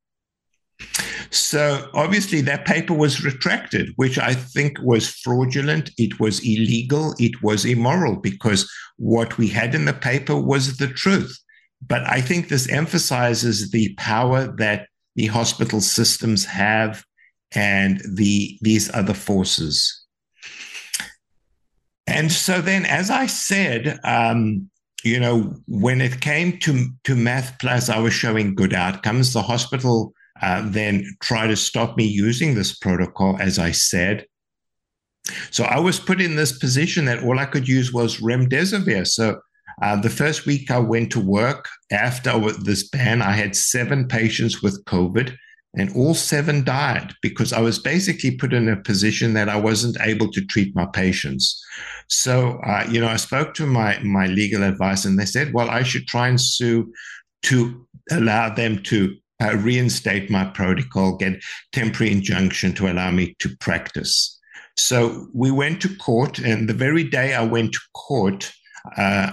So 1.30 1.90
obviously 1.94 2.40
that 2.42 2.64
paper 2.64 2.94
was 2.94 3.24
retracted, 3.24 3.92
which 3.96 4.18
I 4.18 4.34
think 4.34 4.78
was 4.80 5.08
fraudulent. 5.08 5.90
It 5.98 6.20
was 6.20 6.40
illegal. 6.40 7.14
It 7.18 7.42
was 7.42 7.64
immoral 7.64 8.16
because 8.16 8.70
what 8.96 9.36
we 9.36 9.48
had 9.48 9.74
in 9.74 9.84
the 9.84 9.92
paper 9.92 10.36
was 10.40 10.76
the 10.76 10.88
truth. 10.88 11.36
But 11.86 12.02
I 12.08 12.20
think 12.20 12.48
this 12.48 12.68
emphasizes 12.68 13.70
the 13.70 13.94
power 13.94 14.46
that 14.58 14.88
the 15.16 15.26
hospital 15.26 15.80
systems 15.80 16.44
have 16.44 17.04
and 17.52 18.00
the 18.08 18.58
these 18.62 18.92
other 18.94 19.14
forces. 19.14 20.04
And 22.06 22.30
so 22.30 22.60
then, 22.60 22.84
as 22.84 23.10
I 23.10 23.26
said, 23.26 23.98
um, 24.04 24.68
you 25.04 25.20
know, 25.20 25.54
when 25.66 26.00
it 26.00 26.20
came 26.20 26.58
to 26.60 26.88
to 27.04 27.14
Math 27.14 27.58
Plus, 27.60 27.88
I 27.88 27.98
was 27.98 28.12
showing 28.12 28.54
good 28.54 28.74
outcomes. 28.74 29.32
The 29.32 29.42
hospital 29.42 30.12
uh, 30.42 30.62
then 30.66 31.04
try 31.20 31.46
to 31.46 31.56
stop 31.56 31.96
me 31.96 32.04
using 32.04 32.54
this 32.54 32.76
protocol, 32.76 33.36
as 33.40 33.58
I 33.58 33.70
said. 33.70 34.26
So 35.50 35.64
I 35.64 35.78
was 35.78 35.98
put 35.98 36.20
in 36.20 36.36
this 36.36 36.58
position 36.58 37.06
that 37.06 37.22
all 37.22 37.38
I 37.38 37.46
could 37.46 37.66
use 37.66 37.92
was 37.92 38.18
remdesivir. 38.18 39.06
So 39.06 39.40
uh, 39.80 39.96
the 40.00 40.10
first 40.10 40.46
week 40.46 40.70
I 40.70 40.78
went 40.78 41.10
to 41.12 41.20
work 41.20 41.68
after 41.90 42.38
this 42.52 42.88
ban, 42.88 43.22
I 43.22 43.32
had 43.32 43.56
seven 43.56 44.06
patients 44.06 44.62
with 44.62 44.84
COVID, 44.84 45.36
and 45.76 45.94
all 45.96 46.14
seven 46.14 46.62
died 46.62 47.12
because 47.22 47.52
I 47.52 47.60
was 47.60 47.78
basically 47.80 48.36
put 48.36 48.52
in 48.52 48.68
a 48.68 48.76
position 48.76 49.34
that 49.34 49.48
I 49.48 49.56
wasn't 49.56 49.96
able 50.00 50.30
to 50.30 50.44
treat 50.46 50.74
my 50.76 50.86
patients. 50.86 51.60
So, 52.08 52.60
uh, 52.64 52.86
you 52.88 53.00
know, 53.00 53.08
I 53.08 53.16
spoke 53.16 53.54
to 53.54 53.66
my 53.66 53.98
my 54.00 54.26
legal 54.26 54.62
advice, 54.62 55.04
and 55.04 55.18
they 55.18 55.24
said, 55.24 55.52
well, 55.52 55.70
I 55.70 55.82
should 55.82 56.06
try 56.06 56.28
and 56.28 56.40
sue 56.40 56.92
to 57.44 57.86
allow 58.10 58.54
them 58.54 58.82
to 58.84 59.16
uh, 59.42 59.56
reinstate 59.56 60.30
my 60.30 60.44
protocol, 60.44 61.16
get 61.16 61.42
temporary 61.72 62.12
injunction 62.12 62.72
to 62.74 62.90
allow 62.90 63.10
me 63.10 63.34
to 63.40 63.54
practice. 63.60 64.38
So 64.76 65.28
we 65.32 65.50
went 65.50 65.80
to 65.82 65.96
court, 65.96 66.38
and 66.38 66.68
the 66.68 66.74
very 66.74 67.04
day 67.04 67.34
I 67.34 67.44
went 67.44 67.72
to 67.72 67.80
court, 67.94 68.52
uh, 68.96 69.32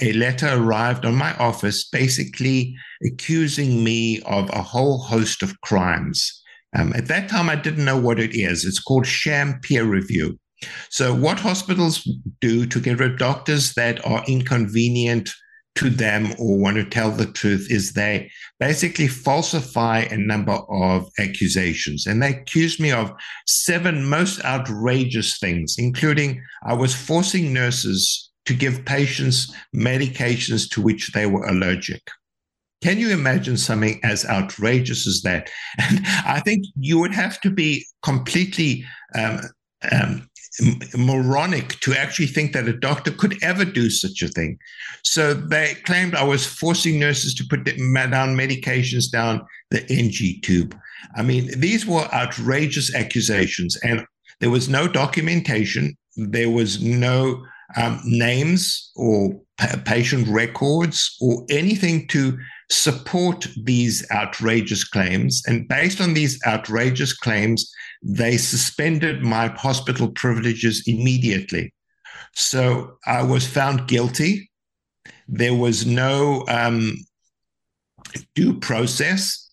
a 0.00 0.12
letter 0.12 0.48
arrived 0.52 1.04
on 1.04 1.14
my 1.14 1.34
office 1.36 1.88
basically 1.88 2.76
accusing 3.04 3.82
me 3.82 4.20
of 4.22 4.48
a 4.50 4.62
whole 4.62 4.98
host 4.98 5.42
of 5.42 5.60
crimes. 5.62 6.42
Um, 6.76 6.92
at 6.94 7.08
that 7.08 7.28
time, 7.28 7.48
I 7.48 7.56
didn't 7.56 7.84
know 7.84 7.98
what 7.98 8.20
it 8.20 8.34
is. 8.34 8.64
It's 8.64 8.80
called 8.80 9.06
sham 9.06 9.58
peer 9.62 9.84
review. 9.84 10.38
So, 10.90 11.14
what 11.14 11.40
hospitals 11.40 12.06
do 12.40 12.66
to 12.66 12.80
get 12.80 12.98
rid 12.98 13.12
of 13.12 13.18
doctors 13.18 13.74
that 13.74 14.04
are 14.06 14.24
inconvenient 14.26 15.30
to 15.78 15.88
them 15.88 16.34
or 16.40 16.58
want 16.58 16.76
to 16.76 16.84
tell 16.84 17.12
the 17.12 17.24
truth 17.24 17.68
is 17.70 17.92
they 17.92 18.28
basically 18.58 19.06
falsify 19.06 20.00
a 20.00 20.16
number 20.16 20.58
of 20.68 21.08
accusations. 21.20 22.04
And 22.04 22.20
they 22.20 22.30
accused 22.30 22.80
me 22.80 22.90
of 22.90 23.12
seven 23.46 24.04
most 24.04 24.44
outrageous 24.44 25.38
things, 25.38 25.76
including 25.78 26.42
I 26.64 26.74
was 26.74 26.96
forcing 26.96 27.52
nurses 27.52 28.28
to 28.46 28.54
give 28.54 28.84
patients 28.86 29.54
medications 29.72 30.68
to 30.70 30.82
which 30.82 31.12
they 31.12 31.26
were 31.26 31.46
allergic. 31.46 32.02
Can 32.82 32.98
you 32.98 33.10
imagine 33.10 33.56
something 33.56 34.00
as 34.02 34.24
outrageous 34.26 35.06
as 35.06 35.22
that? 35.22 35.48
And 35.78 36.00
I 36.26 36.40
think 36.40 36.64
you 36.74 36.98
would 36.98 37.14
have 37.14 37.40
to 37.42 37.50
be 37.50 37.86
completely 38.02 38.84
um, 39.14 39.42
um, 39.92 40.27
moronic 40.96 41.78
to 41.80 41.94
actually 41.94 42.26
think 42.26 42.52
that 42.52 42.68
a 42.68 42.72
doctor 42.72 43.10
could 43.10 43.36
ever 43.42 43.64
do 43.64 43.90
such 43.90 44.22
a 44.22 44.28
thing. 44.28 44.58
So 45.04 45.34
they 45.34 45.74
claimed 45.84 46.14
I 46.14 46.24
was 46.24 46.46
forcing 46.46 46.98
nurses 46.98 47.34
to 47.34 47.44
put 47.48 47.64
down 47.64 48.36
medications 48.36 49.10
down 49.10 49.46
the 49.70 49.82
NG 49.90 50.40
tube. 50.42 50.76
I 51.16 51.22
mean, 51.22 51.50
these 51.58 51.86
were 51.86 52.08
outrageous 52.12 52.94
accusations, 52.94 53.76
and 53.82 54.04
there 54.40 54.50
was 54.50 54.68
no 54.68 54.88
documentation. 54.88 55.96
There 56.16 56.50
was 56.50 56.82
no 56.82 57.44
um, 57.76 58.00
names 58.04 58.90
or 58.96 59.40
patient 59.84 60.28
records 60.28 61.16
or 61.20 61.44
anything 61.50 62.06
to 62.08 62.38
support 62.70 63.46
these 63.64 64.06
outrageous 64.10 64.84
claims. 64.84 65.42
And 65.46 65.66
based 65.68 66.00
on 66.00 66.14
these 66.14 66.38
outrageous 66.46 67.12
claims, 67.12 67.70
they 68.02 68.36
suspended 68.36 69.22
my 69.22 69.48
hospital 69.48 70.10
privileges 70.10 70.84
immediately. 70.86 71.72
So 72.34 72.98
I 73.06 73.22
was 73.22 73.46
found 73.46 73.88
guilty. 73.88 74.50
There 75.26 75.54
was 75.54 75.86
no 75.86 76.44
um, 76.48 76.94
due 78.34 78.58
process. 78.58 79.50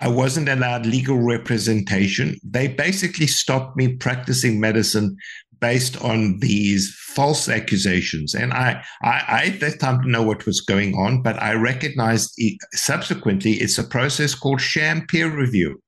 I 0.00 0.08
wasn't 0.08 0.48
allowed 0.48 0.86
legal 0.86 1.18
representation. 1.18 2.38
They 2.44 2.68
basically 2.68 3.26
stopped 3.26 3.76
me 3.76 3.96
practicing 3.96 4.60
medicine 4.60 5.16
based 5.60 6.00
on 6.02 6.38
these 6.38 6.94
false 6.94 7.48
accusations. 7.48 8.34
And 8.34 8.52
I, 8.52 8.82
I, 9.02 9.24
I, 9.28 9.44
at 9.46 9.60
that 9.60 9.80
time 9.80 9.98
didn't 9.98 10.12
know 10.12 10.22
what 10.22 10.46
was 10.46 10.60
going 10.60 10.94
on, 10.94 11.22
but 11.22 11.40
I 11.42 11.54
recognized 11.54 12.32
it, 12.36 12.58
subsequently 12.74 13.54
it's 13.54 13.76
a 13.76 13.84
process 13.84 14.36
called 14.36 14.60
sham 14.60 15.04
peer 15.08 15.28
review, 15.36 15.82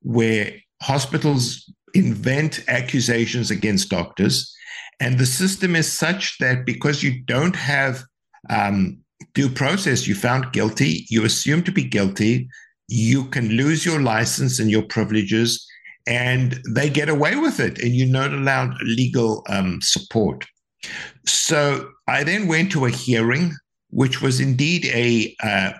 where 0.00 0.52
hospitals 0.82 1.72
invent 1.94 2.64
accusations 2.68 3.50
against 3.50 3.88
doctors. 3.88 4.54
And 5.00 5.18
the 5.18 5.26
system 5.26 5.74
is 5.76 5.90
such 5.90 6.38
that 6.38 6.66
because 6.66 7.02
you 7.02 7.22
don't 7.24 7.56
have 7.56 8.02
um, 8.50 8.98
due 9.34 9.48
process, 9.48 10.06
you 10.06 10.14
found 10.14 10.52
guilty, 10.52 11.06
you 11.08 11.24
assume 11.24 11.62
to 11.64 11.72
be 11.72 11.84
guilty, 11.84 12.48
you 12.88 13.24
can 13.26 13.48
lose 13.50 13.86
your 13.86 14.00
license 14.00 14.58
and 14.58 14.70
your 14.70 14.82
privileges, 14.82 15.66
and 16.06 16.60
they 16.68 16.90
get 16.90 17.08
away 17.08 17.36
with 17.36 17.60
it, 17.60 17.78
and 17.78 17.94
you're 17.94 18.08
not 18.08 18.32
allowed 18.32 18.74
legal 18.82 19.44
um, 19.48 19.80
support. 19.80 20.44
So 21.26 21.88
I 22.08 22.24
then 22.24 22.48
went 22.48 22.72
to 22.72 22.86
a 22.86 22.90
hearing, 22.90 23.52
which 23.90 24.20
was 24.20 24.40
indeed 24.40 24.86
a 24.86 25.34
uh, 25.42 25.72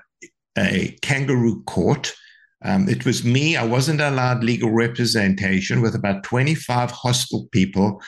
a 0.57 0.97
kangaroo 1.03 1.63
court. 1.65 2.13
Um, 2.65 2.89
it 2.89 3.05
was 3.05 3.25
me. 3.25 3.57
I 3.57 3.65
wasn't 3.65 4.01
allowed 4.01 4.45
legal 4.45 4.71
representation 4.71 5.81
with 5.81 5.95
about 5.95 6.23
25 6.25 6.91
hostile 6.91 7.49
people. 7.51 8.01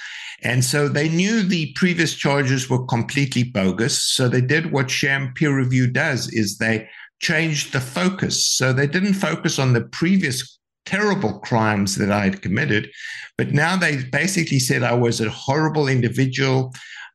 And 0.42 0.64
so 0.64 0.88
they 0.88 1.09
knew 1.09 1.42
the 1.42 1.72
previous 1.74 2.14
charges 2.14 2.68
were 2.68 2.84
completely 2.86 3.42
bogus. 3.44 4.02
So 4.02 4.28
they 4.28 4.40
did 4.40 4.72
what 4.72 4.90
sham 4.90 5.32
peer 5.34 5.57
review 5.57 5.86
does 5.86 6.28
is 6.32 6.59
they 6.59 6.88
changed 7.20 7.72
the 7.72 7.80
focus. 7.80 8.46
So 8.48 8.72
they 8.72 8.86
didn't 8.86 9.14
focus 9.14 9.59
on 9.59 9.72
the 9.72 9.80
previous 9.80 10.59
terrible 10.84 11.38
crimes 11.40 11.96
that 11.96 12.11
I 12.11 12.24
had 12.24 12.42
committed, 12.42 12.90
but 13.38 13.52
now 13.52 13.76
they 13.76 14.05
basically 14.05 14.59
said 14.59 14.82
I 14.82 14.94
was 14.94 15.20
a 15.20 15.30
horrible 15.30 15.88
individual. 15.88 16.72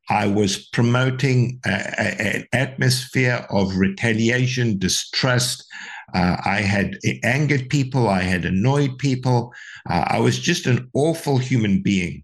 I 0.10 0.26
was 0.26 0.68
promoting 0.70 1.60
a, 1.66 1.70
a, 1.70 2.38
an 2.38 2.48
atmosphere 2.52 3.46
of 3.52 3.78
retaliation, 3.78 4.80
distrust, 4.80 5.64
uh, 6.14 6.38
I 6.46 6.62
had 6.62 6.98
angered 7.24 7.70
people. 7.70 8.08
I 8.08 8.22
had 8.22 8.46
annoyed 8.46 8.98
people. 8.98 9.54
Uh, 9.90 10.06
I 10.08 10.20
was 10.20 10.40
just 10.40 10.66
an 10.66 10.90
awful 10.94 11.38
human 11.38 11.82
being, 11.82 12.24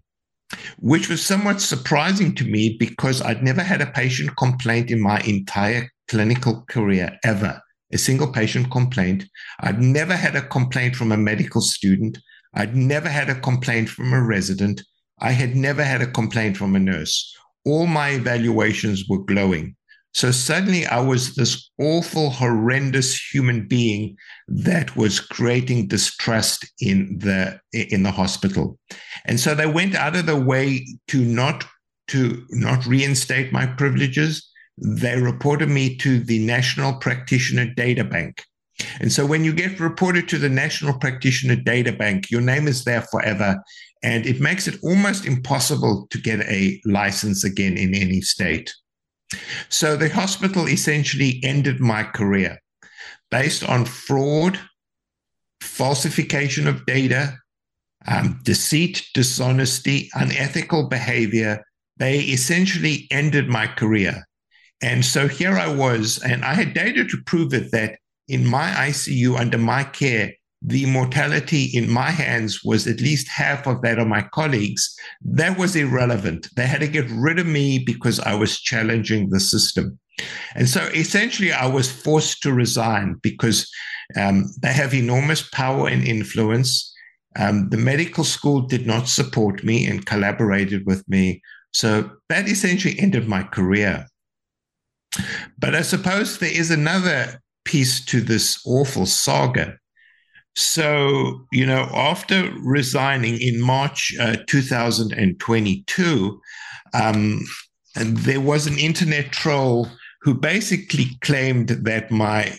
which 0.78 1.08
was 1.08 1.24
somewhat 1.24 1.60
surprising 1.60 2.34
to 2.36 2.44
me 2.44 2.76
because 2.78 3.22
I'd 3.22 3.42
never 3.42 3.62
had 3.62 3.82
a 3.82 3.90
patient 3.92 4.36
complaint 4.36 4.90
in 4.90 5.00
my 5.00 5.20
entire 5.20 5.90
clinical 6.08 6.64
career 6.68 7.18
ever. 7.24 7.60
A 7.92 7.98
single 7.98 8.32
patient 8.32 8.70
complaint. 8.70 9.24
I'd 9.60 9.80
never 9.80 10.16
had 10.16 10.34
a 10.34 10.42
complaint 10.42 10.96
from 10.96 11.12
a 11.12 11.16
medical 11.16 11.60
student. 11.60 12.18
I'd 12.54 12.74
never 12.74 13.08
had 13.08 13.30
a 13.30 13.40
complaint 13.40 13.88
from 13.88 14.12
a 14.12 14.22
resident. 14.22 14.82
I 15.20 15.30
had 15.30 15.54
never 15.54 15.84
had 15.84 16.02
a 16.02 16.10
complaint 16.10 16.56
from 16.56 16.74
a 16.74 16.80
nurse. 16.80 17.32
All 17.64 17.86
my 17.86 18.10
evaluations 18.10 19.08
were 19.08 19.22
glowing. 19.22 19.75
So 20.16 20.30
suddenly 20.30 20.86
I 20.86 20.98
was 21.00 21.34
this 21.34 21.70
awful, 21.78 22.30
horrendous 22.30 23.20
human 23.20 23.68
being 23.68 24.16
that 24.48 24.96
was 24.96 25.20
creating 25.20 25.88
distrust 25.88 26.64
in 26.80 27.18
the 27.18 27.60
in 27.74 28.02
the 28.02 28.10
hospital. 28.10 28.78
And 29.26 29.38
so 29.38 29.54
they 29.54 29.66
went 29.66 29.94
out 29.94 30.16
of 30.16 30.24
the 30.24 30.40
way 30.40 30.86
to 31.08 31.22
not 31.22 31.66
to 32.08 32.42
not 32.48 32.86
reinstate 32.86 33.52
my 33.52 33.66
privileges. 33.66 34.50
They 34.78 35.20
reported 35.20 35.68
me 35.68 35.98
to 35.98 36.20
the 36.20 36.38
National 36.46 36.94
Practitioner 36.94 37.66
Data 37.74 38.04
Bank. 38.04 38.42
And 39.00 39.12
so 39.12 39.26
when 39.26 39.44
you 39.44 39.52
get 39.52 39.80
reported 39.80 40.30
to 40.30 40.38
the 40.38 40.48
National 40.48 40.98
Practitioner 40.98 41.56
Data 41.56 41.92
Bank, 41.92 42.30
your 42.30 42.40
name 42.40 42.68
is 42.68 42.84
there 42.84 43.02
forever. 43.02 43.62
And 44.02 44.24
it 44.24 44.40
makes 44.40 44.66
it 44.66 44.80
almost 44.82 45.26
impossible 45.26 46.06
to 46.08 46.18
get 46.18 46.40
a 46.40 46.80
license 46.86 47.44
again 47.44 47.76
in 47.76 47.94
any 47.94 48.22
state. 48.22 48.72
So 49.68 49.96
the 49.96 50.08
hospital 50.08 50.68
essentially 50.68 51.40
ended 51.42 51.80
my 51.80 52.04
career 52.04 52.58
based 53.30 53.68
on 53.68 53.84
fraud, 53.84 54.58
falsification 55.60 56.66
of 56.66 56.86
data, 56.86 57.36
um, 58.06 58.40
deceit, 58.44 59.06
dishonesty, 59.14 60.08
unethical 60.14 60.88
behavior. 60.88 61.64
They 61.96 62.20
essentially 62.20 63.08
ended 63.10 63.48
my 63.48 63.66
career. 63.66 64.24
And 64.82 65.04
so 65.04 65.26
here 65.26 65.58
I 65.58 65.68
was, 65.68 66.22
and 66.22 66.44
I 66.44 66.54
had 66.54 66.74
data 66.74 67.04
to 67.04 67.22
prove 67.26 67.54
it 67.54 67.72
that 67.72 67.98
in 68.28 68.46
my 68.46 68.70
ICU, 68.70 69.38
under 69.38 69.58
my 69.58 69.84
care, 69.84 70.32
the 70.66 70.84
mortality 70.86 71.70
in 71.72 71.88
my 71.88 72.10
hands 72.10 72.64
was 72.64 72.88
at 72.88 73.00
least 73.00 73.28
half 73.28 73.68
of 73.68 73.82
that 73.82 74.00
of 74.00 74.08
my 74.08 74.22
colleagues, 74.34 74.94
that 75.22 75.56
was 75.56 75.76
irrelevant. 75.76 76.48
They 76.56 76.66
had 76.66 76.80
to 76.80 76.88
get 76.88 77.08
rid 77.08 77.38
of 77.38 77.46
me 77.46 77.78
because 77.78 78.18
I 78.18 78.34
was 78.34 78.60
challenging 78.60 79.30
the 79.30 79.38
system. 79.38 79.96
And 80.56 80.68
so 80.68 80.80
essentially, 80.94 81.52
I 81.52 81.66
was 81.66 81.90
forced 81.90 82.42
to 82.42 82.52
resign 82.52 83.14
because 83.22 83.70
um, 84.16 84.46
they 84.60 84.72
have 84.72 84.92
enormous 84.92 85.48
power 85.50 85.86
and 85.86 86.02
influence. 86.02 86.92
Um, 87.38 87.68
the 87.68 87.76
medical 87.76 88.24
school 88.24 88.62
did 88.62 88.88
not 88.88 89.08
support 89.08 89.62
me 89.62 89.86
and 89.86 90.04
collaborated 90.04 90.84
with 90.84 91.08
me. 91.08 91.42
So 91.72 92.10
that 92.28 92.48
essentially 92.48 92.98
ended 92.98 93.28
my 93.28 93.44
career. 93.44 94.06
But 95.58 95.76
I 95.76 95.82
suppose 95.82 96.38
there 96.38 96.50
is 96.52 96.72
another 96.72 97.40
piece 97.64 98.04
to 98.06 98.20
this 98.20 98.60
awful 98.66 99.06
saga 99.06 99.76
So, 100.56 101.46
you 101.52 101.66
know, 101.66 101.88
after 101.92 102.50
resigning 102.60 103.38
in 103.40 103.60
March 103.60 104.14
uh, 104.18 104.36
2022, 104.46 106.40
um, 106.94 107.44
there 107.94 108.40
was 108.40 108.66
an 108.66 108.78
internet 108.78 109.32
troll 109.32 109.88
who 110.22 110.32
basically 110.32 111.10
claimed 111.20 111.68
that 111.68 112.10
my 112.10 112.58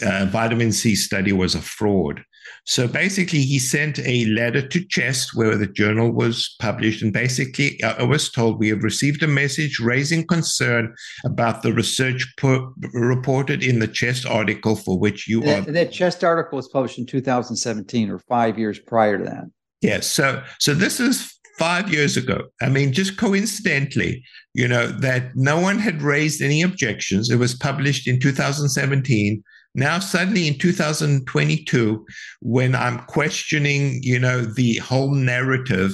uh, 0.00 0.26
vitamin 0.30 0.70
C 0.70 0.94
study 0.94 1.32
was 1.32 1.56
a 1.56 1.60
fraud. 1.60 2.22
So 2.66 2.88
basically, 2.88 3.42
he 3.42 3.58
sent 3.58 3.98
a 3.98 4.24
letter 4.26 4.66
to 4.66 4.84
CHEST 4.86 5.34
where 5.34 5.56
the 5.56 5.66
journal 5.66 6.10
was 6.10 6.54
published. 6.60 7.02
And 7.02 7.12
basically, 7.12 7.82
I 7.84 8.02
was 8.02 8.30
told 8.30 8.58
we 8.58 8.70
have 8.70 8.82
received 8.82 9.22
a 9.22 9.28
message 9.28 9.80
raising 9.80 10.26
concern 10.26 10.94
about 11.26 11.62
the 11.62 11.74
research 11.74 12.26
put, 12.38 12.62
reported 12.94 13.62
in 13.62 13.80
the 13.80 13.88
CHEST 13.88 14.24
article 14.24 14.76
for 14.76 14.98
which 14.98 15.28
you 15.28 15.42
that, 15.42 15.68
are. 15.68 15.72
That 15.72 15.92
CHEST 15.92 16.24
article 16.24 16.56
was 16.56 16.68
published 16.68 16.98
in 16.98 17.04
2017 17.04 18.10
or 18.10 18.18
five 18.18 18.58
years 18.58 18.78
prior 18.78 19.18
to 19.18 19.24
that. 19.24 19.44
Yes. 19.82 20.06
So, 20.06 20.42
so 20.58 20.72
this 20.72 21.00
is 21.00 21.38
five 21.58 21.92
years 21.92 22.16
ago. 22.16 22.44
I 22.62 22.70
mean, 22.70 22.92
just 22.92 23.18
coincidentally, 23.18 24.24
you 24.54 24.66
know, 24.66 24.86
that 24.86 25.36
no 25.36 25.60
one 25.60 25.78
had 25.78 26.02
raised 26.02 26.40
any 26.40 26.62
objections. 26.62 27.30
It 27.30 27.36
was 27.36 27.54
published 27.54 28.08
in 28.08 28.20
2017. 28.20 29.42
Now, 29.74 29.98
suddenly 29.98 30.46
in 30.46 30.58
2022, 30.58 32.06
when 32.40 32.74
I'm 32.74 33.00
questioning, 33.06 33.98
you 34.02 34.18
know, 34.20 34.42
the 34.42 34.76
whole 34.78 35.12
narrative, 35.14 35.92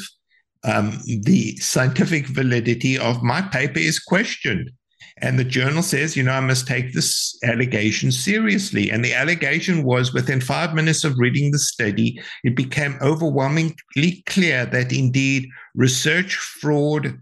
um, 0.65 1.01
the 1.23 1.57
scientific 1.57 2.27
validity 2.27 2.99
of 2.99 3.23
my 3.23 3.41
paper 3.41 3.79
is 3.79 3.99
questioned. 3.99 4.71
And 5.23 5.39
the 5.39 5.45
journal 5.45 5.83
says, 5.83 6.17
you 6.17 6.23
know, 6.23 6.33
I 6.33 6.41
must 6.41 6.67
take 6.67 6.93
this 6.93 7.39
allegation 7.45 8.13
seriously. 8.13 8.91
And 8.91 9.05
the 9.05 9.15
allegation 9.15 9.83
was 9.83 10.13
within 10.13 10.41
five 10.41 10.75
minutes 10.75 11.05
of 11.05 11.19
reading 11.19 11.51
the 11.51 11.59
study, 11.59 12.21
it 12.45 12.57
became 12.57 12.99
overwhelmingly 13.03 14.23
clear 14.27 14.67
that 14.67 14.93
indeed 14.93 15.49
research 15.75 16.35
fraud 16.35 17.19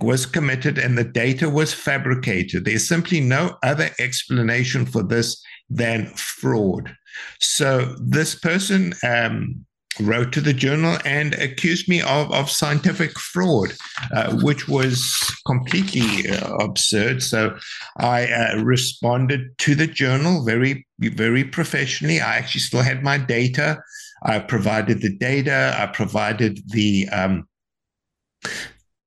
was 0.00 0.26
committed 0.26 0.78
and 0.78 0.96
the 0.96 1.04
data 1.04 1.50
was 1.50 1.74
fabricated. 1.74 2.64
There's 2.64 2.88
simply 2.88 3.20
no 3.20 3.56
other 3.62 3.90
explanation 3.98 4.86
for 4.86 5.02
this 5.02 5.42
than 5.74 6.06
fraud. 6.16 6.94
So 7.40 7.96
this 7.98 8.34
person 8.34 8.94
um, 9.02 9.64
wrote 10.00 10.32
to 10.32 10.40
the 10.40 10.52
journal 10.52 10.98
and 11.04 11.34
accused 11.34 11.88
me 11.88 12.00
of, 12.00 12.32
of 12.32 12.50
scientific 12.50 13.18
fraud, 13.18 13.72
uh, 14.12 14.36
which 14.42 14.68
was 14.68 15.02
completely 15.46 16.30
uh, 16.30 16.54
absurd. 16.56 17.22
So 17.22 17.56
I 17.98 18.26
uh, 18.26 18.62
responded 18.62 19.56
to 19.58 19.74
the 19.74 19.86
journal 19.86 20.44
very, 20.44 20.86
very 20.98 21.44
professionally. 21.44 22.20
I 22.20 22.36
actually 22.36 22.62
still 22.62 22.82
had 22.82 23.02
my 23.02 23.18
data. 23.18 23.82
I 24.24 24.38
provided 24.38 25.02
the 25.02 25.16
data. 25.16 25.74
I 25.78 25.86
provided 25.86 26.60
the 26.68 27.08
um, 27.10 27.48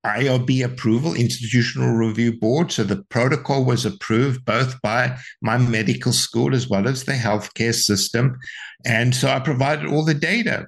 IRB 0.06 0.64
approval, 0.64 1.16
Institutional 1.16 1.95
Review 1.95 2.38
Board. 2.39 2.72
So 2.72 2.84
the 2.84 3.03
protocol 3.10 3.66
was 3.66 3.86
approved 3.86 4.45
both 4.45 4.80
by 4.82 5.18
my 5.41 5.58
medical 5.58 6.14
school 6.14 6.53
as 6.53 6.70
well 6.70 6.88
as 6.88 7.03
the 7.03 7.14
healthcare 7.14 7.74
system. 7.74 8.38
And 8.86 9.16
so 9.16 9.30
I 9.30 9.39
provided 9.39 9.88
all 9.88 10.06
the 10.06 10.14
data. 10.14 10.68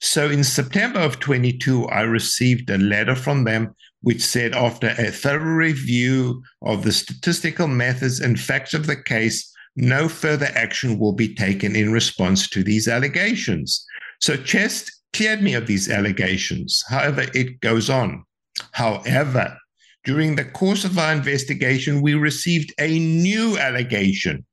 So 0.00 0.30
in 0.30 0.42
September 0.42 1.00
of 1.00 1.20
22, 1.20 1.86
I 1.86 2.00
received 2.02 2.70
a 2.70 2.78
letter 2.78 3.14
from 3.14 3.44
them 3.44 3.74
which 4.00 4.22
said 4.22 4.54
after 4.54 4.94
a 4.98 5.10
thorough 5.10 5.54
review 5.56 6.42
of 6.62 6.84
the 6.84 6.92
statistical 6.92 7.66
methods 7.66 8.20
and 8.20 8.38
facts 8.38 8.72
of 8.72 8.86
the 8.86 8.96
case, 8.96 9.52
no 9.76 10.08
further 10.08 10.50
action 10.54 10.98
will 10.98 11.12
be 11.12 11.34
taken 11.34 11.74
in 11.74 11.92
response 11.92 12.48
to 12.48 12.62
these 12.62 12.88
allegations. 12.88 13.84
So 14.20 14.36
Chest 14.36 14.92
cleared 15.12 15.42
me 15.42 15.54
of 15.54 15.66
these 15.66 15.90
allegations. 15.90 16.82
However, 16.88 17.26
it 17.34 17.60
goes 17.60 17.90
on. 17.90 18.24
However, 18.72 19.56
during 20.04 20.36
the 20.36 20.44
course 20.44 20.84
of 20.84 20.98
our 20.98 21.12
investigation, 21.12 22.00
we 22.00 22.14
received 22.14 22.72
a 22.78 22.98
new 22.98 23.58
allegation. 23.58 24.44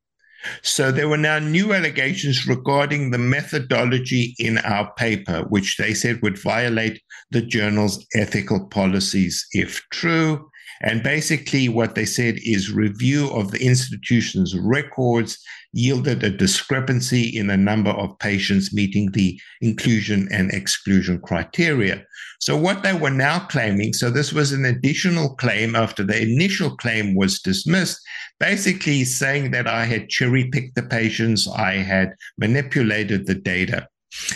So 0.62 0.92
there 0.92 1.10
were 1.10 1.18
now 1.18 1.40
new 1.40 1.74
allegations 1.74 2.48
regarding 2.48 3.12
the 3.12 3.18
methodology 3.18 4.36
in 4.38 4.60
our 4.60 4.94
paper, 4.96 5.44
which 5.50 5.78
they 5.78 5.94
said 5.94 6.22
would 6.22 6.38
violate 6.38 7.02
the 7.32 7.42
journal's 7.42 8.06
ethical 8.14 8.68
policies 8.68 9.46
if 9.52 9.82
true. 9.92 10.50
And 10.82 11.04
basically, 11.04 11.70
what 11.70 11.96
they 11.96 12.06
said 12.06 12.36
is 12.44 12.72
review 12.72 13.30
of 13.30 13.52
the 13.52 13.64
institution's 13.64 14.58
records 14.58 15.38
yielded 15.74 16.24
a 16.24 16.30
discrepancy 16.30 17.24
in 17.24 17.48
the 17.48 17.58
number 17.58 17.92
of 17.92 18.18
patients 18.20 18.74
meeting 18.74 19.12
the 19.12 19.40
inclusion 19.62 20.28
and 20.32 20.52
exclusion 20.52 21.20
criteria. 21.20 22.04
So, 22.40 22.58
what 22.58 22.84
they 22.84 22.94
were 22.94 23.10
now 23.10 23.40
claiming, 23.40 23.94
so 23.94 24.10
this 24.10 24.34
was 24.34 24.52
an 24.52 24.66
additional 24.66 25.36
claim 25.36 25.76
after 25.76 26.04
the 26.04 26.22
initial 26.22 26.76
claim 26.78 27.16
was 27.16 27.42
dismissed, 27.42 28.00
basically 28.40 29.04
saying 29.04 29.52
that 29.52 29.68
I 29.68 29.86
had 29.86 30.10
cherry 30.10 30.50
picked 30.50 30.76
the 30.76 30.84
patients, 30.84 31.48
I 31.48 31.74
had 31.74 32.14
manipulated 32.38 33.26
the 33.26 33.36
data. 33.36 33.88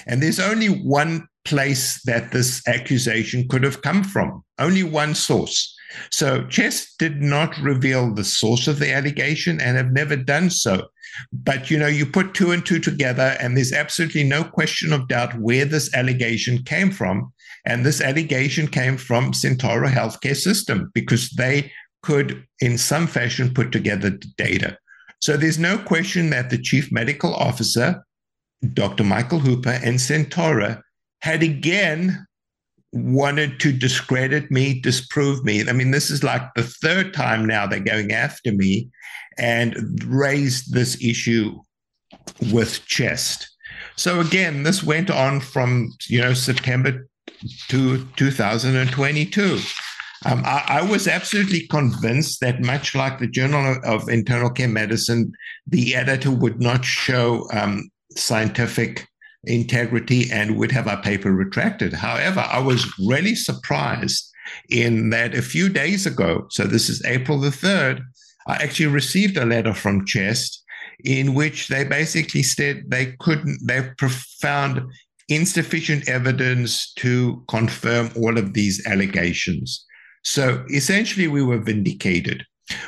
And 0.07 0.21
there's 0.21 0.39
only 0.39 0.67
one 0.67 1.27
place 1.45 2.01
that 2.03 2.31
this 2.31 2.67
accusation 2.67 3.47
could 3.47 3.63
have 3.63 3.81
come 3.81 4.03
from, 4.03 4.43
only 4.59 4.83
one 4.83 5.15
source. 5.15 5.75
So 6.11 6.45
Chest 6.47 6.95
did 6.99 7.21
not 7.21 7.57
reveal 7.57 8.13
the 8.13 8.23
source 8.23 8.67
of 8.67 8.79
the 8.79 8.93
allegation 8.93 9.59
and 9.59 9.77
have 9.77 9.91
never 9.91 10.15
done 10.15 10.49
so. 10.49 10.87
But 11.33 11.71
you 11.71 11.77
know, 11.77 11.87
you 11.87 12.05
put 12.05 12.33
two 12.33 12.51
and 12.51 12.65
two 12.65 12.79
together, 12.79 13.35
and 13.39 13.57
there's 13.57 13.73
absolutely 13.73 14.23
no 14.23 14.43
question 14.43 14.93
of 14.93 15.07
doubt 15.07 15.39
where 15.39 15.65
this 15.65 15.93
allegation 15.93 16.63
came 16.63 16.91
from. 16.91 17.33
And 17.65 17.85
this 17.85 18.01
allegation 18.01 18.67
came 18.67 18.97
from 18.97 19.33
Sentara 19.33 19.89
Healthcare 19.89 20.35
System 20.35 20.91
because 20.93 21.29
they 21.31 21.71
could, 22.03 22.45
in 22.61 22.77
some 22.77 23.05
fashion, 23.07 23.53
put 23.53 23.71
together 23.71 24.11
the 24.11 24.27
data. 24.37 24.77
So 25.21 25.35
there's 25.35 25.59
no 25.59 25.77
question 25.77 26.29
that 26.29 26.49
the 26.49 26.57
chief 26.57 26.91
medical 26.91 27.33
officer, 27.33 28.05
Dr. 28.73 29.03
Michael 29.03 29.39
Hooper, 29.39 29.79
and 29.83 29.97
Sentara 29.97 30.81
had 31.21 31.43
again 31.43 32.25
wanted 32.91 33.59
to 33.59 33.71
discredit 33.71 34.49
me, 34.49 34.79
disprove 34.79 35.43
me. 35.43 35.67
I 35.67 35.73
mean, 35.73 35.91
this 35.91 36.09
is 36.09 36.23
like 36.23 36.41
the 36.55 36.63
third 36.63 37.13
time 37.13 37.45
now 37.45 37.67
they're 37.67 37.79
going 37.79 38.11
after 38.11 38.51
me 38.51 38.89
and 39.37 40.03
raised 40.03 40.73
this 40.73 41.01
issue 41.01 41.59
with 42.51 42.85
chest. 42.85 43.47
So 43.95 44.19
again, 44.19 44.63
this 44.63 44.83
went 44.83 45.09
on 45.09 45.39
from 45.39 45.93
you 46.07 46.21
know 46.21 46.33
September 46.33 47.07
to 47.67 48.05
2022. 48.15 49.59
Um, 50.25 50.43
I, 50.45 50.63
I, 50.67 50.81
was 50.81 51.07
absolutely 51.07 51.65
convinced 51.67 52.41
that, 52.41 52.61
much 52.61 52.93
like 52.93 53.19
the 53.19 53.27
Journal 53.27 53.77
of 53.85 54.09
Internal 54.09 54.49
Care 54.49 54.67
Medicine, 54.67 55.31
the 55.65 55.95
editor 55.95 56.29
would 56.29 56.61
not 56.61 56.83
show 56.83 57.47
um, 57.53 57.89
scientific 58.17 59.07
integrity 59.45 60.29
and 60.31 60.57
would 60.57 60.71
have 60.71 60.87
our 60.87 61.01
paper 61.01 61.31
retracted. 61.31 61.93
However, 61.93 62.41
I 62.41 62.59
was 62.59 62.85
really 62.99 63.35
surprised 63.35 64.29
in 64.69 65.09
that 65.11 65.35
a 65.35 65.41
few 65.41 65.69
days 65.69 66.05
ago, 66.05 66.47
so 66.49 66.63
this 66.63 66.89
is 66.89 67.03
April 67.05 67.39
the 67.39 67.49
3rd, 67.49 68.01
I 68.47 68.55
actually 68.55 68.87
received 68.87 69.37
a 69.37 69.45
letter 69.45 69.73
from 69.73 70.05
Chest 70.05 70.63
in 71.05 71.33
which 71.33 71.67
they 71.67 71.83
basically 71.83 72.43
said 72.43 72.83
they 72.87 73.15
couldn't, 73.19 73.59
they 73.65 73.89
found 74.41 74.81
insufficient 75.29 76.09
evidence 76.09 76.91
to 76.93 77.43
confirm 77.47 78.09
all 78.15 78.37
of 78.37 78.53
these 78.53 78.85
allegations. 78.85 79.85
So 80.23 80.65
essentially, 80.73 81.27
we 81.27 81.43
were 81.43 81.59
vindicated. 81.59 82.43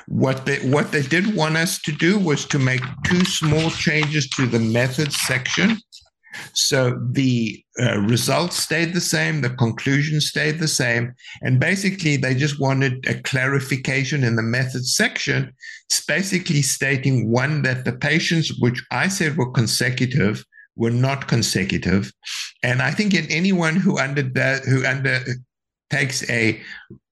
What 0.08 0.46
they, 0.46 0.58
what 0.60 0.92
they 0.92 1.02
did 1.02 1.36
want 1.36 1.58
us 1.58 1.82
to 1.84 1.92
do 1.92 2.20
was 2.20 2.46
to 2.46 2.60
make 2.60 2.82
two 3.06 3.24
small 3.24 3.70
changes 3.70 4.28
to 4.32 4.46
the 4.46 4.60
methods 4.60 5.16
section 5.22 5.78
so 6.54 7.00
the 7.12 7.64
uh, 7.80 8.00
results 8.02 8.58
stayed 8.58 8.94
the 8.94 9.02
same, 9.02 9.42
the 9.42 9.50
conclusions 9.50 10.28
stayed 10.28 10.60
the 10.60 10.68
same. 10.68 11.14
And 11.42 11.60
basically, 11.60 12.18
they 12.18 12.36
just 12.36 12.60
wanted 12.60 13.06
a 13.08 13.22
clarification 13.22 14.24
in 14.24 14.36
the 14.36 14.44
method 14.44 14.86
section, 14.86 15.54
basically 16.08 16.62
stating 16.62 17.32
one, 17.32 17.62
that 17.64 17.86
the 17.86 17.94
patients, 17.94 18.60
which 18.60 18.84
I 18.92 19.08
said 19.08 19.38
were 19.38 19.52
consecutive, 19.52 20.46
were 20.76 20.92
not 20.92 21.28
consecutive. 21.28 22.12
And 22.64 22.82
I 22.82 22.92
think 22.92 23.14
in 23.14 23.26
anyone 23.30 23.76
who 23.76 23.98
under 23.98 24.24
that, 24.24 24.64
who 24.64 24.86
undertakes 24.86 26.30
a 26.30 26.62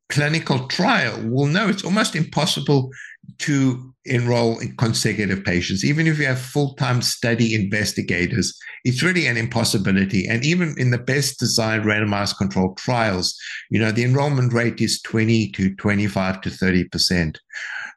clinical 0.10 0.68
trial 0.68 1.20
will 1.30 1.46
know 1.46 1.70
it's 1.70 1.84
almost 1.84 2.16
impossible 2.16 2.90
to 3.38 3.94
enroll 4.06 4.58
in 4.60 4.76
consecutive 4.76 5.44
patients. 5.44 5.86
Even 5.86 6.08
if 6.08 6.18
you 6.18 6.26
have 6.26 6.40
full 6.40 6.74
time 6.76 7.02
study 7.02 7.54
investigators, 7.54 8.58
it's 8.84 9.04
really 9.04 9.28
an 9.28 9.38
impossibility. 9.38 10.28
And 10.28 10.44
even 10.44 10.74
in 10.78 10.92
the 10.92 10.98
best 10.98 11.40
designed 11.40 11.86
randomized 11.86 12.38
controlled 12.38 12.78
trials, 12.78 13.38
you 13.70 13.80
know, 13.80 13.92
the 13.92 14.04
enrollment 14.04 14.52
rate 14.52 14.82
is 14.82 15.02
20 15.02 15.52
to 15.52 15.76
25 15.76 16.42
to 16.42 16.50
30%. 16.50 17.38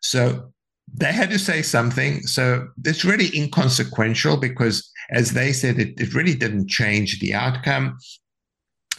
So 0.03 0.53
they 0.93 1.13
had 1.13 1.31
to 1.31 1.39
say 1.39 1.63
something. 1.63 2.21
So 2.23 2.69
it's 2.85 3.05
really 3.05 3.35
inconsequential 3.35 4.37
because, 4.37 4.91
as 5.11 5.33
they 5.33 5.53
said, 5.53 5.79
it, 5.79 5.99
it 5.99 6.15
really 6.15 6.35
didn't 6.35 6.69
change 6.69 7.21
the 7.21 7.33
outcome. 7.33 7.97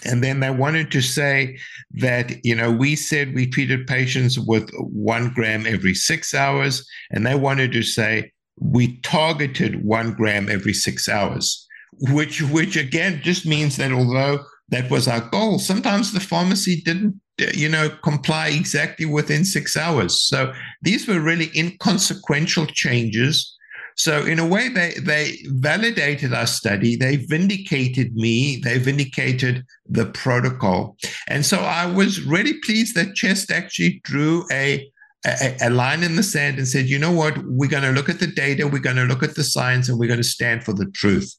And 0.06 0.24
then 0.24 0.40
they 0.40 0.52
wanted 0.52 0.92
to 0.92 1.02
say 1.02 1.58
that, 1.94 2.44
you 2.46 2.56
know, 2.56 2.72
we 2.72 2.96
said 2.96 3.34
we 3.34 3.48
treated 3.48 3.88
patients 3.88 4.40
with 4.40 4.70
one 4.78 5.32
gram 5.34 5.66
every 5.66 5.94
six 5.94 6.34
hours, 6.34 6.88
and 7.12 7.26
they 7.26 7.36
wanted 7.36 7.72
to 7.74 7.84
say 7.84 8.32
we 8.60 8.98
targeted 9.02 9.84
one 9.84 10.14
gram 10.14 10.50
every 10.50 10.74
six 10.74 11.10
hours, 11.10 11.68
which, 12.10 12.42
which 12.42 12.76
again 12.76 13.22
just 13.24 13.46
means 13.46 13.78
that 13.78 13.92
although 13.92 14.44
that 14.70 14.90
was 14.90 15.08
our 15.08 15.22
goal, 15.30 15.60
sometimes 15.60 16.12
the 16.12 16.20
pharmacy 16.20 16.82
didn't 16.82 17.20
you 17.38 17.68
know, 17.68 17.90
comply 18.04 18.50
exactly 18.50 19.06
within 19.06 19.44
six 19.44 19.76
hours. 19.76 20.22
So 20.22 20.54
these 20.82 21.08
were 21.08 21.20
really 21.20 21.50
inconsequential 21.56 22.68
changes. 22.68 23.58
So 23.96 24.26
in 24.26 24.40
a 24.40 24.48
way, 24.48 24.70
they 24.70 24.94
they 25.00 25.38
validated 25.46 26.34
our 26.34 26.48
study. 26.48 26.96
They 26.96 27.18
vindicated 27.18 28.16
me. 28.16 28.58
They 28.58 28.78
vindicated 28.78 29.66
the 29.88 30.08
protocol. 30.08 30.98
And 31.28 31.46
so 31.46 31.60
I 31.60 31.86
was 31.86 32.22
really 32.22 32.60
pleased 32.62 32.96
that 32.96 33.16
Chest 33.16 33.52
actually 33.52 34.02
drew 34.04 34.46
a 34.52 34.90
a, 35.26 35.56
a, 35.62 35.70
line 35.70 36.04
in 36.04 36.18
the 36.18 36.24
sand 36.24 36.58
and 36.58 36.68
said, 36.68 36.88
you 36.88 37.00
know 37.00 37.12
what, 37.12 37.38
we're 37.46 37.70
going 37.70 37.84
to 37.84 37.94
look 37.94 38.10
at 38.10 38.20
the 38.20 38.28
data, 38.28 38.68
we're 38.68 38.80
going 38.80 38.98
to 38.98 39.06
look 39.06 39.24
at 39.24 39.36
the 39.36 39.44
science, 39.46 39.88
and 39.88 39.98
we're 39.98 40.08
going 40.08 40.20
to 40.20 40.24
stand 40.24 40.66
for 40.66 40.74
the 40.74 40.88
truth. 40.88 41.34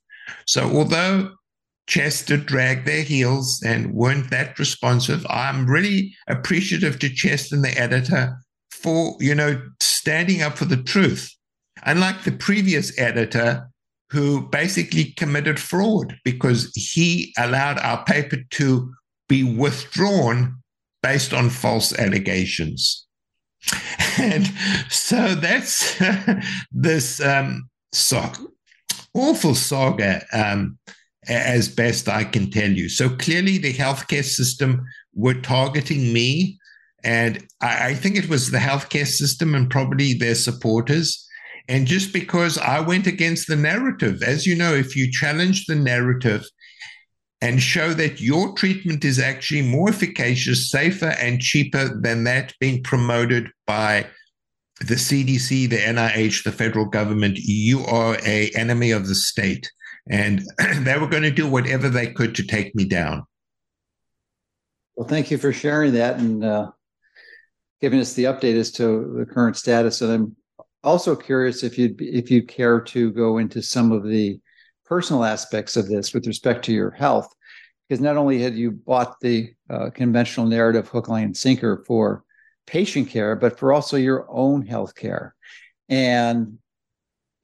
So, 0.47 0.75
although 0.75 1.33
Chester 1.87 2.37
dragged 2.37 2.87
their 2.87 3.03
heels 3.03 3.63
and 3.65 3.93
weren't 3.93 4.31
that 4.31 4.59
responsive. 4.59 5.27
I'm 5.29 5.67
really 5.67 6.15
appreciative 6.29 6.99
to 7.01 7.11
Chester 7.11 7.57
and 7.57 7.65
the 7.65 7.79
editor 7.79 8.37
for, 8.71 9.17
you 9.21 9.35
know, 9.35 9.61
standing 9.81 10.43
up 10.43 10.57
for 10.57 10.65
the 10.65 10.83
truth. 10.83 11.34
Unlike 11.85 12.25
the 12.25 12.33
previous 12.33 12.99
editor 12.99 13.69
who 14.11 14.49
basically 14.49 15.13
committed 15.17 15.59
fraud 15.59 16.17
because 16.25 16.73
he 16.75 17.35
allowed 17.39 17.79
our 17.79 18.05
paper 18.05 18.37
to 18.51 18.93
be 19.29 19.43
withdrawn 19.43 20.57
based 21.03 21.33
on 21.33 21.51
false 21.51 21.93
allegations. 21.99 23.07
And 24.17 24.49
so 24.91 25.35
that's 25.35 26.01
this 26.71 27.21
um, 27.21 27.69
awful 29.13 29.55
saga 29.55 30.25
um, 30.33 30.79
as 31.29 31.69
best 31.69 32.09
I 32.09 32.25
can 32.25 32.51
tell 32.51 32.71
you. 32.71 32.89
So 32.89 33.09
clearly, 33.09 33.59
the 33.59 33.73
healthcare 33.73 34.25
system 34.25 34.87
were 35.15 35.35
targeting 35.35 36.13
me. 36.13 36.59
And 37.03 37.47
I, 37.61 37.89
I, 37.89 37.95
think 37.95 38.17
it 38.17 38.29
was 38.29 38.51
the 38.51 38.59
healthcare 38.59 39.07
system 39.07 39.55
and 39.55 39.71
probably 39.71 40.15
their 40.15 40.35
supporters. 40.35 41.24
And 41.69 41.87
just 41.87 42.13
because 42.13 42.59
I 42.59 42.81
went 42.81 43.07
against 43.07 43.49
the 43.49 43.57
narrative, 43.57 44.23
as 44.23 44.47
you 44.47 44.55
know, 44.55 44.75
if 44.75 44.95
you 44.95 45.11
challenge 45.11 45.67
the 45.67 45.75
narrative 45.75 46.45
and 47.41 47.61
show 47.61 47.95
that 47.95 48.21
your 48.21 48.53
treatment 48.55 49.05
is 49.05 49.19
actually 49.19 49.63
more 49.63 49.89
efficacious, 49.89 50.71
safer, 50.71 51.15
and 51.21 51.41
cheaper 51.41 51.99
than 52.01 52.25
that 52.25 52.53
being 52.61 52.83
promoted 52.83 53.51
by 53.67 54.07
the 54.81 54.95
CDC, 54.95 55.71
the 55.71 55.77
NIH, 55.77 56.45
the 56.45 56.53
federal 56.53 56.85
government, 56.85 57.39
you 57.39 57.85
are 57.85 58.19
a 58.25 58.51
enemy 58.55 58.91
of 58.91 59.09
the 59.09 59.15
state 59.15 59.71
and 60.11 60.43
they 60.81 60.99
were 60.99 61.07
going 61.07 61.23
to 61.23 61.31
do 61.31 61.49
whatever 61.49 61.89
they 61.89 62.09
could 62.09 62.35
to 62.35 62.47
take 62.47 62.75
me 62.75 62.85
down. 62.85 63.25
Well, 64.97 65.09
thank 65.09 65.31
you 65.31 65.39
for 65.39 65.53
sharing 65.53 65.93
that 65.95 66.19
and 66.19 66.45
uh, 66.45 66.71
giving 67.81 68.01
us 68.01 68.13
the 68.13 68.25
update 68.25 68.57
as 68.57 68.71
to 68.73 69.15
the 69.19 69.27
current 69.27 69.57
status. 69.57 70.01
And 70.03 70.13
I'm 70.13 70.37
also 70.85 71.17
curious 71.17 71.63
if 71.63 71.79
you'd 71.79 72.01
if 72.01 72.31
you 72.31 72.43
care 72.43 72.81
to 72.81 73.11
go 73.13 73.39
into 73.39 73.63
some 73.63 73.91
of 73.91 74.05
the 74.05 74.39
personal 74.85 75.25
aspects 75.25 75.77
of 75.77 75.89
this 75.89 76.13
with 76.13 76.27
respect 76.27 76.65
to 76.67 76.73
your 76.73 76.91
health, 76.91 77.35
because 77.89 78.01
not 78.01 78.17
only 78.17 78.41
had 78.41 78.55
you 78.55 78.71
bought 78.71 79.19
the 79.21 79.51
uh, 79.71 79.91
conventional 79.91 80.47
narrative 80.47 80.89
hook, 80.89 81.09
line, 81.09 81.25
and 81.25 81.37
sinker 81.37 81.83
for 81.87 82.23
patient 82.67 83.09
care, 83.09 83.35
but 83.35 83.59
for 83.59 83.73
also 83.73 83.97
your 83.97 84.27
own 84.31 84.65
health 84.65 84.95
care. 84.95 85.35
And 85.89 86.59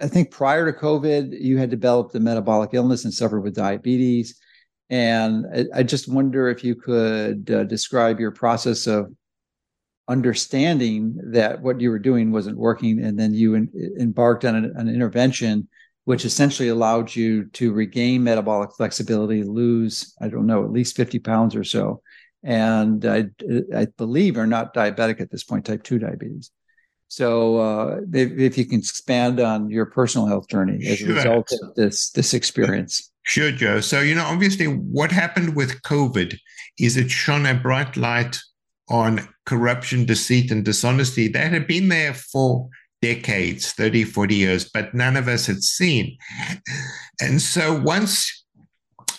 I 0.00 0.08
think 0.08 0.30
prior 0.30 0.70
to 0.70 0.78
COVID, 0.78 1.38
you 1.38 1.58
had 1.58 1.70
developed 1.70 2.14
a 2.14 2.20
metabolic 2.20 2.70
illness 2.72 3.04
and 3.04 3.12
suffered 3.12 3.40
with 3.40 3.54
diabetes. 3.54 4.40
And 4.88 5.46
I, 5.54 5.80
I 5.80 5.82
just 5.82 6.12
wonder 6.12 6.48
if 6.48 6.64
you 6.64 6.74
could 6.74 7.50
uh, 7.50 7.64
describe 7.64 8.18
your 8.18 8.32
process 8.32 8.86
of 8.86 9.12
understanding 10.10 11.16
that 11.32 11.62
what 11.62 11.80
you 11.80 11.88
were 11.90 11.98
doing 11.98 12.32
wasn't 12.32 12.58
working, 12.58 13.02
and 13.02 13.18
then 13.18 13.32
you 13.32 13.54
in, 13.54 13.70
embarked 13.98 14.44
on 14.44 14.56
an, 14.56 14.72
an 14.76 14.88
intervention 14.88 15.68
which 16.04 16.24
essentially 16.24 16.68
allowed 16.68 17.14
you 17.14 17.44
to 17.50 17.72
regain 17.72 18.24
metabolic 18.24 18.70
flexibility, 18.76 19.44
lose, 19.44 20.14
I 20.20 20.28
don't 20.28 20.46
know, 20.46 20.64
at 20.64 20.72
least 20.72 20.96
50 20.96 21.20
pounds 21.20 21.54
or 21.54 21.62
so. 21.62 22.02
And 22.42 23.04
I, 23.04 23.26
I 23.76 23.86
believe 23.96 24.36
are 24.36 24.46
not 24.46 24.74
diabetic 24.74 25.20
at 25.20 25.30
this 25.30 25.44
point, 25.44 25.66
type 25.66 25.84
2 25.84 26.00
diabetes. 26.00 26.50
So, 27.06 27.58
uh, 27.58 28.00
if, 28.12 28.32
if, 28.32 28.58
you 28.58 28.64
can 28.64 28.78
expand 28.78 29.40
on 29.40 29.68
your 29.68 29.86
personal 29.86 30.26
health 30.26 30.48
journey 30.48 30.86
as 30.86 30.98
sure. 30.98 31.10
a 31.10 31.14
result 31.14 31.52
of 31.60 31.74
this 31.74 32.10
this 32.10 32.34
experience. 32.34 33.10
Sure, 33.24 33.50
Joe. 33.50 33.80
So, 33.80 34.00
you 34.00 34.14
know, 34.14 34.24
obviously, 34.24 34.66
what 34.66 35.10
happened 35.10 35.56
with 35.56 35.82
COVID 35.82 36.38
is 36.78 36.96
it 36.96 37.10
shone 37.10 37.46
a 37.46 37.54
bright 37.54 37.96
light 37.96 38.38
on 38.90 39.28
corruption, 39.46 40.04
deceit, 40.04 40.50
and 40.50 40.64
dishonesty 40.64 41.28
that 41.28 41.52
had 41.52 41.66
been 41.66 41.88
there 41.88 42.14
for 42.14 42.68
decades 43.02 43.72
30, 43.72 44.04
40 44.04 44.34
years, 44.34 44.68
but 44.68 44.94
none 44.94 45.16
of 45.16 45.28
us 45.28 45.46
had 45.46 45.62
seen. 45.62 46.16
And 47.20 47.40
so, 47.40 47.80
once 47.80 48.44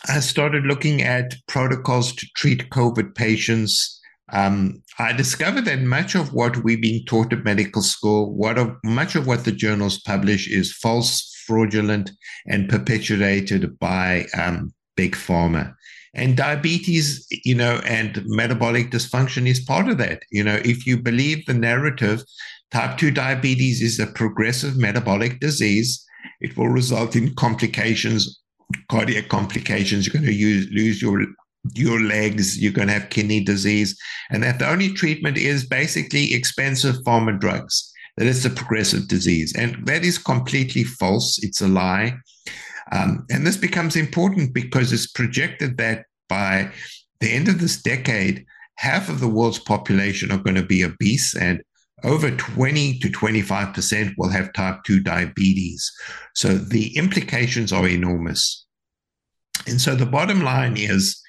I 0.07 0.19
started 0.19 0.65
looking 0.65 1.01
at 1.01 1.35
protocols 1.47 2.13
to 2.13 2.27
treat 2.35 2.69
COVID 2.69 3.15
patients, 3.15 3.99
um, 4.33 4.81
I 4.97 5.13
discovered 5.13 5.65
that 5.65 5.81
much 5.81 6.15
of 6.15 6.33
what 6.33 6.63
we've 6.63 6.81
been 6.81 7.05
taught 7.05 7.33
at 7.33 7.43
medical 7.43 7.81
school, 7.81 8.33
what 8.33 8.57
of, 8.57 8.75
much 8.83 9.15
of 9.15 9.27
what 9.27 9.43
the 9.43 9.51
journals 9.51 9.99
publish 10.01 10.49
is 10.49 10.73
false, 10.73 11.43
fraudulent, 11.45 12.11
and 12.47 12.69
perpetuated 12.69 13.77
by 13.79 14.25
um, 14.37 14.73
big 14.95 15.15
pharma. 15.15 15.73
And 16.13 16.35
diabetes, 16.35 17.25
you 17.45 17.55
know, 17.55 17.81
and 17.85 18.21
metabolic 18.25 18.91
dysfunction 18.91 19.47
is 19.47 19.61
part 19.61 19.87
of 19.87 19.97
that. 19.99 20.23
You 20.31 20.43
know, 20.43 20.59
if 20.65 20.85
you 20.85 20.97
believe 20.97 21.45
the 21.45 21.53
narrative, 21.53 22.23
type 22.71 22.97
2 22.97 23.11
diabetes 23.11 23.81
is 23.81 23.99
a 23.99 24.07
progressive 24.07 24.77
metabolic 24.77 25.39
disease. 25.39 26.05
It 26.41 26.57
will 26.57 26.67
result 26.67 27.15
in 27.15 27.33
complications, 27.35 28.39
cardiac 28.89 29.29
complications. 29.29 30.05
You're 30.05 30.21
going 30.21 30.25
to 30.25 30.33
use, 30.33 30.67
lose 30.71 31.01
your 31.01 31.25
your 31.73 31.99
legs, 32.01 32.59
you're 32.59 32.71
going 32.71 32.87
to 32.87 32.93
have 32.93 33.09
kidney 33.09 33.43
disease, 33.43 33.99
and 34.31 34.43
that 34.43 34.59
the 34.59 34.69
only 34.69 34.91
treatment 34.93 35.37
is 35.37 35.65
basically 35.65 36.33
expensive 36.33 36.95
pharma 37.05 37.39
drugs, 37.39 37.91
that 38.17 38.27
it's 38.27 38.45
a 38.45 38.49
progressive 38.49 39.07
disease. 39.07 39.53
And 39.55 39.85
that 39.85 40.03
is 40.03 40.17
completely 40.17 40.83
false. 40.83 41.39
It's 41.43 41.61
a 41.61 41.67
lie. 41.67 42.17
Um, 42.91 43.25
and 43.29 43.45
this 43.45 43.57
becomes 43.57 43.95
important 43.95 44.53
because 44.53 44.91
it's 44.91 45.07
projected 45.07 45.77
that 45.77 46.05
by 46.27 46.71
the 47.19 47.31
end 47.31 47.47
of 47.47 47.59
this 47.59 47.81
decade, 47.81 48.45
half 48.75 49.09
of 49.09 49.19
the 49.19 49.27
world's 49.27 49.59
population 49.59 50.31
are 50.31 50.37
going 50.37 50.55
to 50.55 50.65
be 50.65 50.83
obese 50.83 51.35
and 51.35 51.61
over 52.03 52.31
20 52.31 52.99
to 52.99 53.09
25% 53.09 54.13
will 54.17 54.29
have 54.29 54.53
type 54.53 54.79
2 54.85 55.01
diabetes. 55.01 55.91
So 56.35 56.55
the 56.55 56.97
implications 56.97 57.71
are 57.71 57.87
enormous. 57.87 58.65
And 59.67 59.79
so 59.79 59.93
the 59.93 60.07
bottom 60.07 60.41
line 60.41 60.77
is 60.77 61.21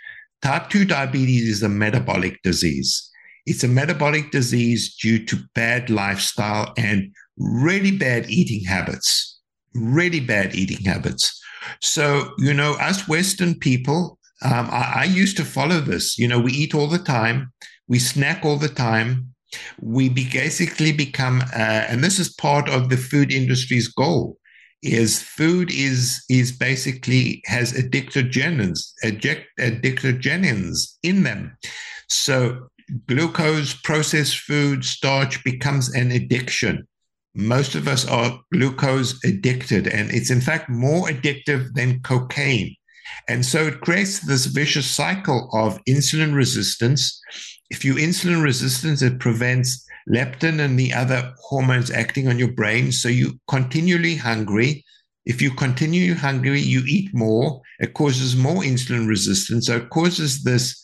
Type 0.42 0.70
2 0.70 0.84
diabetes 0.84 1.48
is 1.48 1.62
a 1.62 1.68
metabolic 1.68 2.42
disease. 2.42 3.08
It's 3.46 3.62
a 3.62 3.68
metabolic 3.68 4.32
disease 4.32 4.96
due 4.96 5.24
to 5.26 5.44
bad 5.54 5.88
lifestyle 5.88 6.72
and 6.76 7.12
really 7.38 7.96
bad 7.96 8.28
eating 8.28 8.64
habits. 8.64 9.31
Really 9.74 10.20
bad 10.20 10.54
eating 10.54 10.84
habits. 10.84 11.40
So, 11.80 12.32
you 12.38 12.54
know, 12.54 12.74
us 12.74 13.08
Western 13.08 13.54
people, 13.58 14.18
um, 14.42 14.68
I, 14.70 14.92
I 14.96 15.04
used 15.04 15.36
to 15.36 15.44
follow 15.44 15.80
this. 15.80 16.18
You 16.18 16.28
know, 16.28 16.40
we 16.40 16.52
eat 16.52 16.74
all 16.74 16.88
the 16.88 16.98
time, 16.98 17.52
we 17.88 17.98
snack 17.98 18.44
all 18.44 18.56
the 18.56 18.68
time, 18.68 19.34
we 19.80 20.08
be 20.08 20.28
basically 20.30 20.92
become, 20.92 21.42
uh, 21.54 21.86
and 21.88 22.02
this 22.02 22.18
is 22.18 22.32
part 22.34 22.68
of 22.68 22.88
the 22.88 22.96
food 22.96 23.32
industry's 23.32 23.88
goal 23.88 24.38
is 24.82 25.22
food 25.22 25.70
is 25.70 26.24
is 26.28 26.50
basically 26.52 27.40
has 27.46 27.72
addictogenins 27.72 28.92
addictogens 29.04 30.96
in 31.02 31.22
them 31.22 31.56
so 32.08 32.68
glucose 33.06 33.74
processed 33.74 34.38
food 34.38 34.84
starch 34.84 35.42
becomes 35.44 35.94
an 35.94 36.10
addiction 36.10 36.86
most 37.34 37.74
of 37.74 37.88
us 37.88 38.06
are 38.06 38.40
glucose 38.52 39.18
addicted 39.24 39.86
and 39.86 40.10
it's 40.10 40.30
in 40.30 40.40
fact 40.40 40.68
more 40.68 41.08
addictive 41.08 41.72
than 41.74 42.00
cocaine 42.00 42.74
and 43.28 43.44
so 43.44 43.66
it 43.66 43.80
creates 43.80 44.20
this 44.20 44.46
vicious 44.46 44.86
cycle 44.86 45.48
of 45.52 45.82
insulin 45.88 46.34
resistance 46.34 47.20
if 47.70 47.84
you 47.84 47.94
insulin 47.94 48.42
resistance 48.42 49.02
it 49.02 49.18
prevents 49.18 49.86
leptin 50.08 50.60
and 50.60 50.78
the 50.78 50.92
other 50.92 51.32
hormones 51.38 51.90
acting 51.90 52.28
on 52.28 52.38
your 52.38 52.52
brain. 52.52 52.92
So 52.92 53.08
you 53.08 53.38
continually 53.48 54.16
hungry. 54.16 54.84
If 55.24 55.40
you 55.40 55.52
continue 55.52 56.14
hungry, 56.14 56.60
you 56.60 56.82
eat 56.86 57.14
more. 57.14 57.60
It 57.78 57.94
causes 57.94 58.36
more 58.36 58.62
insulin 58.62 59.08
resistance. 59.08 59.66
So 59.66 59.76
it 59.76 59.90
causes 59.90 60.42
this 60.42 60.80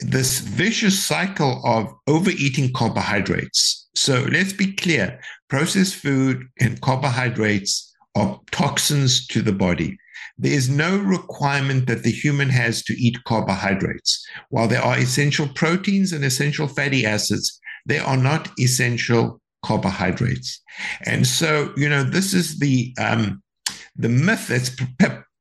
this 0.00 0.40
vicious 0.40 1.02
cycle 1.02 1.62
of 1.64 1.88
overeating 2.08 2.72
carbohydrates. 2.72 3.88
So 3.94 4.26
let's 4.30 4.52
be 4.52 4.72
clear 4.72 5.20
processed 5.48 5.96
food 5.96 6.46
and 6.60 6.80
carbohydrates 6.80 7.94
are 8.14 8.40
toxins 8.50 9.26
to 9.28 9.42
the 9.42 9.52
body. 9.52 9.96
There 10.38 10.52
is 10.52 10.68
no 10.68 10.98
requirement 10.98 11.86
that 11.86 12.02
the 12.02 12.10
human 12.10 12.48
has 12.50 12.82
to 12.84 12.94
eat 12.94 13.22
carbohydrates. 13.24 14.24
While 14.50 14.68
there 14.68 14.82
are 14.82 14.98
essential 14.98 15.48
proteins 15.54 16.12
and 16.12 16.24
essential 16.24 16.66
fatty 16.66 17.06
acids, 17.06 17.60
they 17.86 17.98
are 17.98 18.16
not 18.16 18.50
essential 18.58 19.40
carbohydrates. 19.64 20.60
And 21.04 21.26
so, 21.26 21.72
you 21.76 21.88
know, 21.88 22.02
this 22.02 22.34
is 22.34 22.58
the 22.58 22.94
um, 22.98 23.42
the 23.96 24.08
myth 24.08 24.48
that's 24.48 24.70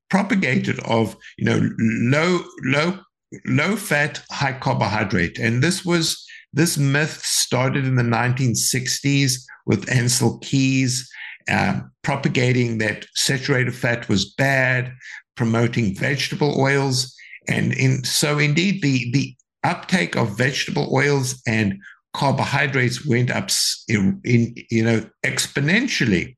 propagated 0.09 0.79
of 0.81 1.15
you 1.37 1.45
know 1.45 1.69
low 1.79 2.43
low 2.63 2.99
low 3.45 3.75
fat, 3.75 4.21
high 4.31 4.53
carbohydrate. 4.53 5.39
And 5.39 5.61
this 5.61 5.83
was 5.83 6.23
this 6.53 6.77
myth 6.77 7.23
started 7.25 7.85
in 7.85 7.95
the 7.95 8.03
1960s 8.03 9.33
with 9.65 9.87
Ancel 9.87 10.41
Keys 10.41 11.09
uh, 11.49 11.81
propagating 12.03 12.77
that 12.77 13.05
saturated 13.15 13.75
fat 13.75 14.07
was 14.07 14.33
bad, 14.33 14.93
promoting 15.35 15.95
vegetable 15.95 16.59
oils. 16.59 17.15
And 17.47 17.73
in, 17.73 18.03
so 18.03 18.39
indeed 18.39 18.81
the, 18.81 19.11
the 19.11 19.35
uptake 19.63 20.15
of 20.15 20.37
vegetable 20.37 20.95
oils 20.95 21.41
and 21.47 21.79
carbohydrates 22.13 23.05
went 23.05 23.31
up 23.31 23.49
in, 23.87 24.21
in, 24.23 24.53
you 24.69 24.83
know 24.83 25.03
exponentially. 25.25 26.35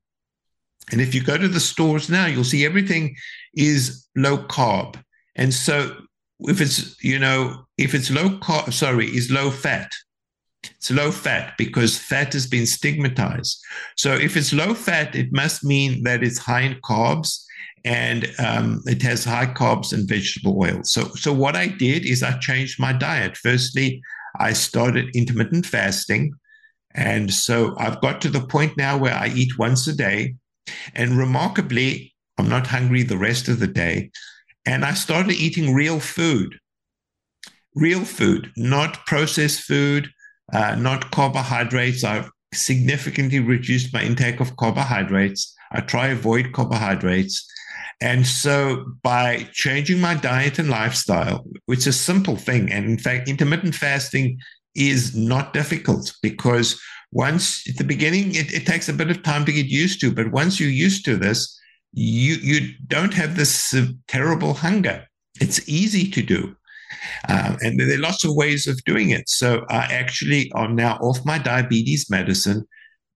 And 0.91 1.01
if 1.01 1.13
you 1.13 1.24
go 1.24 1.38
to 1.38 1.47
the 1.47 1.59
stores 1.59 2.09
now, 2.09 2.28
you'll 2.28 2.43
see 2.43 2.66
everything 2.66 3.16
is 3.55 4.07
low 4.16 4.38
carb. 4.38 5.01
And 5.36 5.53
so 5.53 5.95
if 6.39 6.61
it's 6.61 7.01
you 7.03 7.19
know 7.19 7.65
if 7.77 7.93
it's 7.93 8.11
low 8.11 8.29
carb 8.39 8.71
sorry 8.73 9.07
is 9.07 9.31
low 9.31 9.51
fat. 9.51 9.91
It's 10.63 10.89
low 10.89 11.11
fat 11.11 11.53
because 11.59 11.97
fat 11.97 12.33
has 12.33 12.47
been 12.47 12.65
stigmatized. 12.65 13.63
So 13.97 14.13
if 14.13 14.36
it's 14.36 14.53
low 14.53 14.73
fat 14.73 15.15
it 15.15 15.31
must 15.31 15.63
mean 15.63 16.03
that 16.03 16.23
it's 16.23 16.39
high 16.39 16.61
in 16.61 16.75
carbs 16.81 17.43
and 17.83 18.27
um, 18.39 18.81
it 18.88 19.03
has 19.03 19.23
high 19.23 19.45
carbs 19.45 19.93
and 19.93 20.09
vegetable 20.09 20.59
oil. 20.61 20.81
So 20.83 21.03
so 21.15 21.31
what 21.31 21.55
i 21.55 21.67
did 21.67 22.05
is 22.05 22.23
i 22.23 22.38
changed 22.39 22.79
my 22.79 22.93
diet. 22.93 23.38
Firstly 23.38 24.01
i 24.39 24.53
started 24.53 25.15
intermittent 25.15 25.65
fasting. 25.65 26.33
And 26.93 27.33
so 27.33 27.75
i've 27.77 28.01
got 28.01 28.21
to 28.21 28.29
the 28.29 28.45
point 28.45 28.75
now 28.75 28.97
where 28.97 29.15
i 29.15 29.27
eat 29.27 29.57
once 29.59 29.88
a 29.88 29.95
day. 29.95 30.36
And 30.95 31.17
remarkably 31.17 32.13
i'm 32.38 32.49
not 32.49 32.67
hungry 32.67 33.03
the 33.03 33.17
rest 33.17 33.47
of 33.47 33.59
the 33.59 33.67
day 33.67 34.09
and 34.66 34.84
I 34.84 34.93
started 34.93 35.34
eating 35.34 35.74
real 35.74 35.99
food, 35.99 36.59
real 37.76 38.03
food, 38.03 38.51
not 38.57 39.05
processed 39.05 39.61
food, 39.61 40.09
uh, 40.53 40.76
not 40.76 41.11
carbohydrates. 41.11 42.03
I've 42.03 42.30
significantly 42.53 43.39
reduced 43.39 43.93
my 43.93 44.01
intake 44.01 44.39
of 44.39 44.55
carbohydrates. 44.57 45.53
I 45.72 45.82
try 45.82 46.07
avoid 46.07 46.53
carbohydrates. 46.53 47.45
And 48.01 48.26
so 48.26 48.86
by 49.03 49.47
changing 49.53 50.01
my 50.01 50.16
diet 50.16 50.59
and 50.59 50.70
lifestyle, 50.70 51.45
which 51.66 51.80
is 51.80 51.88
a 51.88 51.93
simple 51.93 52.36
thing, 52.36 52.72
and 52.72 52.86
in 52.86 52.97
fact, 52.97 53.30
intermittent 53.30 53.76
fasting 53.76 54.39
is 54.76 55.16
not 55.16 55.53
difficult 55.53 56.13
because 56.22 56.80
once 57.11 57.68
at 57.70 57.78
the 57.78 57.84
beginning, 57.84 58.36
it, 58.36 58.53
it 58.53 58.66
takes 58.66 58.89
a 58.89 58.93
bit 58.93 59.09
of 59.09 59.24
time 59.24 59.45
to 59.45 59.53
get 59.53 59.68
used 59.68 60.01
to, 60.01 60.11
but 60.11 60.32
once 60.32 60.59
you're 60.59 60.70
used 60.70 61.05
to 61.05 61.16
this, 61.16 61.55
you 61.96 62.36
you 62.36 62.74
don't 62.88 63.14
have 63.14 63.36
this 63.36 63.74
uh, 63.74 63.86
terrible 64.08 64.54
hunger. 64.54 65.08
It's 65.39 65.68
easy 65.68 66.10
to 66.12 66.22
do. 66.22 66.56
Uh, 67.28 67.56
and 67.62 67.80
there 67.80 67.93
are 67.93 68.02
lots 68.02 68.24
of 68.24 68.36
ways 68.36 68.68
of 68.68 68.84
doing 68.86 69.10
it. 69.10 69.28
So 69.30 69.66
I 69.70 69.86
actually 69.91 70.52
am 70.56 70.76
now 70.76 70.98
off 70.98 71.26
my 71.26 71.38
diabetes 71.38 72.10
medicine. 72.10 72.66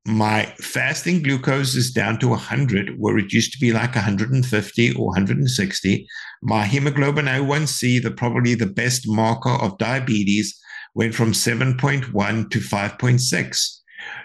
My 0.05 0.45
fasting 0.59 1.21
glucose 1.21 1.75
is 1.75 1.91
down 1.91 2.19
to 2.19 2.29
100, 2.29 2.95
where 2.97 3.17
it 3.17 3.33
used 3.33 3.51
to 3.53 3.59
be 3.59 3.73
like 3.73 3.95
150 3.95 4.95
or 4.95 5.07
160. 5.07 6.07
My 6.41 6.65
hemoglobin 6.65 7.25
A1C, 7.25 8.01
the 8.01 8.11
probably 8.11 8.55
the 8.55 8.65
best 8.65 9.07
marker 9.07 9.49
of 9.49 9.77
diabetes, 9.77 10.57
went 10.95 11.13
from 11.13 11.33
7.1 11.33 12.49
to 12.49 12.59
5.6. 12.59 13.79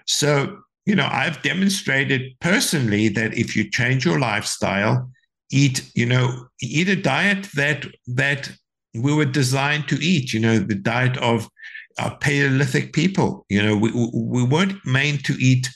So 0.07 0.59
you 0.87 0.95
know, 0.95 1.09
I've 1.11 1.43
demonstrated 1.43 2.39
personally 2.41 3.09
that 3.11 3.35
if 3.35 3.57
you 3.57 3.70
change 3.70 4.05
your 4.05 4.18
lifestyle, 4.18 5.11
eat, 5.51 5.91
you 5.95 6.07
know, 6.07 6.47
eat 6.61 6.89
a 6.89 6.97
diet 6.97 7.49
that 7.55 7.87
that 8.07 8.51
we 8.95 9.12
were 9.12 9.24
designed 9.24 9.89
to 9.89 9.97
eat, 9.97 10.32
you 10.32 10.41
know, 10.41 10.59
the 10.59 10.74
diet 10.74 11.16
of 11.18 11.49
uh, 11.99 12.11
Paleolithic 12.16 12.93
people. 12.93 13.45
You 13.49 13.62
know, 13.62 13.76
we, 13.76 13.91
we 13.93 14.45
weren't 14.45 14.85
made 14.85 15.24
to 15.24 15.35
eat 15.41 15.68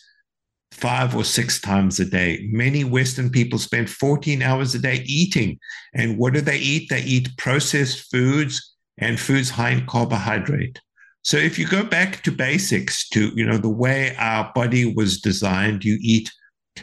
five 0.72 1.16
or 1.16 1.24
six 1.24 1.60
times 1.60 1.98
a 1.98 2.04
day. 2.04 2.48
Many 2.52 2.84
Western 2.84 3.30
people 3.30 3.58
spend 3.58 3.90
14 3.90 4.42
hours 4.42 4.74
a 4.74 4.78
day 4.78 5.02
eating. 5.06 5.58
And 5.94 6.18
what 6.18 6.34
do 6.34 6.40
they 6.40 6.58
eat? 6.58 6.88
They 6.88 7.02
eat 7.02 7.36
processed 7.36 8.10
foods 8.10 8.76
and 8.98 9.18
foods 9.18 9.50
high 9.50 9.70
in 9.70 9.86
carbohydrate. 9.86 10.80
So 11.22 11.36
if 11.36 11.58
you 11.58 11.66
go 11.66 11.84
back 11.84 12.22
to 12.22 12.32
basics, 12.32 13.08
to 13.10 13.30
you 13.34 13.44
know 13.44 13.58
the 13.58 13.68
way 13.68 14.14
our 14.16 14.50
body 14.54 14.92
was 14.94 15.20
designed, 15.20 15.84
you 15.84 15.98
eat 16.00 16.30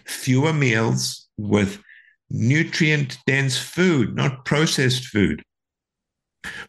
fewer 0.05 0.53
meals 0.53 1.27
with 1.38 1.81
nutrient 2.29 3.17
dense 3.25 3.57
food, 3.57 4.15
not 4.15 4.45
processed 4.45 5.05
food. 5.05 5.43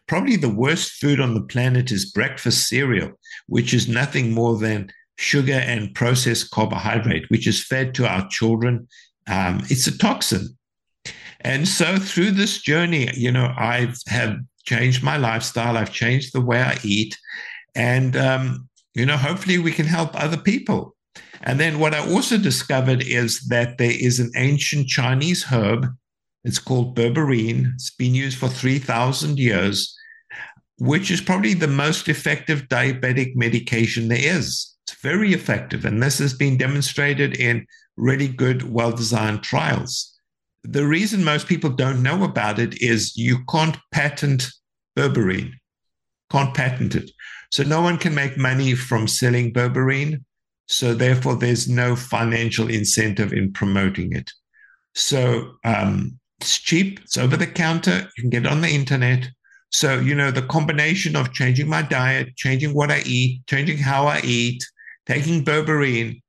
Probably 0.07 0.37
the 0.37 0.49
worst 0.49 0.93
food 0.93 1.19
on 1.19 1.33
the 1.33 1.43
planet 1.43 1.91
is 1.91 2.11
breakfast 2.11 2.67
cereal, 2.67 3.11
which 3.47 3.73
is 3.73 3.87
nothing 3.87 4.33
more 4.33 4.57
than 4.57 4.89
sugar 5.17 5.53
and 5.53 5.93
processed 5.93 6.51
carbohydrate, 6.51 7.29
which 7.29 7.47
is 7.47 7.63
fed 7.63 7.93
to 7.95 8.07
our 8.07 8.27
children. 8.29 8.87
Um, 9.27 9.61
it's 9.69 9.87
a 9.87 9.97
toxin. 9.97 10.57
And 11.41 11.67
so 11.67 11.97
through 11.97 12.31
this 12.31 12.61
journey, 12.61 13.09
you 13.15 13.31
know, 13.31 13.53
I 13.57 13.93
have 14.07 14.37
changed 14.65 15.03
my 15.03 15.17
lifestyle, 15.17 15.77
I've 15.77 15.93
changed 15.93 16.33
the 16.33 16.41
way 16.41 16.61
I 16.61 16.77
eat. 16.83 17.17
And, 17.77 18.17
um, 18.17 18.67
you 18.95 19.05
know, 19.05 19.15
hopefully 19.15 19.59
we 19.59 19.71
can 19.71 19.85
help 19.85 20.19
other 20.19 20.35
people. 20.35 20.95
And 21.41 21.59
then 21.59 21.79
what 21.79 21.93
I 21.93 21.99
also 21.99 22.37
discovered 22.37 23.03
is 23.03 23.47
that 23.47 23.77
there 23.77 23.93
is 23.93 24.19
an 24.19 24.31
ancient 24.35 24.87
Chinese 24.87 25.43
herb. 25.43 25.85
It's 26.43 26.59
called 26.59 26.97
berberine. 26.97 27.73
It's 27.75 27.91
been 27.91 28.15
used 28.15 28.39
for 28.39 28.49
3,000 28.49 29.37
years, 29.37 29.95
which 30.79 31.11
is 31.11 31.21
probably 31.21 31.53
the 31.53 31.67
most 31.67 32.09
effective 32.09 32.67
diabetic 32.67 33.35
medication 33.35 34.07
there 34.07 34.17
is. 34.19 34.75
It's 34.87 34.99
very 35.01 35.33
effective. 35.33 35.85
And 35.85 36.01
this 36.01 36.17
has 36.17 36.33
been 36.33 36.57
demonstrated 36.57 37.35
in 37.35 37.67
really 37.95 38.27
good, 38.27 38.73
well 38.73 38.91
designed 38.91 39.43
trials. 39.43 40.17
The 40.63 40.85
reason 40.85 41.23
most 41.23 41.47
people 41.47 41.69
don't 41.69 42.01
know 42.01 42.23
about 42.23 42.57
it 42.57 42.81
is 42.81 43.15
you 43.15 43.45
can't 43.49 43.77
patent 43.91 44.47
berberine, 44.97 45.53
can't 46.31 46.53
patent 46.53 46.95
it. 46.95 47.11
So 47.51 47.63
no 47.63 47.81
one 47.81 47.97
can 47.97 48.13
make 48.13 48.37
money 48.37 48.75
from 48.75 49.07
selling 49.07 49.53
berberine. 49.53 50.23
So 50.67 50.93
therefore, 50.93 51.35
there's 51.35 51.67
no 51.69 51.95
financial 51.95 52.69
incentive 52.69 53.31
in 53.31 53.53
promoting 53.53 54.13
it. 54.13 54.29
So 54.95 55.53
um, 55.63 56.19
it's 56.41 56.57
cheap. 56.59 56.99
It's 57.01 57.17
over 57.17 57.37
the 57.37 57.47
counter. 57.47 58.09
You 58.17 58.23
can 58.23 58.29
get 58.29 58.45
it 58.45 58.51
on 58.51 58.61
the 58.61 58.69
internet. 58.69 59.29
So 59.69 59.99
you 59.99 60.15
know 60.15 60.31
the 60.31 60.41
combination 60.41 61.15
of 61.15 61.33
changing 61.33 61.69
my 61.69 61.81
diet, 61.81 62.35
changing 62.35 62.73
what 62.73 62.91
I 62.91 63.01
eat, 63.05 63.45
changing 63.47 63.77
how 63.77 64.07
I 64.07 64.21
eat, 64.23 64.63
taking 65.05 65.43
berberine, 65.43 66.21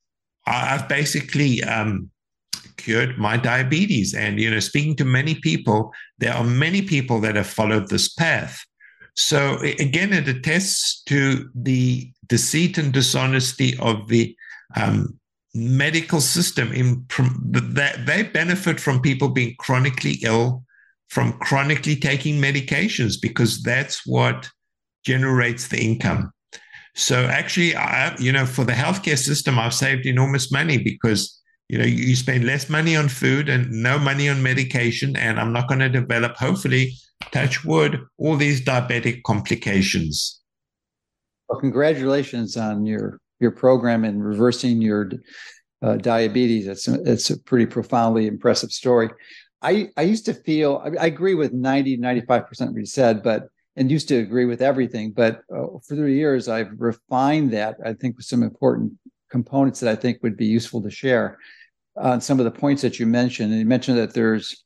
I've 0.48 0.88
basically 0.88 1.62
um, 1.64 2.10
cured 2.76 3.18
my 3.18 3.36
diabetes. 3.36 4.14
And 4.14 4.40
you 4.40 4.50
know, 4.50 4.60
speaking 4.60 4.96
to 4.96 5.04
many 5.04 5.34
people, 5.36 5.92
there 6.18 6.34
are 6.34 6.44
many 6.44 6.82
people 6.82 7.20
that 7.20 7.36
have 7.36 7.46
followed 7.46 7.88
this 7.88 8.08
path. 8.08 8.64
So 9.18 9.58
again, 9.60 10.12
it 10.12 10.28
attests 10.28 11.02
to 11.06 11.50
the 11.52 12.08
deceit 12.28 12.78
and 12.78 12.92
dishonesty 12.92 13.76
of 13.80 14.06
the 14.06 14.36
um, 14.76 15.18
medical 15.52 16.20
system. 16.20 16.72
In 16.72 17.04
that 17.74 18.04
they 18.06 18.22
benefit 18.22 18.78
from 18.78 19.02
people 19.02 19.28
being 19.28 19.56
chronically 19.58 20.18
ill, 20.22 20.62
from 21.08 21.32
chronically 21.40 21.96
taking 21.96 22.40
medications, 22.40 23.14
because 23.20 23.60
that's 23.60 24.06
what 24.06 24.48
generates 25.04 25.66
the 25.66 25.82
income. 25.82 26.30
So 26.94 27.24
actually, 27.24 27.74
I, 27.74 28.16
you 28.18 28.30
know, 28.30 28.46
for 28.46 28.64
the 28.64 28.72
healthcare 28.72 29.18
system, 29.18 29.58
I've 29.58 29.74
saved 29.74 30.06
enormous 30.06 30.52
money 30.52 30.78
because 30.78 31.40
you 31.68 31.78
know 31.78 31.84
you 31.84 32.14
spend 32.14 32.44
less 32.44 32.68
money 32.68 32.94
on 32.94 33.08
food 33.08 33.48
and 33.48 33.68
no 33.82 33.98
money 33.98 34.28
on 34.28 34.44
medication, 34.44 35.16
and 35.16 35.40
I'm 35.40 35.52
not 35.52 35.66
going 35.66 35.80
to 35.80 35.88
develop, 35.88 36.36
hopefully 36.36 36.92
touch 37.32 37.64
wood, 37.64 38.00
all 38.18 38.36
these 38.36 38.64
diabetic 38.64 39.22
complications. 39.24 40.40
Well, 41.48 41.60
congratulations 41.60 42.56
on 42.56 42.84
your 42.86 43.20
your 43.40 43.50
program 43.52 44.04
and 44.04 44.24
reversing 44.24 44.82
your 44.82 45.10
uh, 45.82 45.96
diabetes. 45.96 46.66
It's 46.66 46.88
it's 46.88 47.30
a 47.30 47.38
pretty 47.38 47.66
profoundly 47.66 48.26
impressive 48.26 48.72
story. 48.72 49.10
I 49.62 49.88
I 49.96 50.02
used 50.02 50.26
to 50.26 50.34
feel 50.34 50.82
I, 50.84 51.02
I 51.02 51.06
agree 51.06 51.34
with 51.34 51.52
90 51.52 51.96
95 51.96 52.46
percent 52.46 52.72
what 52.72 52.80
you 52.80 52.86
said, 52.86 53.22
but 53.22 53.48
and 53.76 53.90
used 53.90 54.08
to 54.08 54.16
agree 54.16 54.44
with 54.44 54.60
everything. 54.60 55.12
But 55.12 55.42
uh, 55.54 55.78
for 55.86 55.94
the 55.94 56.10
years, 56.10 56.48
I've 56.48 56.72
refined 56.78 57.52
that. 57.52 57.76
I 57.84 57.92
think 57.94 58.16
with 58.16 58.26
some 58.26 58.42
important 58.42 58.92
components 59.30 59.80
that 59.80 59.90
I 59.90 59.94
think 59.94 60.22
would 60.22 60.36
be 60.36 60.46
useful 60.46 60.82
to 60.82 60.90
share 60.90 61.38
on 61.96 62.20
some 62.20 62.40
of 62.40 62.44
the 62.44 62.50
points 62.50 62.82
that 62.82 62.98
you 62.98 63.06
mentioned. 63.06 63.52
And 63.52 63.60
you 63.60 63.66
mentioned 63.66 63.98
that 63.98 64.14
there's 64.14 64.64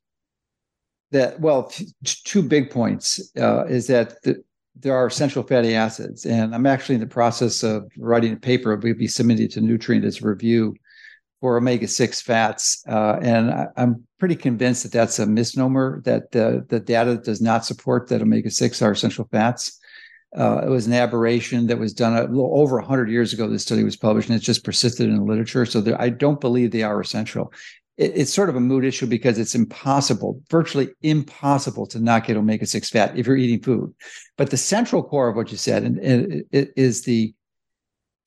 that 1.13 1.39
well, 1.41 1.65
t- 1.65 1.89
two 2.05 2.43
big 2.43 2.71
points 2.71 3.33
uh, 3.39 3.65
is 3.67 3.87
that 3.87 4.21
the, 4.23 4.43
there 4.75 4.97
are 4.97 5.07
essential 5.07 5.43
fatty 5.43 5.75
acids, 5.75 6.27
and 6.27 6.55
I'm 6.55 6.67
actually 6.67 6.97
in 6.97 7.01
the 7.01 7.07
process 7.07 7.63
of 7.63 7.91
writing 7.97 8.33
a 8.33 8.37
paper. 8.37 8.75
We'll 8.77 8.95
be 8.95 9.07
submitting 9.07 9.49
to 9.51 9.61
Nutrient 9.61 10.05
as 10.05 10.23
a 10.23 10.27
review 10.27 10.75
for 11.41 11.57
omega 11.57 11.87
six 11.87 12.21
fats, 12.23 12.83
uh, 12.89 13.19
and 13.23 13.51
I, 13.51 13.67
am 13.77 14.07
pretty 14.19 14.37
convinced 14.37 14.83
that 14.85 14.93
that's 14.93 15.19
a 15.19 15.27
misnomer. 15.27 16.01
That 16.05 16.33
the 16.33 16.65
the 16.69 16.81
data 16.81 17.19
does 17.19 17.41
not 17.41 17.65
support 17.65 18.09
that 18.09 18.23
omega 18.23 18.51
six 18.51 18.83
are 18.83 18.93
essential 18.93 19.29
fats. 19.31 19.79
Uh, 20.35 20.63
it 20.65 20.71
was 20.71 20.87
an 20.87 20.95
aberration 20.95 21.67
that 21.67 21.79
was 21.79 21.93
done 21.93 22.17
a 22.17 22.23
little 22.23 22.59
over 22.59 22.77
100 22.77 23.11
years 23.11 23.35
ago. 23.35 23.47
This 23.47 23.63
study 23.63 23.85
was 23.85 23.97
published, 23.97 24.31
and 24.31 24.37
it's 24.37 24.47
just 24.47 24.65
persisted 24.65 25.11
in 25.11 25.17
the 25.17 25.23
literature. 25.23 25.67
So 25.67 25.83
there, 25.83 26.01
I 26.01 26.09
don't 26.09 26.41
believe 26.41 26.71
they 26.71 26.83
are 26.83 27.01
essential 27.03 27.53
it, 27.97 28.13
it's 28.15 28.33
sort 28.33 28.49
of 28.49 28.57
a 28.57 28.61
mood 28.61 28.85
issue 28.85 29.07
because 29.07 29.39
it's 29.39 29.55
impossible, 29.55 30.41
virtually 30.51 30.91
impossible 31.03 31.87
to 31.87 32.01
not 32.01 32.27
get 32.27 32.37
omega 32.37 32.67
6 32.67 32.91
fat 32.91 33.19
if 33.19 33.27
you're 33.27 33.37
eating 33.37 33.61
food. 33.61 33.95
But 34.37 34.51
the 34.51 34.57
central 34.57 35.03
core 35.03 35.29
of 35.29 35.37
what 35.37 35.51
you 35.51 35.59
said 35.59 35.85
and, 35.85 35.99
and 35.99 36.45
it 36.53 36.73
is 36.77 37.05
the 37.05 37.35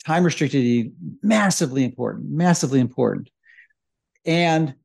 time 0.05 0.24
restricted 0.24 0.61
eating, 0.61 0.93
massively 1.24 1.84
important, 1.84 2.30
massively 2.30 2.80
important. 2.80 3.30
And 4.26 4.76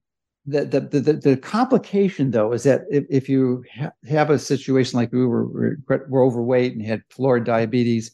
the, 0.47 0.65
the, 0.65 0.81
the, 0.81 1.13
the 1.13 1.37
complication 1.37 2.31
though 2.31 2.53
is 2.53 2.63
that 2.63 2.83
if, 2.91 3.05
if 3.11 3.29
you 3.29 3.65
ha- 3.75 3.93
have 4.09 4.31
a 4.31 4.39
situation 4.39 4.99
like 4.99 5.13
we 5.13 5.27
were, 5.27 5.77
we're 6.09 6.25
overweight 6.25 6.75
and 6.75 6.85
had 6.85 7.03
florid 7.11 7.45
diabetes, 7.45 8.13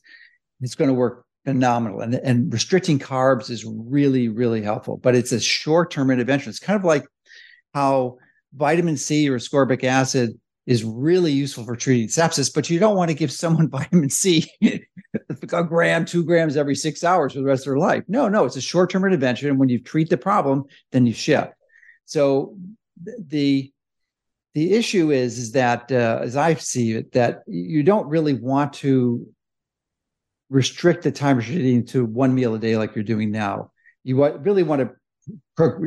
it's 0.61 0.75
going 0.75 0.89
to 0.89 0.95
work 0.95 1.26
phenomenal. 1.47 2.01
And, 2.01 2.15
and 2.17 2.53
restricting 2.53 2.99
carbs 2.99 3.51
is 3.51 3.65
really, 3.65 4.29
really 4.29 4.61
helpful, 4.63 4.97
but 4.99 5.15
it's 5.15 5.33
a 5.33 5.41
short 5.41 5.91
term 5.93 6.11
intervention. 6.11 6.51
It's 6.51 6.59
kind 6.59 6.79
of 6.79 6.85
like 6.85 7.07
how 7.73 8.19
vitamin 8.53 8.97
C 8.97 9.29
or 9.31 9.39
ascorbic 9.39 9.85
acid 9.85 10.39
is 10.67 10.83
really 10.83 11.31
useful 11.31 11.65
for 11.65 11.77
treating 11.77 12.09
sepsis, 12.09 12.53
but 12.53 12.69
you 12.69 12.81
don't 12.81 12.97
want 12.97 13.11
to 13.11 13.15
give 13.15 13.31
someone 13.31 13.71
vitamin 13.71 14.11
C 14.11 14.51
a 15.53 15.65
gram, 15.65 16.05
two 16.05 16.25
grams 16.25 16.57
every 16.57 16.75
six 16.75 17.05
hours 17.05 17.33
for 17.33 17.39
the 17.39 17.45
rest 17.45 17.67
of 17.67 17.71
their 17.71 17.79
life. 17.79 18.03
No, 18.09 18.29
no, 18.29 18.45
it's 18.45 18.57
a 18.57 18.61
short 18.61 18.91
term 18.91 19.05
intervention. 19.05 19.49
And 19.49 19.59
when 19.59 19.69
you 19.69 19.81
treat 19.81 20.11
the 20.11 20.17
problem, 20.17 20.65
then 20.91 21.07
you 21.07 21.13
shift. 21.13 21.53
So 22.05 22.57
the 23.05 23.73
the 24.55 24.73
issue 24.75 25.13
is 25.13 25.39
is 25.39 25.53
that 25.53 25.93
uh, 25.93 26.21
as 26.23 26.37
I 26.37 26.55
see 26.55 26.95
it, 26.95 27.13
that 27.13 27.43
you 27.47 27.85
don't 27.85 28.09
really 28.09 28.35
want 28.35 28.73
to 28.75 29.27
restrict 30.49 31.03
the 31.03 31.13
time 31.13 31.39
restricting 31.39 31.85
to 31.87 32.05
one 32.05 32.35
meal 32.35 32.55
a 32.55 32.59
day 32.59 32.77
like 32.77 32.95
you're 32.95 33.05
doing 33.05 33.31
now. 33.31 33.71
You 34.05 34.25
really 34.39 34.63
want 34.63 34.83
to 34.83 34.91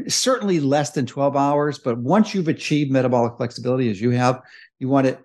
certainly 0.10 0.60
less 0.60 0.91
than 0.91 1.05
12 1.05 1.36
hours, 1.36 1.80
but 1.80 1.97
once 1.97 2.34
you've 2.34 2.47
achieved 2.47 2.91
metabolic 2.91 3.38
flexibility 3.38 3.89
as 3.89 4.01
you 4.01 4.10
have, 4.12 4.41
you 4.80 4.89
want 4.89 5.07
to 5.07 5.18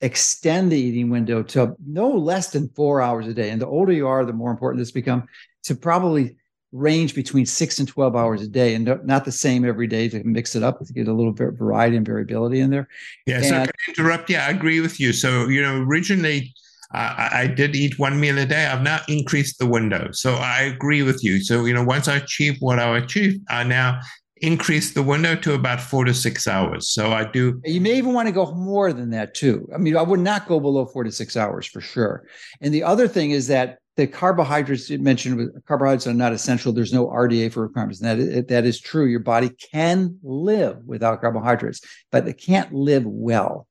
extend 0.00 0.70
the 0.70 0.80
eating 0.80 1.10
window 1.10 1.42
to 1.42 1.74
no 1.84 2.08
less 2.08 2.50
than 2.50 2.68
four 2.70 3.02
hours 3.02 3.26
a 3.26 3.34
day. 3.34 3.50
And 3.50 3.60
the 3.60 3.66
older 3.66 3.92
you 3.92 4.06
are, 4.06 4.24
the 4.24 4.32
more 4.32 4.50
important 4.50 4.80
this 4.80 4.92
becomes 4.92 5.24
to 5.64 5.74
probably 5.74 6.36
range 6.70 7.14
between 7.14 7.46
six 7.46 7.78
and 7.78 7.88
12 7.88 8.14
hours 8.14 8.42
a 8.42 8.48
day 8.48 8.74
and 8.74 9.00
not 9.04 9.24
the 9.24 9.32
same 9.32 9.64
every 9.64 9.86
day 9.86 10.08
to 10.08 10.22
mix 10.22 10.54
it 10.54 10.62
up 10.62 10.78
to 10.80 10.92
get 10.92 11.08
a 11.08 11.12
little 11.12 11.32
bit 11.32 11.54
variety 11.54 11.96
and 11.96 12.06
variability 12.06 12.60
in 12.60 12.70
there. 12.70 12.88
Yeah, 13.26 13.36
and, 13.36 13.44
so 13.44 13.50
can 13.50 13.70
interrupt? 13.88 14.30
Yeah, 14.30 14.46
I 14.46 14.50
agree 14.50 14.80
with 14.80 15.00
you. 15.00 15.12
So, 15.12 15.48
you 15.48 15.62
know, 15.62 15.82
originally 15.82 16.54
I, 16.90 17.30
I, 17.32 17.46
did 17.46 17.76
eat 17.76 17.98
one 17.98 18.18
meal 18.18 18.38
a 18.38 18.46
day. 18.46 18.64
I've 18.66 18.82
now 18.82 19.00
increased 19.08 19.58
the 19.58 19.66
window. 19.66 20.08
So 20.12 20.34
I 20.34 20.62
agree 20.62 21.02
with 21.02 21.22
you. 21.22 21.42
So, 21.42 21.66
you 21.66 21.74
know, 21.74 21.84
once 21.84 22.08
I 22.08 22.16
achieve 22.16 22.56
what 22.60 22.78
I 22.78 22.96
achieved, 22.96 23.44
I 23.50 23.64
now 23.64 24.00
increase 24.40 24.94
the 24.94 25.02
window 25.02 25.34
to 25.36 25.54
about 25.54 25.80
four 25.80 26.04
to 26.04 26.14
six 26.14 26.46
hours. 26.46 26.90
So 26.90 27.12
I 27.12 27.24
do. 27.24 27.60
You 27.64 27.80
may 27.80 27.96
even 27.96 28.14
want 28.14 28.26
to 28.28 28.32
go 28.32 28.52
more 28.52 28.92
than 28.92 29.10
that 29.10 29.34
too. 29.34 29.68
I 29.74 29.78
mean, 29.78 29.96
I 29.96 30.02
would 30.02 30.20
not 30.20 30.48
go 30.48 30.60
below 30.60 30.86
four 30.86 31.04
to 31.04 31.12
six 31.12 31.36
hours 31.36 31.66
for 31.66 31.80
sure. 31.80 32.24
And 32.60 32.72
the 32.72 32.84
other 32.84 33.08
thing 33.08 33.32
is 33.32 33.48
that 33.48 33.78
the 33.96 34.06
carbohydrates 34.06 34.88
you 34.88 34.98
mentioned, 34.98 35.50
carbohydrates 35.66 36.06
are 36.06 36.14
not 36.14 36.32
essential. 36.32 36.72
There's 36.72 36.92
no 36.92 37.08
RDA 37.08 37.52
for 37.52 37.62
requirements. 37.62 38.00
And 38.00 38.20
that, 38.20 38.48
that 38.48 38.64
is 38.64 38.80
true. 38.80 39.06
Your 39.06 39.20
body 39.20 39.50
can 39.50 40.18
live 40.22 40.78
without 40.86 41.20
carbohydrates, 41.20 41.80
but 42.12 42.28
it 42.28 42.34
can't 42.34 42.72
live 42.72 43.04
well. 43.04 43.66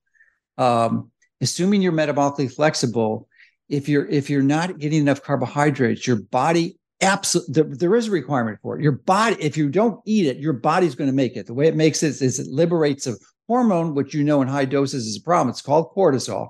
Um, 0.57 1.11
assuming 1.41 1.81
you're 1.81 1.91
metabolically 1.91 2.53
flexible, 2.53 3.27
if 3.69 3.89
you're 3.89 4.05
if 4.07 4.29
you're 4.29 4.41
not 4.41 4.79
getting 4.79 5.01
enough 5.01 5.21
carbohydrates, 5.21 6.07
your 6.07 6.17
body 6.17 6.77
absolutely 7.01 7.75
there, 7.77 7.95
is 7.95 8.07
a 8.07 8.11
requirement 8.11 8.59
for 8.61 8.77
it. 8.77 8.83
Your 8.83 8.93
body, 8.93 9.35
if 9.39 9.57
you 9.57 9.69
don't 9.69 10.01
eat 10.05 10.25
it, 10.25 10.37
your 10.37 10.53
body's 10.53 10.95
going 10.95 11.09
to 11.09 11.15
make 11.15 11.35
it. 11.35 11.45
The 11.45 11.53
way 11.53 11.67
it 11.67 11.75
makes 11.75 12.01
it 12.03 12.21
is 12.21 12.39
it 12.39 12.47
liberates 12.47 13.07
a 13.07 13.15
hormone, 13.47 13.93
which 13.93 14.13
you 14.13 14.23
know 14.23 14.41
in 14.41 14.47
high 14.47 14.65
doses 14.65 15.05
is 15.05 15.17
a 15.17 15.21
problem. 15.21 15.49
It's 15.49 15.61
called 15.61 15.93
cortisol. 15.95 16.49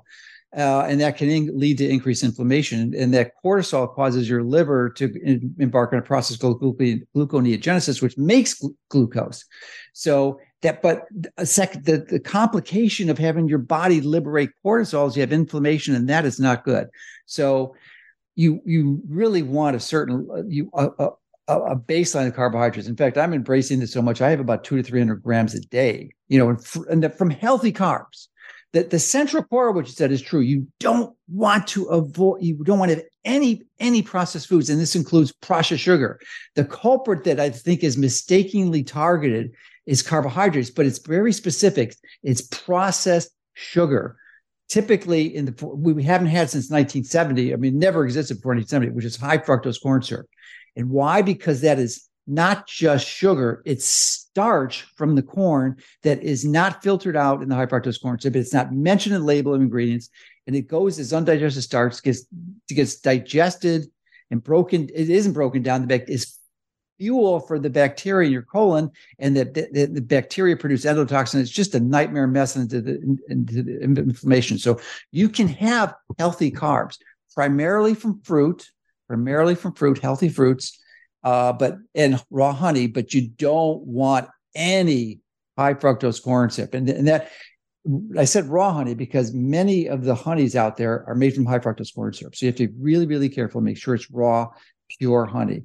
Uh, 0.56 0.86
and 0.88 0.98
that 0.98 1.18
can 1.18 1.28
in- 1.28 1.58
lead 1.58 1.76
to 1.76 1.86
increased 1.86 2.24
inflammation. 2.24 2.94
And 2.96 3.12
that 3.12 3.32
cortisol 3.44 3.94
causes 3.94 4.30
your 4.30 4.42
liver 4.42 4.88
to 4.90 5.12
in- 5.22 5.54
embark 5.58 5.92
on 5.92 5.98
a 5.98 6.02
process 6.02 6.38
called 6.38 6.62
glucone- 6.62 7.02
gluconeogenesis, 7.14 8.00
which 8.00 8.16
makes 8.16 8.58
gl- 8.58 8.74
glucose. 8.88 9.44
So 9.92 10.40
that 10.62 10.82
but 10.82 11.06
a 11.36 11.46
second 11.46 11.84
the, 11.84 11.98
the 11.98 12.20
complication 12.20 13.10
of 13.10 13.18
having 13.18 13.48
your 13.48 13.58
body 13.58 14.00
liberate 14.00 14.50
cortisol 14.64 15.08
is 15.08 15.16
you 15.16 15.20
have 15.20 15.32
inflammation 15.32 15.94
and 15.94 16.08
that 16.08 16.24
is 16.24 16.40
not 16.40 16.64
good. 16.64 16.88
So 17.26 17.74
you 18.34 18.60
you 18.64 19.00
really 19.08 19.42
want 19.42 19.76
a 19.76 19.80
certain 19.80 20.28
you 20.48 20.70
a, 20.74 20.88
a, 20.98 21.10
a 21.48 21.76
baseline 21.76 22.26
of 22.26 22.34
carbohydrates. 22.34 22.88
In 22.88 22.96
fact 22.96 23.18
i'm 23.18 23.32
embracing 23.32 23.78
this 23.78 23.92
so 23.92 24.02
much 24.02 24.20
i 24.20 24.30
have 24.30 24.40
about 24.40 24.64
two 24.64 24.76
to 24.76 24.82
300 24.82 25.22
grams 25.22 25.54
a 25.54 25.60
day 25.60 26.10
you 26.28 26.38
know 26.38 26.48
and, 26.50 26.66
and 26.90 27.02
the, 27.04 27.10
from 27.10 27.30
healthy 27.30 27.72
carbs. 27.72 28.28
That 28.74 28.90
the 28.90 28.98
central 28.98 29.44
core 29.44 29.72
what 29.72 29.86
you 29.86 29.92
said 29.92 30.12
is 30.12 30.20
true. 30.20 30.40
You 30.40 30.66
don't 30.78 31.16
want 31.26 31.66
to 31.68 31.86
avoid 31.86 32.42
you 32.42 32.62
don't 32.64 32.78
want 32.78 32.90
to 32.90 32.96
have 32.96 33.04
any 33.24 33.62
any 33.78 34.02
processed 34.02 34.46
foods 34.46 34.68
and 34.68 34.78
this 34.78 34.94
includes 34.94 35.32
processed 35.32 35.82
sugar. 35.82 36.20
The 36.54 36.64
culprit 36.64 37.24
that 37.24 37.40
i 37.40 37.48
think 37.48 37.82
is 37.82 37.96
mistakenly 37.96 38.82
targeted 38.82 39.52
is 39.88 40.02
carbohydrates, 40.02 40.68
but 40.68 40.84
it's 40.84 40.98
very 40.98 41.32
specific. 41.32 41.96
It's 42.22 42.42
processed 42.42 43.30
sugar. 43.54 44.18
Typically, 44.68 45.34
in 45.34 45.46
the 45.46 45.66
we 45.66 46.02
haven't 46.02 46.26
had 46.26 46.50
since 46.50 46.70
1970. 46.70 47.54
I 47.54 47.56
mean, 47.56 47.78
never 47.78 48.04
existed 48.04 48.34
before 48.34 48.54
1970, 48.54 48.94
which 48.94 49.06
is 49.06 49.16
high 49.16 49.38
fructose 49.38 49.80
corn 49.82 50.02
syrup. 50.02 50.26
And 50.76 50.90
why? 50.90 51.22
Because 51.22 51.62
that 51.62 51.78
is 51.78 52.06
not 52.26 52.66
just 52.66 53.08
sugar; 53.08 53.62
it's 53.64 53.86
starch 53.86 54.82
from 54.94 55.14
the 55.14 55.22
corn 55.22 55.76
that 56.02 56.22
is 56.22 56.44
not 56.44 56.82
filtered 56.82 57.16
out 57.16 57.42
in 57.42 57.48
the 57.48 57.54
high 57.54 57.64
fructose 57.64 58.00
corn 58.00 58.20
syrup. 58.20 58.36
It's 58.36 58.52
not 58.52 58.74
mentioned 58.74 59.14
in 59.14 59.22
the 59.22 59.26
label 59.26 59.54
of 59.54 59.62
ingredients, 59.62 60.10
and 60.46 60.54
it 60.54 60.68
goes 60.68 60.98
as 60.98 61.14
undigested 61.14 61.62
starch 61.62 62.02
gets 62.02 62.26
gets 62.68 63.00
digested 63.00 63.86
and 64.30 64.44
broken. 64.44 64.90
It 64.94 65.08
isn't 65.08 65.32
broken 65.32 65.62
down. 65.62 65.80
The 65.80 65.86
back 65.86 66.10
is 66.10 66.37
fuel 66.98 67.40
for 67.40 67.58
the 67.58 67.70
bacteria 67.70 68.26
in 68.26 68.32
your 68.32 68.42
colon, 68.42 68.90
and 69.18 69.36
that 69.36 69.54
the, 69.54 69.86
the 69.86 70.00
bacteria 70.00 70.56
produce 70.56 70.84
endotoxin. 70.84 71.40
It's 71.40 71.50
just 71.50 71.74
a 71.74 71.80
nightmare 71.80 72.26
mess 72.26 72.56
into 72.56 72.80
the, 72.80 73.18
into 73.28 73.62
the 73.62 73.80
inflammation. 73.80 74.58
So 74.58 74.80
you 75.12 75.28
can 75.28 75.48
have 75.48 75.94
healthy 76.18 76.50
carbs 76.50 76.98
primarily 77.34 77.94
from 77.94 78.20
fruit, 78.22 78.68
primarily 79.06 79.54
from 79.54 79.74
fruit, 79.74 79.98
healthy 79.98 80.28
fruits, 80.28 80.78
uh, 81.24 81.52
but 81.52 81.76
and 81.94 82.22
raw 82.30 82.52
honey. 82.52 82.86
But 82.86 83.14
you 83.14 83.28
don't 83.28 83.82
want 83.82 84.28
any 84.54 85.20
high 85.56 85.74
fructose 85.74 86.22
corn 86.22 86.50
syrup, 86.50 86.74
and, 86.74 86.88
and 86.88 87.08
that 87.08 87.30
I 88.18 88.24
said 88.24 88.46
raw 88.46 88.72
honey 88.72 88.94
because 88.94 89.32
many 89.32 89.88
of 89.88 90.04
the 90.04 90.14
honeys 90.14 90.54
out 90.56 90.76
there 90.76 91.04
are 91.06 91.14
made 91.14 91.34
from 91.34 91.46
high 91.46 91.58
fructose 91.58 91.94
corn 91.94 92.12
syrup. 92.12 92.34
So 92.34 92.44
you 92.44 92.50
have 92.52 92.56
to 92.56 92.68
be 92.68 92.74
really, 92.78 93.06
really 93.06 93.28
careful, 93.28 93.60
make 93.60 93.78
sure 93.78 93.94
it's 93.94 94.10
raw, 94.10 94.48
pure 94.98 95.24
honey. 95.24 95.62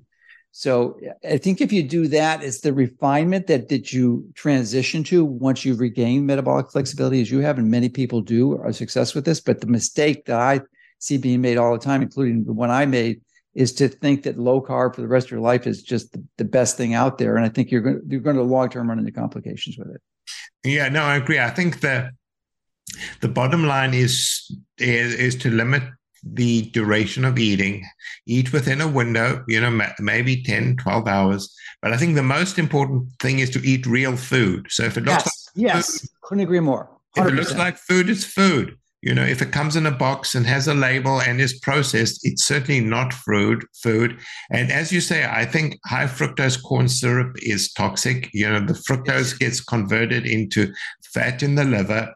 So 0.56 1.00
I 1.28 1.38
think 1.38 1.62
if 1.62 1.74
you 1.74 1.82
do 1.82 2.08
that, 2.10 2.44
it's 2.44 2.62
the 2.62 2.74
refinement 2.74 3.48
that 3.48 3.70
that 3.70 3.92
you 3.92 4.32
transition 4.36 5.04
to 5.06 5.26
once 5.26 5.66
you've 5.66 5.80
regained 5.80 6.28
metabolic 6.28 6.70
flexibility, 6.70 7.22
as 7.22 7.32
you 7.32 7.40
have, 7.40 7.58
and 7.58 7.72
many 7.72 7.90
people 7.90 8.22
do 8.22 8.56
are 8.60 8.72
success 8.72 9.16
with 9.16 9.26
this. 9.26 9.42
But 9.42 9.62
the 9.62 9.68
mistake 9.68 10.26
that 10.26 10.40
I 10.40 10.62
see 11.00 11.18
being 11.18 11.42
made 11.42 11.58
all 11.58 11.74
the 11.74 11.84
time, 11.84 12.04
including 12.04 12.46
the 12.46 12.54
one 12.54 12.70
I 12.70 12.86
made, 12.86 13.22
is 13.56 13.74
to 13.74 13.88
think 13.88 14.22
that 14.24 14.38
low 14.38 14.62
carb 14.62 14.94
for 14.94 15.02
the 15.02 15.08
rest 15.08 15.26
of 15.26 15.32
your 15.32 15.40
life 15.40 15.66
is 15.66 15.82
just 15.82 16.12
the, 16.12 16.24
the 16.38 16.46
best 16.46 16.78
thing 16.78 16.94
out 16.94 17.18
there. 17.18 17.36
And 17.36 17.44
I 17.44 17.50
think 17.50 17.72
you're 17.72 17.82
going 17.82 18.02
you're 18.08 18.22
going 18.22 18.36
to 18.36 18.44
long 18.44 18.70
term 18.70 18.90
run 18.90 19.00
into 19.00 19.12
complications 19.12 19.76
with 19.80 19.88
it. 19.90 20.02
Yeah, 20.64 20.88
no, 20.90 21.02
I 21.02 21.16
agree. 21.16 21.40
I 21.40 21.50
think 21.50 21.80
that 21.80 22.12
the 23.22 23.28
bottom 23.28 23.66
line 23.66 23.96
is 23.96 24.56
is, 24.78 25.16
is 25.16 25.36
to 25.38 25.50
limit 25.50 25.82
the 26.26 26.64
duration 26.72 27.26
of 27.26 27.38
eating, 27.38 27.86
eat 28.26 28.54
within 28.54 28.82
a 28.82 28.88
window, 28.88 29.44
you 29.48 29.60
know, 29.60 29.88
maybe 30.00 30.42
10, 30.42 30.78
12 30.78 31.08
hours. 31.08 31.54
But 31.82 31.94
I 31.94 31.98
think 31.98 32.16
the 32.16 32.24
most 32.24 32.58
important 32.58 33.10
thing 33.20 33.40
is 33.40 33.50
to 33.52 33.68
eat 33.68 33.86
real 33.86 34.16
food. 34.16 34.68
So 34.70 34.84
if 34.84 34.98
it 34.98 35.04
looks 35.04 35.26
yes, 35.26 35.50
like 35.56 35.66
yes, 35.76 36.00
food, 36.00 36.10
couldn't 36.22 36.44
agree 36.44 36.60
more. 36.62 36.90
100%. 37.18 37.26
If 37.26 37.34
it 37.34 37.36
looks 37.36 37.56
like 37.56 37.78
food, 37.78 38.10
it's 38.10 38.24
food. 38.24 38.78
You 39.02 39.14
know, 39.14 39.26
if 39.26 39.42
it 39.42 39.52
comes 39.52 39.76
in 39.76 39.86
a 39.86 39.92
box 39.92 40.34
and 40.34 40.46
has 40.46 40.70
a 40.70 40.74
label 40.74 41.20
and 41.20 41.42
is 41.42 41.60
processed, 41.60 42.22
it's 42.24 42.46
certainly 42.46 42.80
not 42.80 43.12
food. 43.12 43.66
Food, 43.82 44.18
and 44.50 44.72
as 44.72 44.94
you 44.94 45.02
say, 45.02 45.26
I 45.26 45.44
think 45.44 45.78
high 45.86 46.06
fructose 46.06 46.64
corn 46.64 46.88
syrup 46.88 47.36
is 47.42 47.74
toxic. 47.74 48.30
You 48.34 48.50
know, 48.50 48.66
the 48.66 48.72
fructose 48.74 49.38
gets 49.38 49.60
converted 49.60 50.26
into 50.26 50.74
fat 51.14 51.44
in 51.44 51.56
the 51.56 51.66
liver. 51.66 52.14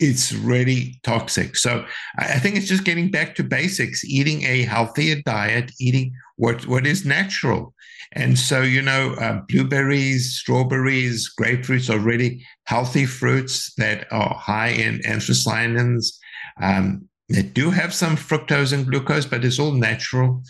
It's 0.00 0.32
really 0.32 1.00
toxic. 1.02 1.56
So 1.56 1.84
I 2.18 2.38
think 2.38 2.56
it's 2.56 2.68
just 2.68 2.84
getting 2.84 3.10
back 3.10 3.34
to 3.36 3.44
basics: 3.44 4.04
eating 4.04 4.44
a 4.44 4.62
healthier 4.62 5.20
diet, 5.24 5.72
eating 5.80 6.12
what 6.36 6.66
what 6.66 6.86
is 6.86 7.04
natural. 7.04 7.74
And 8.12 8.38
so, 8.38 8.62
you 8.62 8.80
know, 8.80 9.14
uh, 9.20 9.42
blueberries, 9.48 10.32
strawberries, 10.32 11.30
grapefruits 11.38 11.92
are 11.92 11.98
really 11.98 12.42
healthy 12.64 13.04
fruits 13.04 13.74
that 13.74 14.06
are 14.10 14.34
high 14.34 14.68
in 14.68 15.00
anthocyanins. 15.00 16.14
Um, 16.62 17.08
they 17.28 17.42
do 17.42 17.70
have 17.70 17.92
some 17.92 18.16
fructose 18.16 18.72
and 18.72 18.86
glucose, 18.86 19.26
but 19.26 19.44
it's 19.44 19.58
all 19.58 19.72
natural. 19.72 20.42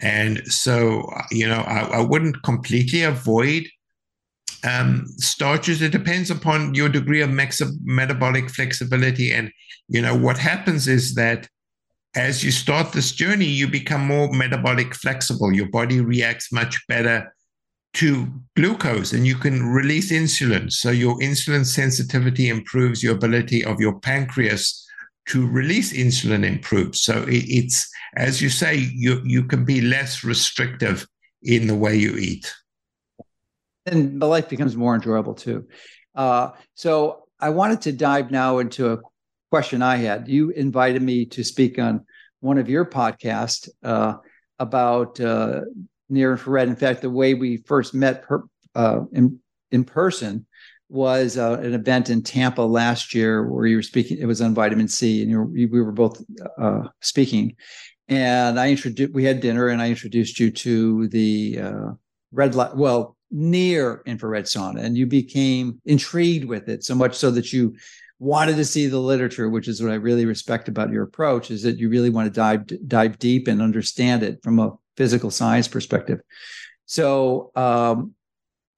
And 0.00 0.44
so, 0.48 1.08
you 1.30 1.46
know, 1.46 1.60
I, 1.60 1.98
I 1.98 2.00
wouldn't 2.00 2.42
completely 2.42 3.04
avoid 3.04 3.68
um, 4.64 5.04
starches. 5.18 5.82
It 5.82 5.92
depends 5.92 6.30
upon 6.30 6.74
your 6.74 6.88
degree 6.88 7.20
of 7.20 7.30
metabolic 7.30 8.50
flexibility. 8.50 9.30
And, 9.30 9.52
you 9.88 10.00
know, 10.00 10.16
what 10.16 10.38
happens 10.38 10.88
is 10.88 11.14
that 11.14 11.48
as 12.16 12.44
you 12.44 12.50
start 12.50 12.92
this 12.92 13.12
journey, 13.12 13.46
you 13.46 13.68
become 13.68 14.06
more 14.06 14.32
metabolic 14.32 14.94
flexible. 14.94 15.52
Your 15.52 15.68
body 15.68 16.00
reacts 16.00 16.52
much 16.52 16.86
better 16.86 17.34
to 17.94 18.26
glucose 18.56 19.12
and 19.12 19.26
you 19.26 19.36
can 19.36 19.66
release 19.66 20.10
insulin. 20.10 20.70
So 20.72 20.90
your 20.90 21.16
insulin 21.18 21.64
sensitivity 21.64 22.48
improves, 22.48 23.02
your 23.02 23.14
ability 23.14 23.64
of 23.64 23.80
your 23.80 23.98
pancreas 24.00 24.80
to 25.28 25.46
release 25.46 25.92
insulin 25.92 26.44
improves. 26.44 27.02
So 27.02 27.24
it's, 27.28 27.88
as 28.16 28.42
you 28.42 28.48
say, 28.48 28.76
you, 28.76 29.20
you 29.24 29.44
can 29.44 29.64
be 29.64 29.80
less 29.80 30.24
restrictive 30.24 31.06
in 31.42 31.66
the 31.66 31.74
way 31.74 31.96
you 31.96 32.16
eat. 32.16 32.52
And 33.86 34.20
the 34.20 34.26
life 34.26 34.48
becomes 34.48 34.76
more 34.76 34.94
enjoyable 34.94 35.34
too. 35.34 35.66
Uh, 36.14 36.50
so 36.74 37.24
I 37.40 37.50
wanted 37.50 37.82
to 37.82 37.92
dive 37.92 38.30
now 38.30 38.58
into 38.58 38.92
a 38.92 38.98
question 39.50 39.82
I 39.82 39.96
had. 39.96 40.28
You 40.28 40.50
invited 40.50 41.02
me 41.02 41.26
to 41.26 41.44
speak 41.44 41.78
on 41.78 42.04
one 42.40 42.58
of 42.58 42.68
your 42.68 42.86
podcasts 42.86 43.68
uh, 43.82 44.14
about 44.58 45.20
uh, 45.20 45.62
near 46.08 46.32
infrared. 46.32 46.68
In 46.68 46.76
fact, 46.76 47.02
the 47.02 47.10
way 47.10 47.34
we 47.34 47.58
first 47.58 47.94
met 47.94 48.22
per, 48.22 48.44
uh, 48.74 49.00
in 49.12 49.38
in 49.70 49.84
person 49.84 50.46
was 50.88 51.36
uh, 51.36 51.58
an 51.60 51.74
event 51.74 52.08
in 52.08 52.22
Tampa 52.22 52.62
last 52.62 53.14
year 53.14 53.50
where 53.50 53.66
you 53.66 53.76
were 53.76 53.82
speaking. 53.82 54.18
It 54.18 54.26
was 54.26 54.40
on 54.40 54.54
vitamin 54.54 54.88
C, 54.88 55.22
and 55.22 55.36
were, 55.36 55.46
we 55.46 55.66
were 55.66 55.92
both 55.92 56.22
uh, 56.58 56.82
speaking. 57.00 57.56
And 58.08 58.58
I 58.60 58.70
introduced. 58.70 59.12
We 59.12 59.24
had 59.24 59.40
dinner, 59.40 59.68
and 59.68 59.82
I 59.82 59.88
introduced 59.88 60.38
you 60.38 60.50
to 60.50 61.08
the 61.08 61.58
red 62.32 62.54
light. 62.54 62.76
Well, 62.76 63.16
near 63.34 64.00
infrared 64.06 64.44
sauna, 64.44 64.78
and 64.78 64.96
you 64.96 65.06
became 65.06 65.80
intrigued 65.84 66.44
with 66.44 66.68
it 66.68 66.84
so 66.84 66.94
much 66.94 67.16
so 67.16 67.32
that 67.32 67.52
you 67.52 67.74
wanted 68.20 68.54
to 68.54 68.64
see 68.64 68.86
the 68.86 68.98
literature, 68.98 69.48
which 69.50 69.66
is 69.66 69.82
what 69.82 69.90
I 69.90 69.96
really 69.96 70.24
respect 70.24 70.68
about 70.68 70.90
your 70.90 71.02
approach, 71.02 71.50
is 71.50 71.62
that 71.64 71.78
you 71.78 71.88
really 71.88 72.10
want 72.10 72.26
to 72.26 72.32
dive 72.32 72.64
dive 72.86 73.18
deep 73.18 73.48
and 73.48 73.60
understand 73.60 74.22
it 74.22 74.40
from 74.44 74.60
a 74.60 74.72
physical 74.96 75.32
science 75.32 75.66
perspective. 75.66 76.20
So 76.86 77.50
um, 77.56 78.14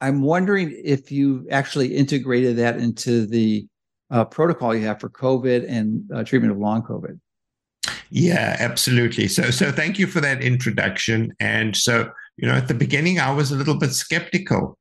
I'm 0.00 0.22
wondering 0.22 0.74
if 0.82 1.12
you 1.12 1.46
actually 1.50 1.94
integrated 1.94 2.56
that 2.56 2.78
into 2.78 3.26
the 3.26 3.66
uh, 4.10 4.24
protocol 4.24 4.74
you 4.74 4.86
have 4.86 5.00
for 5.00 5.10
COVID 5.10 5.66
and 5.68 6.10
uh, 6.14 6.24
treatment 6.24 6.52
of 6.52 6.58
long 6.58 6.82
COVID. 6.82 7.20
Yeah, 8.08 8.56
absolutely. 8.58 9.28
So, 9.28 9.50
so 9.50 9.70
thank 9.72 9.98
you 9.98 10.06
for 10.06 10.20
that 10.20 10.40
introduction. 10.40 11.34
And 11.40 11.76
so, 11.76 12.10
you 12.36 12.46
know, 12.46 12.54
at 12.54 12.68
the 12.68 12.74
beginning, 12.74 13.18
I 13.18 13.32
was 13.32 13.50
a 13.50 13.56
little 13.56 13.78
bit 13.78 13.92
skeptical 13.92 14.78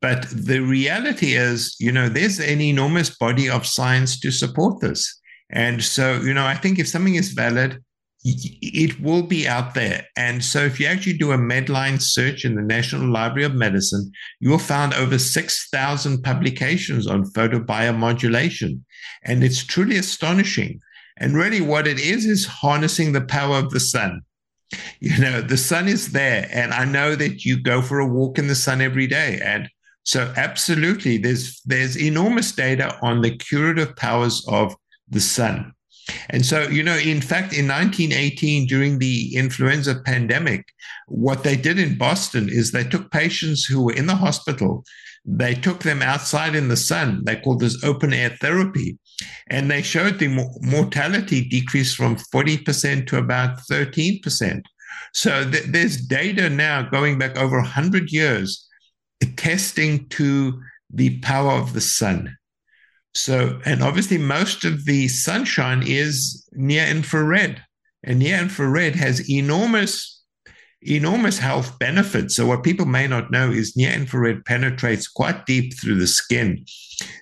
but 0.00 0.26
the 0.30 0.60
reality 0.60 1.34
is, 1.34 1.76
you 1.80 1.90
know, 1.90 2.08
there's 2.08 2.38
an 2.38 2.60
enormous 2.60 3.16
body 3.16 3.48
of 3.48 3.66
science 3.66 4.18
to 4.20 4.30
support 4.30 4.80
this. 4.80 5.18
And 5.50 5.82
so, 5.82 6.20
you 6.20 6.34
know, 6.34 6.46
I 6.46 6.54
think 6.54 6.78
if 6.78 6.88
something 6.88 7.14
is 7.14 7.32
valid, 7.32 7.82
it 8.22 9.00
will 9.00 9.22
be 9.22 9.48
out 9.48 9.72
there. 9.72 10.04
And 10.16 10.44
so, 10.44 10.60
if 10.60 10.78
you 10.78 10.86
actually 10.86 11.16
do 11.16 11.32
a 11.32 11.38
Medline 11.38 12.02
search 12.02 12.44
in 12.44 12.54
the 12.54 12.62
National 12.62 13.10
Library 13.10 13.44
of 13.44 13.54
Medicine, 13.54 14.12
you 14.40 14.50
will 14.50 14.58
find 14.58 14.92
over 14.92 15.18
6,000 15.18 16.22
publications 16.22 17.06
on 17.06 17.32
photobiomodulation. 17.32 18.82
And 19.24 19.42
it's 19.42 19.64
truly 19.64 19.96
astonishing. 19.96 20.80
And 21.16 21.34
really, 21.34 21.62
what 21.62 21.86
it 21.86 21.98
is, 21.98 22.26
is 22.26 22.44
harnessing 22.44 23.12
the 23.12 23.22
power 23.22 23.56
of 23.56 23.70
the 23.70 23.80
sun. 23.80 24.20
You 25.00 25.18
know, 25.18 25.40
the 25.40 25.56
sun 25.56 25.88
is 25.88 26.12
there. 26.12 26.46
And 26.52 26.74
I 26.74 26.84
know 26.84 27.16
that 27.16 27.44
you 27.44 27.60
go 27.60 27.80
for 27.80 28.00
a 28.00 28.06
walk 28.06 28.38
in 28.38 28.48
the 28.48 28.54
sun 28.54 28.82
every 28.82 29.06
day. 29.06 29.40
And 29.42 29.68
so 30.04 30.32
absolutely, 30.36 31.16
there's 31.16 31.60
there's 31.64 31.96
enormous 31.96 32.52
data 32.52 32.98
on 33.02 33.22
the 33.22 33.36
curative 33.36 33.96
powers 33.96 34.46
of 34.48 34.76
the 35.08 35.20
sun. 35.20 35.72
And 36.28 36.44
so, 36.44 36.62
you 36.62 36.82
know, 36.82 36.96
in 36.96 37.20
fact, 37.20 37.52
in 37.52 37.68
1918, 37.68 38.66
during 38.66 38.98
the 38.98 39.34
influenza 39.36 40.00
pandemic, 40.04 40.66
what 41.08 41.44
they 41.44 41.56
did 41.56 41.78
in 41.78 41.98
Boston 41.98 42.48
is 42.48 42.70
they 42.70 42.84
took 42.84 43.10
patients 43.10 43.64
who 43.64 43.84
were 43.84 43.94
in 43.94 44.06
the 44.06 44.16
hospital, 44.16 44.84
they 45.24 45.54
took 45.54 45.82
them 45.82 46.02
outside 46.02 46.54
in 46.54 46.68
the 46.68 46.76
sun. 46.76 47.22
They 47.24 47.36
called 47.36 47.60
this 47.60 47.82
open 47.84 48.12
air 48.12 48.30
therapy. 48.40 48.98
And 49.48 49.70
they 49.70 49.82
showed 49.82 50.18
the 50.18 50.28
mortality 50.60 51.44
decreased 51.48 51.96
from 51.96 52.16
40% 52.16 53.06
to 53.08 53.18
about 53.18 53.58
13%. 53.70 54.62
So 55.12 55.50
th- 55.50 55.64
there's 55.64 55.96
data 55.96 56.48
now 56.50 56.82
going 56.82 57.18
back 57.18 57.36
over 57.36 57.56
100 57.58 58.10
years 58.10 58.66
attesting 59.20 60.08
to 60.08 60.60
the 60.92 61.18
power 61.20 61.52
of 61.52 61.72
the 61.72 61.80
sun. 61.80 62.36
So, 63.14 63.60
and 63.64 63.82
obviously, 63.82 64.18
most 64.18 64.64
of 64.64 64.84
the 64.84 65.08
sunshine 65.08 65.82
is 65.84 66.48
near 66.52 66.86
infrared, 66.86 67.62
and 68.04 68.20
near 68.20 68.38
infrared 68.38 68.94
has 68.94 69.28
enormous, 69.28 70.19
enormous 70.82 71.38
health 71.38 71.78
benefits. 71.78 72.36
So, 72.36 72.46
what 72.46 72.62
people 72.62 72.86
may 72.86 73.06
not 73.06 73.30
know 73.30 73.50
is 73.50 73.76
near 73.76 73.92
infrared 73.92 74.44
penetrates 74.44 75.08
quite 75.08 75.46
deep 75.46 75.78
through 75.78 75.96
the 75.96 76.06
skin, 76.06 76.64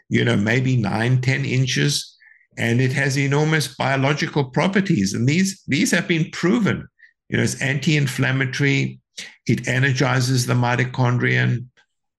you 0.09 0.25
know, 0.25 0.37
maybe 0.37 0.77
nine, 0.77 1.21
10 1.21 1.45
inches, 1.45 2.17
and 2.57 2.81
it 2.81 2.93
has 2.93 3.19
enormous 3.19 3.75
biological 3.75 4.45
properties. 4.45 5.15
And 5.15 5.29
these, 5.29 5.63
these 5.67 5.91
have 5.93 6.09
been 6.09 6.31
proven. 6.31 6.87
You 7.29 7.37
know, 7.37 7.43
it's 7.43 7.61
anti 7.61 7.97
inflammatory, 7.97 9.01
it 9.47 9.69
energizes 9.69 10.47
the 10.47 10.55
mitochondrion, 10.55 11.67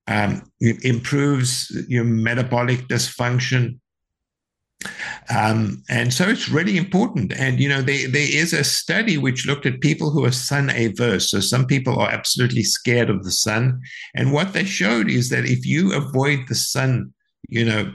um, 0.07 0.43
it 0.59 0.83
improves 0.83 1.71
your 1.87 2.03
metabolic 2.03 2.87
dysfunction. 2.87 3.79
Um, 5.35 5.83
and 5.89 6.13
so 6.13 6.27
it's 6.27 6.49
really 6.49 6.77
important. 6.77 7.33
And, 7.33 7.59
you 7.59 7.67
know, 7.67 7.81
there, 7.81 8.07
there 8.07 8.27
is 8.29 8.53
a 8.53 8.63
study 8.63 9.17
which 9.17 9.45
looked 9.45 9.65
at 9.65 9.81
people 9.81 10.09
who 10.09 10.25
are 10.25 10.31
sun 10.31 10.69
averse. 10.69 11.31
So 11.31 11.39
some 11.39 11.65
people 11.65 11.99
are 11.99 12.09
absolutely 12.09 12.63
scared 12.63 13.09
of 13.09 13.23
the 13.23 13.31
sun. 13.31 13.81
And 14.15 14.31
what 14.31 14.53
they 14.53 14.63
showed 14.63 15.09
is 15.09 15.29
that 15.29 15.45
if 15.45 15.65
you 15.65 15.93
avoid 15.93 16.39
the 16.47 16.55
sun, 16.55 17.13
you 17.49 17.65
know, 17.65 17.93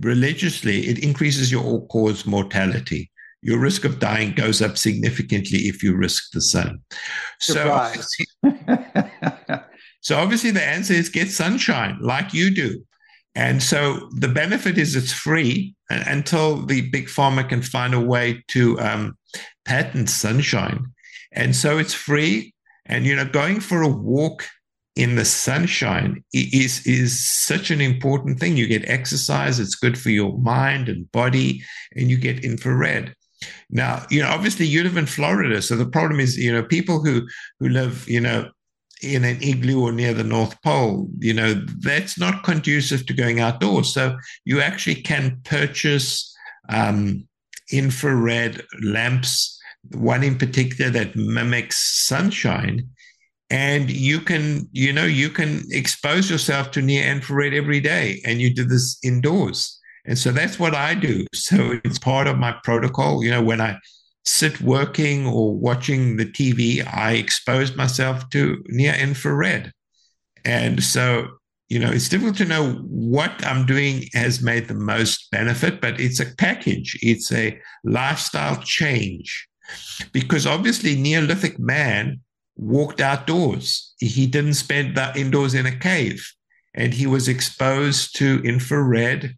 religiously, 0.00 0.86
it 0.86 1.02
increases 1.02 1.50
your 1.50 1.64
all 1.64 1.86
cause 1.86 2.26
mortality. 2.26 3.10
Your 3.40 3.58
risk 3.58 3.84
of 3.84 3.98
dying 3.98 4.34
goes 4.34 4.62
up 4.62 4.78
significantly 4.78 5.60
if 5.60 5.82
you 5.82 5.96
risk 5.96 6.30
the 6.32 6.40
sun. 6.40 6.80
Surprise. 7.40 8.08
So 8.44 9.60
So 10.02 10.18
obviously 10.18 10.50
the 10.50 10.62
answer 10.62 10.92
is 10.92 11.08
get 11.08 11.30
sunshine 11.30 11.96
like 12.00 12.34
you 12.34 12.52
do. 12.52 12.84
And 13.34 13.62
so 13.62 14.08
the 14.12 14.28
benefit 14.28 14.76
is 14.76 14.94
it's 14.94 15.12
free 15.12 15.74
until 15.88 16.64
the 16.66 16.90
big 16.90 17.06
pharma 17.06 17.48
can 17.48 17.62
find 17.62 17.94
a 17.94 18.00
way 18.00 18.44
to 18.48 18.78
um, 18.80 19.16
patent 19.64 20.10
sunshine. 20.10 20.86
And 21.32 21.56
so 21.56 21.78
it's 21.78 21.94
free. 21.94 22.54
And, 22.86 23.06
you 23.06 23.16
know, 23.16 23.24
going 23.24 23.60
for 23.60 23.82
a 23.82 23.88
walk 23.88 24.44
in 24.96 25.16
the 25.16 25.24
sunshine 25.24 26.22
is, 26.34 26.86
is 26.86 27.24
such 27.24 27.70
an 27.70 27.80
important 27.80 28.38
thing. 28.38 28.56
You 28.56 28.66
get 28.66 28.86
exercise, 28.88 29.58
it's 29.58 29.74
good 29.74 29.98
for 29.98 30.10
your 30.10 30.36
mind 30.38 30.90
and 30.90 31.10
body, 31.12 31.62
and 31.96 32.10
you 32.10 32.18
get 32.18 32.44
infrared. 32.44 33.14
Now, 33.70 34.04
you 34.10 34.20
know, 34.20 34.28
obviously 34.28 34.66
you 34.66 34.82
live 34.82 34.98
in 34.98 35.06
Florida. 35.06 35.62
So 35.62 35.76
the 35.76 35.86
problem 35.86 36.20
is, 36.20 36.36
you 36.36 36.52
know, 36.52 36.62
people 36.62 37.02
who, 37.02 37.26
who 37.60 37.70
live, 37.70 38.06
you 38.08 38.20
know, 38.20 38.50
in 39.02 39.24
an 39.24 39.42
igloo 39.42 39.82
or 39.82 39.92
near 39.92 40.14
the 40.14 40.24
North 40.24 40.60
Pole, 40.62 41.08
you 41.18 41.34
know, 41.34 41.54
that's 41.80 42.18
not 42.18 42.44
conducive 42.44 43.06
to 43.06 43.14
going 43.14 43.40
outdoors. 43.40 43.92
So 43.92 44.16
you 44.44 44.60
actually 44.60 45.02
can 45.02 45.40
purchase 45.44 46.34
um, 46.68 47.26
infrared 47.70 48.62
lamps 48.82 49.58
one 49.90 50.22
in 50.22 50.38
particular 50.38 50.90
that 50.90 51.16
mimics 51.16 52.06
sunshine. 52.06 52.88
And 53.50 53.90
you 53.90 54.20
can, 54.20 54.68
you 54.72 54.92
know, 54.92 55.04
you 55.04 55.28
can 55.28 55.62
expose 55.70 56.30
yourself 56.30 56.70
to 56.70 56.80
near 56.80 57.06
infrared 57.06 57.52
every 57.52 57.80
day, 57.80 58.22
and 58.24 58.40
you 58.40 58.54
do 58.54 58.64
this 58.64 58.98
indoors. 59.04 59.78
And 60.06 60.16
so 60.18 60.32
that's 60.32 60.58
what 60.58 60.74
I 60.74 60.94
do. 60.94 61.26
So 61.34 61.78
it's 61.84 61.98
part 61.98 62.26
of 62.26 62.38
my 62.38 62.54
protocol. 62.64 63.22
You 63.22 63.30
know, 63.30 63.42
when 63.42 63.60
I 63.60 63.78
sit 64.24 64.60
working 64.60 65.26
or 65.26 65.54
watching 65.54 66.16
the 66.16 66.26
TV, 66.26 66.86
I 66.86 67.14
expose 67.14 67.76
myself 67.76 68.28
to 68.30 68.62
near 68.68 68.94
infrared. 68.94 69.72
And 70.44 70.82
so, 70.82 71.28
you 71.68 71.78
know, 71.78 71.90
it's 71.90 72.08
difficult 72.08 72.36
to 72.36 72.44
know 72.44 72.72
what 72.72 73.44
I'm 73.44 73.66
doing 73.66 74.08
has 74.14 74.42
made 74.42 74.68
the 74.68 74.74
most 74.74 75.30
benefit, 75.30 75.80
but 75.80 76.00
it's 76.00 76.20
a 76.20 76.34
package, 76.36 76.98
it's 77.02 77.32
a 77.32 77.58
lifestyle 77.84 78.60
change. 78.62 79.48
Because 80.12 80.46
obviously, 80.46 80.96
Neolithic 80.96 81.58
man 81.58 82.20
walked 82.56 83.00
outdoors, 83.00 83.94
he 83.98 84.26
didn't 84.26 84.54
spend 84.54 84.96
that 84.96 85.16
indoors 85.16 85.54
in 85.54 85.66
a 85.66 85.76
cave, 85.76 86.24
and 86.74 86.92
he 86.92 87.06
was 87.06 87.28
exposed 87.28 88.16
to 88.16 88.42
infrared 88.44 89.34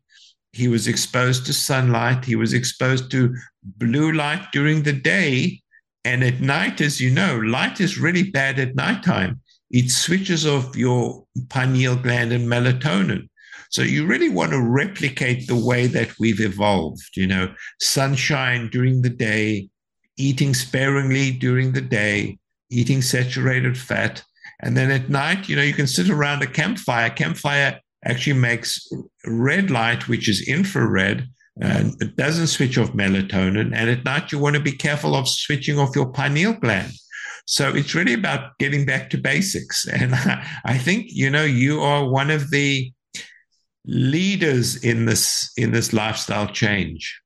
he 0.55 0.69
was 0.69 0.87
exposed 0.87 1.47
to 1.47 1.53
sunlight. 1.53 2.25
He 2.25 2.37
was 2.37 2.53
exposed 2.53 3.11
to 3.11 3.35
blue 3.63 4.13
light 4.13 4.47
during 4.53 4.83
the 4.83 4.93
day. 4.93 5.61
And 6.05 6.23
at 6.23 6.41
night, 6.41 6.81
as 6.81 7.01
you 7.01 7.11
know, 7.11 7.39
light 7.39 7.81
is 7.81 7.99
really 7.99 8.31
bad 8.31 8.59
at 8.59 8.75
nighttime. 8.75 9.41
It 9.71 9.91
switches 9.91 10.47
off 10.47 10.77
your 10.77 11.25
pineal 11.49 11.97
gland 11.97 12.33
and 12.33 12.47
melatonin. 12.47 13.29
So 13.71 13.83
you 13.83 14.07
really 14.07 14.29
want 14.29 14.53
to 14.53 14.61
replicate 14.61 15.49
the 15.49 15.57
way 15.57 15.89
that 15.89 16.11
we've 16.21 16.41
evolved, 16.41 17.17
you 17.17 17.27
know, 17.27 17.53
sunshine 17.81 18.69
during 18.71 19.03
the 19.03 19.11
day, 19.11 19.69
eating 20.17 20.55
sparingly 20.55 21.33
during 21.33 21.73
the 21.73 21.81
day, 21.81 22.39
eating 22.71 23.03
saturated 23.03 23.77
fat. 23.77 24.23
And 24.61 24.77
then 24.77 24.93
at 24.93 25.11
night, 25.11 25.49
you 25.49 25.57
know, 25.57 25.63
you 25.63 25.75
can 25.75 25.89
sit 25.89 26.09
around 26.09 26.43
a 26.43 26.47
campfire. 26.47 27.11
Campfire 27.11 27.81
actually 28.05 28.39
makes 28.39 28.89
red 29.27 29.71
light, 29.71 30.09
which 30.09 30.29
is 30.29 30.47
infrared, 30.49 31.29
and 31.61 31.95
it 32.03 32.17
doesn't 32.17 32.49
switch 32.49 32.79
off 32.79 32.93
melatonin. 32.93 33.73
And 33.75 33.91
at 33.91 34.05
night, 34.05 34.33
you 34.33 34.39
want 34.39 34.57
to 34.57 34.63
be 34.63 34.73
careful 34.73 35.15
of 35.15 35.29
switching 35.29 35.79
off 35.79 35.95
your 35.95 36.13
pineal 36.13 36.55
gland. 36.55 36.93
So 37.47 37.69
it's 37.75 37.95
really 37.95 38.15
about 38.15 38.59
getting 38.59 38.87
back 38.87 39.11
to 39.11 39.19
basics. 39.19 39.87
And 39.93 40.15
I 40.65 40.79
think, 40.79 41.07
you 41.09 41.31
know, 41.31 41.45
you 41.45 41.81
are 41.81 42.09
one 42.09 42.31
of 42.31 42.51
the 42.51 42.93
leaders 43.87 44.83
in 44.83 45.05
this 45.05 45.53
in 45.57 45.73
this 45.73 45.93
lifestyle 45.93 46.47
change. 46.47 47.21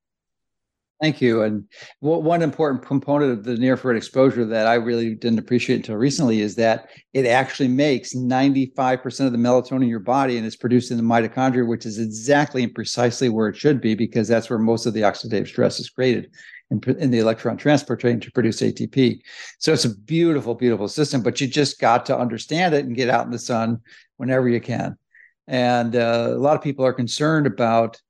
Thank 1.01 1.21
you. 1.21 1.43
And 1.43 1.65
one 2.01 2.43
important 2.43 2.85
component 2.85 3.31
of 3.31 3.45
the 3.45 3.57
near 3.57 3.73
infrared 3.73 3.97
exposure 3.97 4.45
that 4.45 4.67
I 4.67 4.75
really 4.75 5.15
didn't 5.15 5.39
appreciate 5.39 5.77
until 5.77 5.95
recently 5.95 6.41
is 6.41 6.57
that 6.57 6.89
it 7.13 7.25
actually 7.25 7.69
makes 7.69 8.17
95% 8.17 9.27
of 9.27 9.31
the 9.31 9.39
melatonin 9.39 9.83
in 9.83 9.89
your 9.89 10.01
body 10.01 10.37
and 10.37 10.45
it's 10.45 10.57
produced 10.57 10.91
in 10.91 10.97
the 10.97 11.05
mitochondria, 11.05 11.69
which 11.69 11.87
is 11.87 12.01
exactly 12.01 12.65
and 12.65 12.75
precisely 12.75 13.29
where 13.29 13.47
it 13.47 13.57
should 13.57 13.81
be 13.81 13.95
because 13.95 14.27
that's 14.27 14.51
where 14.51 14.59
most 14.59 14.87
of 14.87 14.93
the 14.93 15.03
oxidative 15.03 15.47
stress 15.47 15.79
is 15.79 15.89
created 15.89 16.33
in, 16.73 16.81
in 16.99 17.13
the 17.13 17.21
electron 17.21 17.57
transport 17.57 18.01
chain 18.01 18.19
to 18.19 18.33
produce 18.33 18.61
ATP. 18.61 19.21
So 19.61 19.73
it's 19.73 19.85
a 19.85 19.97
beautiful, 19.97 20.57
beautiful 20.57 20.89
system, 20.89 21.23
but 21.23 21.41
you 21.41 21.47
just 21.47 21.79
got 21.79 22.07
to 22.07 22.19
understand 22.19 22.75
it 22.75 22.85
and 22.85 22.97
get 22.97 23.09
out 23.09 23.25
in 23.25 23.31
the 23.31 23.39
sun 23.39 23.79
whenever 24.17 24.49
you 24.49 24.61
can. 24.61 24.99
And 25.47 25.95
uh, 25.95 26.33
a 26.33 26.39
lot 26.39 26.57
of 26.57 26.63
people 26.63 26.85
are 26.85 26.93
concerned 26.93 27.47
about 27.47 28.01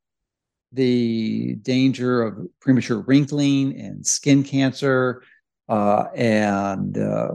the 0.73 1.55
danger 1.63 2.23
of 2.23 2.39
premature 2.61 3.01
wrinkling 3.01 3.79
and 3.81 4.07
skin 4.07 4.43
cancer 4.43 5.23
uh, 5.69 6.05
and 6.15 6.99
uh, 6.99 7.35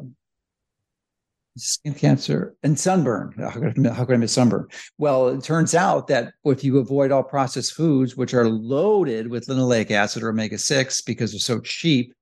skin 1.57 1.93
cancer 1.93 2.55
and 2.63 2.79
sunburn. 2.79 3.33
How 3.37 3.51
could, 3.51 3.87
I, 3.87 3.93
how 3.93 4.05
could 4.05 4.15
I 4.15 4.17
miss 4.17 4.33
sunburn? 4.33 4.67
Well, 4.97 5.29
it 5.29 5.43
turns 5.43 5.75
out 5.75 6.07
that 6.07 6.33
if 6.45 6.63
you 6.63 6.77
avoid 6.79 7.11
all 7.11 7.23
processed 7.23 7.73
foods, 7.73 8.15
which 8.15 8.33
are 8.33 8.47
loaded 8.47 9.27
with 9.27 9.47
linoleic 9.47 9.91
acid 9.91 10.23
or 10.23 10.29
omega 10.29 10.57
6 10.57 11.01
because 11.01 11.31
they're 11.31 11.39
so 11.39 11.59
cheap, 11.59 12.13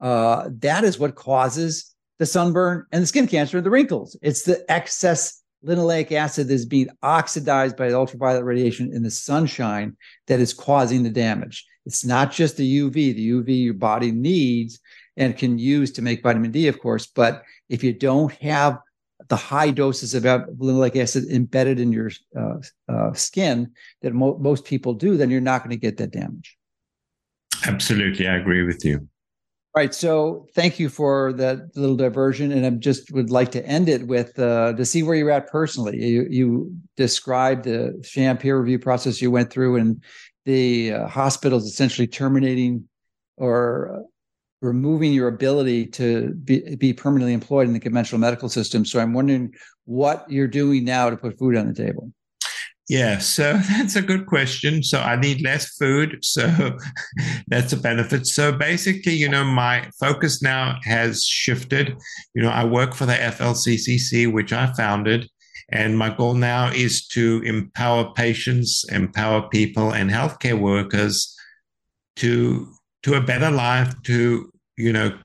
uh, 0.00 0.48
that 0.58 0.84
is 0.84 0.98
what 0.98 1.14
causes 1.14 1.94
the 2.18 2.26
sunburn 2.26 2.86
and 2.92 3.02
the 3.02 3.06
skin 3.06 3.26
cancer 3.26 3.58
and 3.58 3.66
the 3.66 3.70
wrinkles. 3.70 4.16
It's 4.22 4.42
the 4.42 4.64
excess 4.70 5.39
linoleic 5.64 6.12
acid 6.12 6.50
is 6.50 6.64
being 6.64 6.88
oxidized 7.02 7.76
by 7.76 7.88
the 7.88 7.96
ultraviolet 7.96 8.44
radiation 8.44 8.92
in 8.92 9.02
the 9.02 9.10
sunshine 9.10 9.96
that 10.26 10.40
is 10.40 10.54
causing 10.54 11.02
the 11.02 11.10
damage. 11.10 11.66
It's 11.86 12.04
not 12.04 12.32
just 12.32 12.56
the 12.56 12.78
UV, 12.80 12.92
the 12.92 13.30
UV 13.30 13.64
your 13.64 13.74
body 13.74 14.12
needs 14.12 14.80
and 15.16 15.36
can 15.36 15.58
use 15.58 15.90
to 15.92 16.02
make 16.02 16.22
vitamin 16.22 16.50
D, 16.50 16.68
of 16.68 16.80
course. 16.80 17.06
But 17.06 17.42
if 17.68 17.84
you 17.84 17.92
don't 17.92 18.32
have 18.34 18.78
the 19.28 19.36
high 19.36 19.70
doses 19.70 20.14
of 20.14 20.24
linoleic 20.24 20.96
acid 20.96 21.24
embedded 21.30 21.78
in 21.78 21.92
your 21.92 22.10
uh, 22.38 22.56
uh, 22.88 23.12
skin 23.12 23.72
that 24.02 24.12
mo- 24.12 24.38
most 24.38 24.64
people 24.64 24.94
do, 24.94 25.16
then 25.16 25.30
you're 25.30 25.40
not 25.40 25.60
going 25.60 25.70
to 25.70 25.76
get 25.76 25.98
that 25.98 26.10
damage. 26.10 26.56
Absolutely, 27.66 28.26
I 28.26 28.36
agree 28.36 28.62
with 28.62 28.84
you. 28.84 29.08
All 29.72 29.80
right. 29.80 29.94
So 29.94 30.48
thank 30.52 30.80
you 30.80 30.88
for 30.88 31.32
that 31.34 31.76
little 31.76 31.94
diversion. 31.94 32.50
And 32.50 32.66
I 32.66 32.70
just 32.70 33.12
would 33.12 33.30
like 33.30 33.52
to 33.52 33.64
end 33.64 33.88
it 33.88 34.08
with 34.08 34.36
uh, 34.36 34.72
to 34.72 34.84
see 34.84 35.04
where 35.04 35.14
you're 35.14 35.30
at 35.30 35.46
personally. 35.46 35.96
You, 35.96 36.26
you 36.28 36.76
described 36.96 37.66
the 37.66 38.02
sham 38.04 38.36
peer 38.36 38.58
review 38.58 38.80
process 38.80 39.22
you 39.22 39.30
went 39.30 39.48
through 39.50 39.76
and 39.76 40.02
the 40.44 40.94
uh, 40.94 41.06
hospitals 41.06 41.66
essentially 41.66 42.08
terminating 42.08 42.88
or 43.36 43.94
uh, 43.94 44.02
removing 44.60 45.12
your 45.12 45.28
ability 45.28 45.86
to 45.86 46.34
be, 46.42 46.74
be 46.74 46.92
permanently 46.92 47.32
employed 47.32 47.68
in 47.68 47.72
the 47.72 47.78
conventional 47.78 48.18
medical 48.18 48.48
system. 48.48 48.84
So 48.84 48.98
I'm 48.98 49.12
wondering 49.12 49.52
what 49.84 50.28
you're 50.28 50.48
doing 50.48 50.84
now 50.84 51.10
to 51.10 51.16
put 51.16 51.38
food 51.38 51.56
on 51.56 51.68
the 51.68 51.74
table. 51.74 52.12
Yeah, 52.90 53.18
so 53.18 53.52
that's 53.70 53.94
a 53.94 54.02
good 54.02 54.26
question. 54.26 54.82
So 54.82 54.98
I 54.98 55.14
need 55.14 55.42
less 55.42 55.76
food. 55.76 56.18
So 56.24 56.76
that's 57.46 57.72
a 57.72 57.76
benefit. 57.76 58.26
So 58.26 58.50
basically, 58.50 59.14
you 59.14 59.28
know, 59.28 59.44
my 59.44 59.88
focus 60.00 60.42
now 60.42 60.76
has 60.82 61.24
shifted. 61.24 61.96
You 62.34 62.42
know, 62.42 62.50
I 62.50 62.64
work 62.64 62.94
for 62.94 63.06
the 63.06 63.12
FLCCC, 63.12 64.32
which 64.32 64.52
I 64.52 64.72
founded. 64.72 65.30
And 65.68 65.96
my 65.96 66.10
goal 66.10 66.34
now 66.34 66.72
is 66.72 67.06
to 67.08 67.40
empower 67.44 68.12
patients, 68.14 68.84
empower 68.90 69.48
people, 69.48 69.92
and 69.94 70.10
healthcare 70.10 70.58
workers 70.58 71.32
to 72.16 72.66
to 73.04 73.14
a 73.14 73.20
better 73.20 73.52
life, 73.52 73.94
to 74.02 74.50
you 74.76 74.92
know 74.92 75.16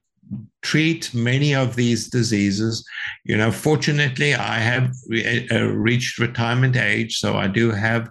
treat 0.66 1.14
many 1.14 1.54
of 1.54 1.76
these 1.76 2.10
diseases. 2.10 2.84
You 3.24 3.38
know, 3.38 3.52
fortunately, 3.52 4.34
I 4.34 4.58
have 4.58 4.92
re- 5.08 5.48
uh, 5.52 5.66
reached 5.66 6.18
retirement 6.18 6.76
age, 6.76 7.18
so 7.20 7.38
I 7.38 7.48
do 7.48 7.70
have 7.70 8.10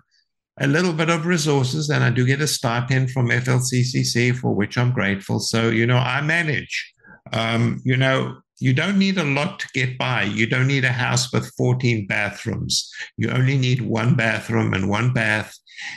a 0.61 0.69
little 0.69 0.93
bit 0.93 1.11
of 1.11 1.27
resources 1.27 1.91
and 1.91 2.05
I 2.05 2.11
do 2.11 2.25
get 2.25 2.41
a 2.41 2.47
stipend 2.47 3.11
from 3.11 3.29
FLCCC 3.29 4.37
for 4.37 4.55
which 4.55 4.79
I'm 4.79 4.93
grateful. 4.93 5.41
So, 5.41 5.69
you 5.69 5.85
know, 5.85 5.97
I 5.97 6.21
manage. 6.21 6.95
Um, 7.33 7.83
you 7.85 7.97
know, 7.97 8.37
you 8.61 8.73
don't 8.73 9.01
need 9.01 9.19
a 9.19 9.25
lot 9.25 9.59
to 9.59 9.67
get 9.75 9.99
by. 9.99 10.23
You 10.23 10.47
don't 10.47 10.69
need 10.69 10.85
a 10.85 10.93
house 10.93 11.33
with 11.33 11.53
14 11.57 12.07
bathrooms. 12.07 12.89
You 13.17 13.31
only 13.31 13.59
need 13.59 13.81
one 13.81 14.15
bathroom 14.15 14.75
and 14.75 14.89
one 14.89 15.13
bath 15.13 15.53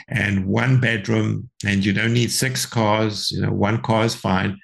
and 0.08 0.44
one 0.46 0.80
bedroom, 0.80 1.48
and 1.64 1.84
you 1.84 1.92
don't 1.92 2.12
need 2.12 2.32
six 2.32 2.66
cars. 2.66 3.30
You 3.30 3.42
know, 3.42 3.52
one 3.52 3.80
car 3.80 4.04
is 4.04 4.16
fine. 4.16 4.58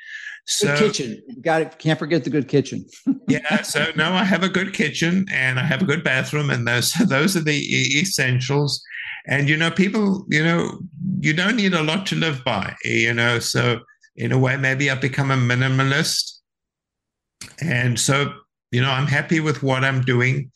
So, 0.47 0.67
good 0.67 0.93
kitchen. 0.93 1.23
got 1.41 1.63
it. 1.63 1.79
Can't 1.79 1.99
forget 1.99 2.25
the 2.25 2.31
good 2.31 2.49
kitchen. 2.49 2.85
yeah. 3.29 3.63
So 3.63 3.87
no, 3.97 4.13
I 4.13 4.25
have 4.25 4.43
a 4.43 4.49
good 4.49 4.75
kitchen 4.75 5.27
and 5.33 5.59
I 5.59 5.63
have 5.63 5.83
a 5.83 5.87
good 5.87 6.05
bathroom, 6.05 6.51
and 6.51 6.67
those 6.67 6.93
those 7.09 7.37
are 7.37 7.43
the 7.43 7.99
essentials. 7.99 8.83
And 9.27 9.49
you 9.49 9.57
know, 9.57 9.71
people, 9.71 10.27
you 10.29 10.45
know, 10.45 10.81
you 11.21 11.33
don't 11.33 11.57
need 11.57 11.73
a 11.73 11.83
lot 11.83 12.05
to 12.07 12.17
live 12.17 12.45
by. 12.45 12.75
You 12.85 13.15
know, 13.15 13.39
so 13.39 13.81
in 14.17 14.33
a 14.33 14.39
way, 14.39 14.57
maybe 14.57 14.91
I've 14.91 15.01
become 15.01 15.31
a 15.31 15.37
minimalist, 15.37 16.41
and 17.61 17.99
so 17.99 18.35
you 18.71 18.83
know, 18.83 18.91
I'm 18.91 19.07
happy 19.07 19.41
with 19.41 19.63
what 19.63 19.85
I'm 19.85 20.03
doing. 20.03 20.51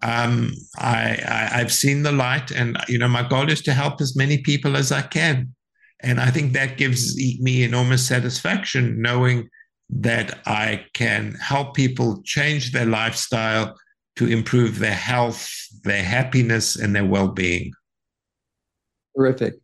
Um, 0.00 0.52
I, 0.78 1.18
I 1.26 1.60
I've 1.60 1.72
seen 1.72 2.02
the 2.02 2.12
light, 2.12 2.50
and 2.50 2.78
you 2.88 2.98
know, 2.98 3.08
my 3.08 3.28
goal 3.28 3.50
is 3.50 3.60
to 3.62 3.74
help 3.74 4.00
as 4.00 4.16
many 4.16 4.38
people 4.38 4.76
as 4.76 4.90
I 4.90 5.02
can. 5.02 5.54
And 6.04 6.20
I 6.20 6.30
think 6.30 6.52
that 6.52 6.76
gives 6.76 7.16
me 7.16 7.62
enormous 7.62 8.06
satisfaction 8.06 9.00
knowing 9.00 9.48
that 9.88 10.38
I 10.46 10.84
can 10.92 11.34
help 11.36 11.74
people 11.74 12.20
change 12.24 12.72
their 12.72 12.84
lifestyle 12.84 13.74
to 14.16 14.26
improve 14.28 14.78
their 14.78 14.92
health, 14.92 15.48
their 15.82 16.02
happiness, 16.02 16.76
and 16.76 16.94
their 16.94 17.06
well 17.06 17.28
being. 17.28 17.72
Terrific. 19.16 19.54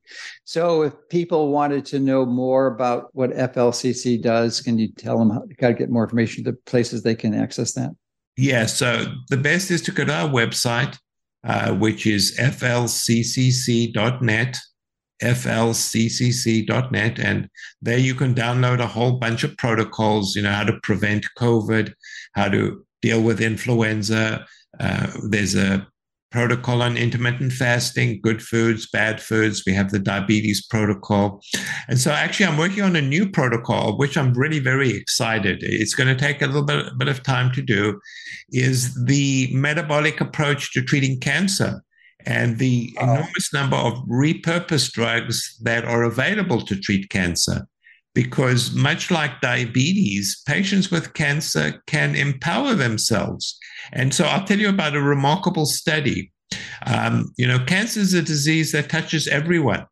So, 0.44 0.82
if 0.82 0.94
people 1.10 1.50
wanted 1.50 1.84
to 1.86 1.98
know 1.98 2.24
more 2.24 2.68
about 2.68 3.08
what 3.12 3.32
FLCCC 3.32 4.22
does, 4.22 4.60
can 4.62 4.78
you 4.78 4.90
tell 4.92 5.18
them 5.18 5.30
how 5.30 5.40
to 5.40 5.74
get 5.74 5.90
more 5.90 6.04
information, 6.04 6.44
the 6.44 6.52
places 6.52 7.02
they 7.02 7.16
can 7.16 7.34
access 7.34 7.74
that? 7.74 7.90
Yeah. 8.36 8.64
So, 8.66 9.06
the 9.28 9.36
best 9.36 9.70
is 9.70 9.82
to 9.82 9.92
go 9.92 10.06
to 10.06 10.14
our 10.14 10.28
website, 10.28 10.96
uh, 11.44 11.74
which 11.74 12.06
is 12.06 12.34
flccc.net 12.38 13.90
flccc.net. 15.22 17.18
And 17.18 17.48
there 17.82 17.98
you 17.98 18.14
can 18.14 18.34
download 18.34 18.80
a 18.80 18.86
whole 18.86 19.12
bunch 19.12 19.44
of 19.44 19.56
protocols, 19.56 20.34
you 20.34 20.42
know, 20.42 20.52
how 20.52 20.64
to 20.64 20.78
prevent 20.82 21.26
COVID, 21.38 21.92
how 22.34 22.48
to 22.48 22.84
deal 23.02 23.22
with 23.22 23.40
influenza. 23.40 24.46
Uh, 24.78 25.10
there's 25.28 25.54
a 25.54 25.86
protocol 26.30 26.80
on 26.80 26.96
intermittent 26.96 27.52
fasting, 27.52 28.20
good 28.22 28.40
foods, 28.40 28.88
bad 28.88 29.20
foods. 29.20 29.64
We 29.66 29.74
have 29.74 29.90
the 29.90 29.98
diabetes 29.98 30.64
protocol. 30.64 31.42
And 31.88 31.98
so 31.98 32.12
actually 32.12 32.46
I'm 32.46 32.56
working 32.56 32.84
on 32.84 32.94
a 32.94 33.02
new 33.02 33.28
protocol, 33.28 33.98
which 33.98 34.16
I'm 34.16 34.32
really 34.34 34.60
very 34.60 34.90
excited. 34.90 35.58
It's 35.62 35.94
going 35.94 36.08
to 36.08 36.14
take 36.14 36.40
a 36.40 36.46
little 36.46 36.62
bit, 36.62 36.86
bit 36.98 37.08
of 37.08 37.22
time 37.22 37.52
to 37.52 37.62
do, 37.62 38.00
is 38.50 38.94
the 39.06 39.50
metabolic 39.52 40.20
approach 40.20 40.72
to 40.74 40.82
treating 40.82 41.18
cancer 41.18 41.82
and 42.26 42.58
the 42.58 42.94
oh. 43.00 43.04
enormous 43.04 43.52
number 43.52 43.76
of 43.76 43.94
repurposed 44.08 44.92
drugs 44.92 45.56
that 45.62 45.84
are 45.84 46.02
available 46.02 46.60
to 46.62 46.76
treat 46.76 47.10
cancer. 47.10 47.66
Because 48.12 48.74
much 48.74 49.10
like 49.10 49.40
diabetes, 49.40 50.42
patients 50.44 50.90
with 50.90 51.14
cancer 51.14 51.80
can 51.86 52.16
empower 52.16 52.74
themselves. 52.74 53.56
And 53.92 54.12
so 54.12 54.24
I'll 54.24 54.44
tell 54.44 54.58
you 54.58 54.68
about 54.68 54.96
a 54.96 55.00
remarkable 55.00 55.66
study. 55.66 56.32
Um, 56.86 57.32
you 57.36 57.46
know, 57.46 57.60
cancer 57.60 58.00
is 58.00 58.12
a 58.12 58.22
disease 58.22 58.72
that 58.72 58.90
touches 58.90 59.28
everyone. 59.28 59.86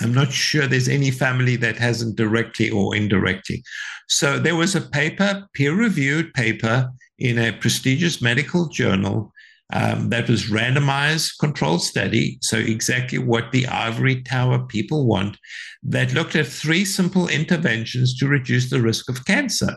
I'm 0.00 0.14
not 0.14 0.30
sure 0.30 0.66
there's 0.66 0.88
any 0.88 1.10
family 1.10 1.56
that 1.56 1.76
hasn't 1.76 2.16
directly 2.16 2.70
or 2.70 2.94
indirectly. 2.94 3.62
So 4.08 4.38
there 4.38 4.56
was 4.56 4.74
a 4.74 4.80
paper, 4.80 5.46
peer 5.54 5.74
reviewed 5.74 6.34
paper 6.34 6.90
in 7.18 7.38
a 7.38 7.52
prestigious 7.52 8.20
medical 8.20 8.68
journal 8.68 9.32
um, 9.72 10.10
that 10.10 10.28
was 10.28 10.50
randomized 10.50 11.38
controlled 11.40 11.82
study. 11.82 12.38
So 12.42 12.56
exactly 12.56 13.18
what 13.18 13.50
the 13.52 13.66
ivory 13.66 14.22
tower 14.22 14.60
people 14.66 15.06
want 15.06 15.36
that 15.82 16.14
looked 16.14 16.36
at 16.36 16.46
three 16.46 16.84
simple 16.84 17.28
interventions 17.28 18.16
to 18.18 18.28
reduce 18.28 18.70
the 18.70 18.80
risk 18.80 19.08
of 19.08 19.24
cancer. 19.24 19.76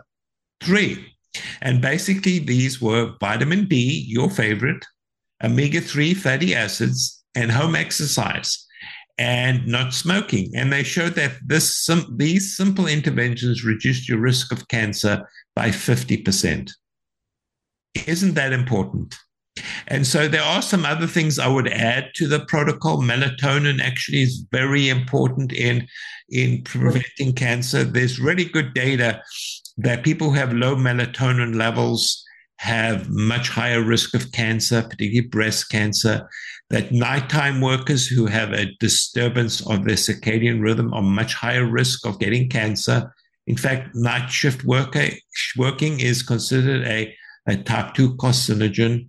Three. 0.62 1.14
And 1.62 1.82
basically 1.82 2.40
these 2.40 2.82
were 2.82 3.14
vitamin 3.20 3.68
D, 3.68 4.06
your 4.08 4.30
favorite, 4.30 4.86
omega-3 5.44 6.16
fatty 6.16 6.54
acids, 6.54 7.24
and 7.36 7.52
home 7.52 7.76
exercise 7.76 8.66
and 9.18 9.68
not 9.68 9.94
smoking. 9.94 10.50
And 10.56 10.72
they 10.72 10.84
showed 10.84 11.16
that 11.16 11.34
this, 11.46 11.90
these 12.16 12.56
simple 12.56 12.88
interventions 12.88 13.66
reduced 13.66 14.08
your 14.08 14.20
risk 14.20 14.52
of 14.52 14.68
cancer 14.70 15.28
by 15.56 15.70
50%. 15.70 16.72
Isn't 18.08 18.34
that 18.36 18.54
important? 18.54 19.16
And 19.88 20.06
so 20.06 20.28
there 20.28 20.44
are 20.44 20.62
some 20.62 20.86
other 20.86 21.08
things 21.08 21.40
I 21.40 21.48
would 21.48 21.68
add 21.68 22.12
to 22.16 22.28
the 22.28 22.46
protocol. 22.46 23.02
Melatonin 23.02 23.82
actually 23.82 24.22
is 24.22 24.46
very 24.52 24.90
important 24.90 25.52
in, 25.52 25.88
in 26.30 26.64
preventing 26.64 27.34
cancer. 27.34 27.84
There's 27.84 28.20
really 28.20 28.46
good 28.46 28.74
data 28.74 29.22
that 29.78 30.04
people 30.04 30.30
who 30.30 30.36
have 30.36 30.54
low 30.54 30.76
melatonin 30.76 31.56
levels 31.56 32.24
have 32.60 33.10
much 33.10 33.48
higher 33.48 33.82
risk 33.82 34.14
of 34.14 34.32
cancer, 34.34 34.82
particularly 34.82 35.22
breast 35.22 35.70
cancer. 35.70 36.28
That 36.70 36.92
nighttime 36.92 37.62
workers 37.62 38.06
who 38.06 38.26
have 38.26 38.52
a 38.52 38.72
disturbance 38.80 39.66
of 39.66 39.86
their 39.86 39.96
circadian 39.96 40.62
rhythm 40.62 40.94
are 40.94 41.02
much 41.02 41.34
higher 41.34 41.66
risk 41.66 42.06
of 42.06 42.20
getting 42.20 42.50
cancer. 42.50 43.14
In 43.48 43.56
fact, 43.56 43.96
night 43.96 44.30
shift 44.30 44.66
worker, 44.66 45.08
working 45.58 46.02
is 46.02 46.22
considered 46.22 46.86
a, 46.86 47.16
a 47.48 47.56
type 47.58 47.94
2 47.94 48.16
carcinogen. 48.18 49.09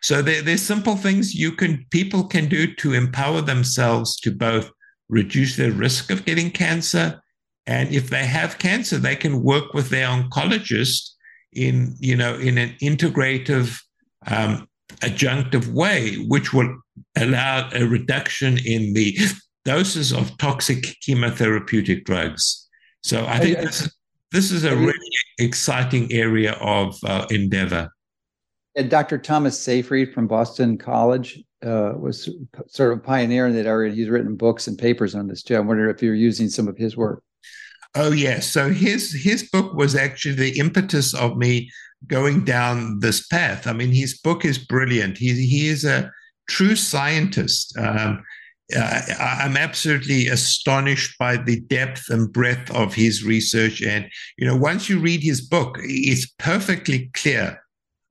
So 0.00 0.22
there, 0.22 0.42
there's 0.42 0.62
simple 0.62 0.96
things 0.96 1.34
you 1.34 1.52
can 1.52 1.86
people 1.90 2.24
can 2.24 2.48
do 2.48 2.74
to 2.76 2.92
empower 2.92 3.40
themselves 3.40 4.18
to 4.20 4.30
both 4.30 4.70
reduce 5.08 5.56
their 5.56 5.72
risk 5.72 6.10
of 6.10 6.24
getting 6.24 6.50
cancer, 6.50 7.20
and 7.66 7.92
if 7.92 8.10
they 8.10 8.26
have 8.26 8.58
cancer, 8.58 8.98
they 8.98 9.16
can 9.16 9.42
work 9.42 9.74
with 9.74 9.90
their 9.90 10.08
oncologist 10.08 11.10
in 11.52 11.96
you 12.00 12.16
know 12.16 12.34
in 12.34 12.58
an 12.58 12.74
integrative 12.80 13.78
um, 14.26 14.68
adjunctive 15.00 15.66
way, 15.72 16.16
which 16.28 16.52
will 16.52 16.76
allow 17.16 17.68
a 17.72 17.84
reduction 17.84 18.58
in 18.64 18.92
the 18.94 19.16
doses 19.64 20.12
of 20.12 20.36
toxic 20.38 20.96
chemotherapeutic 21.06 22.04
drugs. 22.04 22.68
So 23.02 23.26
I 23.26 23.38
think 23.38 23.58
this 23.58 23.80
is, 23.82 23.96
this 24.32 24.50
is 24.52 24.64
a 24.64 24.76
really 24.76 24.98
exciting 25.38 26.12
area 26.12 26.52
of 26.60 26.98
uh, 27.04 27.26
endeavor. 27.30 27.90
And 28.76 28.88
Dr. 28.88 29.18
Thomas 29.18 29.58
Seyfried 29.58 30.12
from 30.14 30.26
Boston 30.26 30.78
College 30.78 31.42
uh, 31.64 31.92
was 31.96 32.28
sort 32.68 32.92
of 32.92 32.98
a 32.98 33.02
pioneer 33.02 33.46
in 33.46 33.54
that 33.54 33.66
area. 33.66 33.92
He's 33.92 34.08
written 34.08 34.36
books 34.36 34.66
and 34.66 34.78
papers 34.78 35.14
on 35.14 35.26
this 35.26 35.42
too. 35.42 35.56
I 35.56 35.60
wonder 35.60 35.90
if 35.90 36.02
you're 36.02 36.14
using 36.14 36.48
some 36.48 36.68
of 36.68 36.76
his 36.76 36.96
work. 36.96 37.22
Oh 37.94 38.12
yes. 38.12 38.50
So 38.50 38.70
his 38.70 39.12
his 39.12 39.48
book 39.50 39.74
was 39.74 39.96
actually 39.96 40.36
the 40.36 40.58
impetus 40.58 41.12
of 41.12 41.36
me 41.36 41.70
going 42.06 42.44
down 42.44 43.00
this 43.00 43.26
path. 43.26 43.66
I 43.66 43.72
mean, 43.72 43.90
his 43.90 44.18
book 44.18 44.44
is 44.44 44.58
brilliant. 44.58 45.18
He 45.18 45.34
he 45.46 45.68
is 45.68 45.84
a 45.84 46.10
true 46.48 46.76
scientist. 46.76 47.76
Um, 47.76 48.22
uh, 48.76 49.00
I'm 49.18 49.56
absolutely 49.56 50.28
astonished 50.28 51.18
by 51.18 51.36
the 51.36 51.58
depth 51.60 52.08
and 52.08 52.32
breadth 52.32 52.70
of 52.70 52.94
his 52.94 53.24
research. 53.24 53.82
And 53.82 54.08
you 54.38 54.46
know, 54.46 54.56
once 54.56 54.88
you 54.88 55.00
read 55.00 55.22
his 55.22 55.40
book, 55.40 55.76
it's 55.80 56.32
perfectly 56.38 57.10
clear 57.14 57.60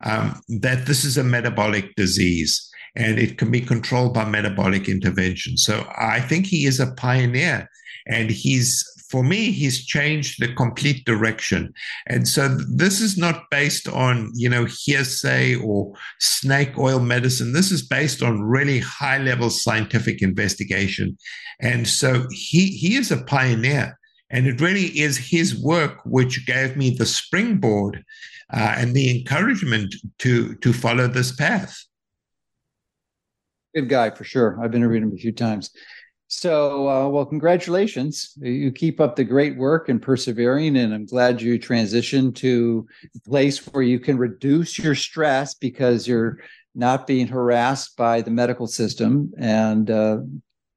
um, 0.04 0.42
that 0.62 0.86
this 0.86 1.04
is 1.04 1.18
a 1.18 1.24
metabolic 1.24 1.96
disease 1.96 2.70
and 2.96 3.20
it 3.20 3.38
can 3.38 3.52
be 3.52 3.62
controlled 3.62 4.14
by 4.14 4.26
metabolic 4.26 4.90
intervention. 4.90 5.58
So 5.58 5.88
I 5.98 6.20
think 6.22 6.46
he 6.46 6.66
is 6.66 6.80
a 6.80 6.94
pioneer 6.94 7.70
and 8.08 8.30
he's 8.30 8.84
for 9.10 9.24
me 9.24 9.52
he's 9.52 9.86
changed 9.86 10.40
the 10.40 10.54
complete 10.54 11.04
direction. 11.06 11.74
And 12.08 12.28
so 12.28 12.48
this 12.48 13.02
is 13.02 13.18
not 13.18 13.50
based 13.50 13.88
on 13.88 14.32
you 14.36 14.50
know 14.50 14.66
hearsay 14.66 15.56
or 15.56 15.94
snake 16.20 16.78
oil 16.78 17.00
medicine. 17.00 17.54
This 17.54 17.72
is 17.72 17.86
based 17.86 18.22
on 18.22 18.42
really 18.42 18.80
high 18.80 19.18
level 19.18 19.50
scientific 19.50 20.22
investigation. 20.22 21.18
And 21.60 21.88
so 21.88 22.28
he 22.32 22.68
he 22.68 22.96
is 22.96 23.12
a 23.12 23.24
pioneer 23.24 23.98
and 24.32 24.48
it 24.48 24.62
really 24.62 24.88
is 25.00 25.18
his 25.18 25.60
work 25.60 26.00
which 26.06 26.46
gave 26.46 26.78
me 26.78 26.92
the 26.92 27.06
springboard 27.06 28.04
uh, 28.52 28.76
and 28.78 28.96
the 28.96 29.20
encouragement 29.20 29.96
to 30.20 30.56
to 30.56 30.74
follow 30.74 31.08
this 31.08 31.32
path. 31.36 31.78
Good 33.76 33.90
guy 33.90 34.10
for 34.10 34.24
sure. 34.24 34.60
I've 34.62 34.74
interviewed 34.74 35.04
him 35.04 35.14
a 35.14 35.18
few 35.18 35.32
times. 35.32 35.72
So, 36.32 36.88
uh, 36.88 37.10
well, 37.10 37.26
congratulations. 37.26 38.34
You 38.40 38.72
keep 38.72 39.00
up 39.00 39.16
the 39.16 39.24
great 39.24 39.58
work 39.58 39.90
and 39.90 40.00
persevering, 40.00 40.78
and 40.78 40.94
I'm 40.94 41.08
glad 41.08 41.42
you 41.42 41.58
transitioned 41.60 42.36
to 42.36 42.88
a 43.16 43.30
place 43.30 43.58
where 43.68 43.82
you 43.82 44.00
can 44.00 44.16
reduce 44.16 44.78
your 44.78 44.94
stress 44.94 45.56
because 45.56 46.08
you're 46.08 46.38
not 46.76 47.08
being 47.08 47.28
harassed 47.28 47.98
by 47.98 48.22
the 48.22 48.30
medical 48.30 48.68
system. 48.68 49.32
And 49.40 49.90
uh, 49.90 50.20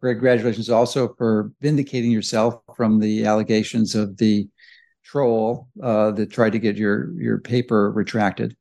congratulations 0.02 0.70
also 0.70 1.14
for 1.18 1.52
vindicating 1.60 2.10
yourself 2.10 2.54
from 2.74 2.98
the 2.98 3.26
allegations 3.26 3.94
of 3.94 4.16
the 4.16 4.48
troll 5.12 5.68
uh, 5.82 6.10
that 6.12 6.30
tried 6.30 6.52
to 6.52 6.58
get 6.58 6.76
your 6.76 7.12
your 7.20 7.38
paper 7.38 7.92
retracted. 7.92 8.56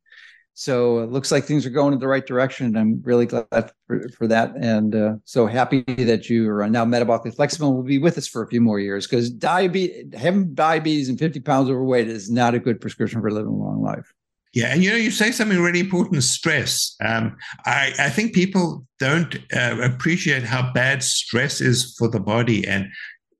So 0.54 1.00
it 1.00 1.10
looks 1.10 1.32
like 1.32 1.46
things 1.46 1.66
are 1.66 1.70
going 1.72 1.94
in 1.94 2.00
the 2.00 2.08
right 2.08 2.26
direction, 2.26 2.76
I'm 2.76 3.02
really 3.04 3.26
glad 3.26 3.72
for, 3.88 4.10
for 4.10 4.28
that. 4.28 4.54
And 4.58 4.94
uh, 4.94 5.14
so 5.24 5.48
happy 5.48 5.82
that 5.82 6.30
you 6.30 6.50
are 6.50 6.70
now 6.70 6.84
metabolically 6.84 7.34
flexible 7.34 7.70
and 7.70 7.78
will 7.78 7.84
be 7.84 8.00
with 8.00 8.18
us 8.18 8.28
for 8.28 8.44
a 8.44 8.48
few 8.48 8.60
more 8.60 8.80
years 8.80 9.08
because 9.08 9.30
diabetes, 9.30 10.14
having 10.20 10.54
diabetes 10.54 11.08
and 11.08 11.18
50 11.18 11.40
pounds 11.40 11.70
overweight 11.70 12.10
is 12.10 12.30
not 12.30 12.54
a 12.54 12.60
good 12.60 12.82
prescription 12.82 13.22
for 13.22 13.32
living 13.32 13.54
a 13.54 13.56
long 13.56 13.82
life. 13.82 14.14
Yeah, 14.54 14.74
and 14.74 14.84
you 14.84 14.90
know, 14.90 14.98
you 14.98 15.12
say 15.12 15.32
something 15.32 15.62
really 15.62 15.80
important: 15.80 16.22
stress. 16.24 16.98
Um, 17.00 17.38
I, 17.66 17.94
I 17.98 18.10
think 18.10 18.36
people 18.36 18.86
don't 19.00 19.34
uh, 19.56 19.78
appreciate 19.82 20.44
how 20.44 20.74
bad 20.74 21.04
stress 21.04 21.62
is 21.62 21.96
for 21.98 22.10
the 22.10 22.20
body, 22.20 22.68
and 22.68 22.88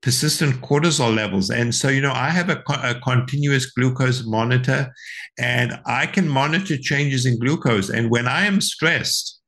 persistent 0.02 0.60
cortisol 0.60 1.14
levels. 1.14 1.48
And 1.48 1.74
so, 1.74 1.88
you 1.88 2.00
know, 2.00 2.12
I 2.12 2.28
have 2.28 2.50
a, 2.50 2.62
a, 2.68 3.00
continuous 3.00 3.66
glucose 3.66 4.24
monitor 4.26 4.92
and 5.38 5.78
I 5.86 6.06
can 6.06 6.28
monitor 6.28 6.76
changes 6.76 7.24
in 7.24 7.38
glucose. 7.38 7.88
And 7.88 8.10
when 8.10 8.26
I 8.26 8.46
am 8.46 8.60
stressed, 8.60 9.40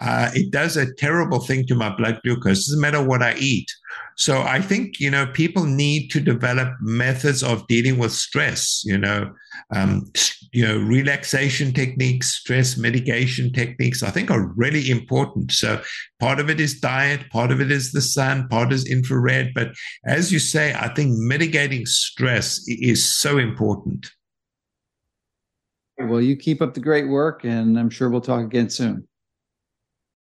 uh, 0.00 0.30
it 0.34 0.52
does 0.52 0.76
a 0.76 0.92
terrible 0.94 1.40
thing 1.40 1.66
to 1.66 1.74
my 1.74 1.94
blood 1.94 2.20
glucose. 2.22 2.60
It 2.60 2.70
doesn't 2.70 2.80
matter 2.80 3.02
what 3.02 3.22
I 3.22 3.34
eat. 3.34 3.68
So 4.16 4.40
I 4.40 4.60
think 4.62 4.98
you 4.98 5.10
know 5.10 5.26
people 5.26 5.64
need 5.64 6.10
to 6.10 6.20
develop 6.20 6.68
methods 6.80 7.42
of 7.42 7.66
dealing 7.66 7.98
with 7.98 8.12
stress. 8.12 8.82
You 8.84 8.98
know, 8.98 9.30
um, 9.74 10.10
you 10.52 10.66
know, 10.66 10.78
relaxation 10.78 11.72
techniques, 11.72 12.34
stress 12.34 12.78
mitigation 12.78 13.52
techniques. 13.52 14.02
I 14.02 14.10
think 14.10 14.30
are 14.30 14.52
really 14.56 14.90
important. 14.90 15.52
So 15.52 15.82
part 16.18 16.40
of 16.40 16.48
it 16.48 16.60
is 16.60 16.80
diet, 16.80 17.28
part 17.30 17.50
of 17.50 17.60
it 17.60 17.70
is 17.70 17.92
the 17.92 18.00
sun, 18.00 18.48
part 18.48 18.72
is 18.72 18.88
infrared. 18.88 19.52
But 19.54 19.68
as 20.06 20.32
you 20.32 20.38
say, 20.38 20.74
I 20.74 20.88
think 20.94 21.16
mitigating 21.18 21.84
stress 21.84 22.64
is 22.66 23.04
so 23.18 23.36
important. 23.36 24.10
Well, 25.98 26.20
you 26.20 26.36
keep 26.36 26.62
up 26.62 26.74
the 26.74 26.80
great 26.80 27.08
work, 27.08 27.44
and 27.44 27.78
I'm 27.78 27.90
sure 27.90 28.08
we'll 28.08 28.20
talk 28.20 28.44
again 28.44 28.70
soon. 28.70 29.06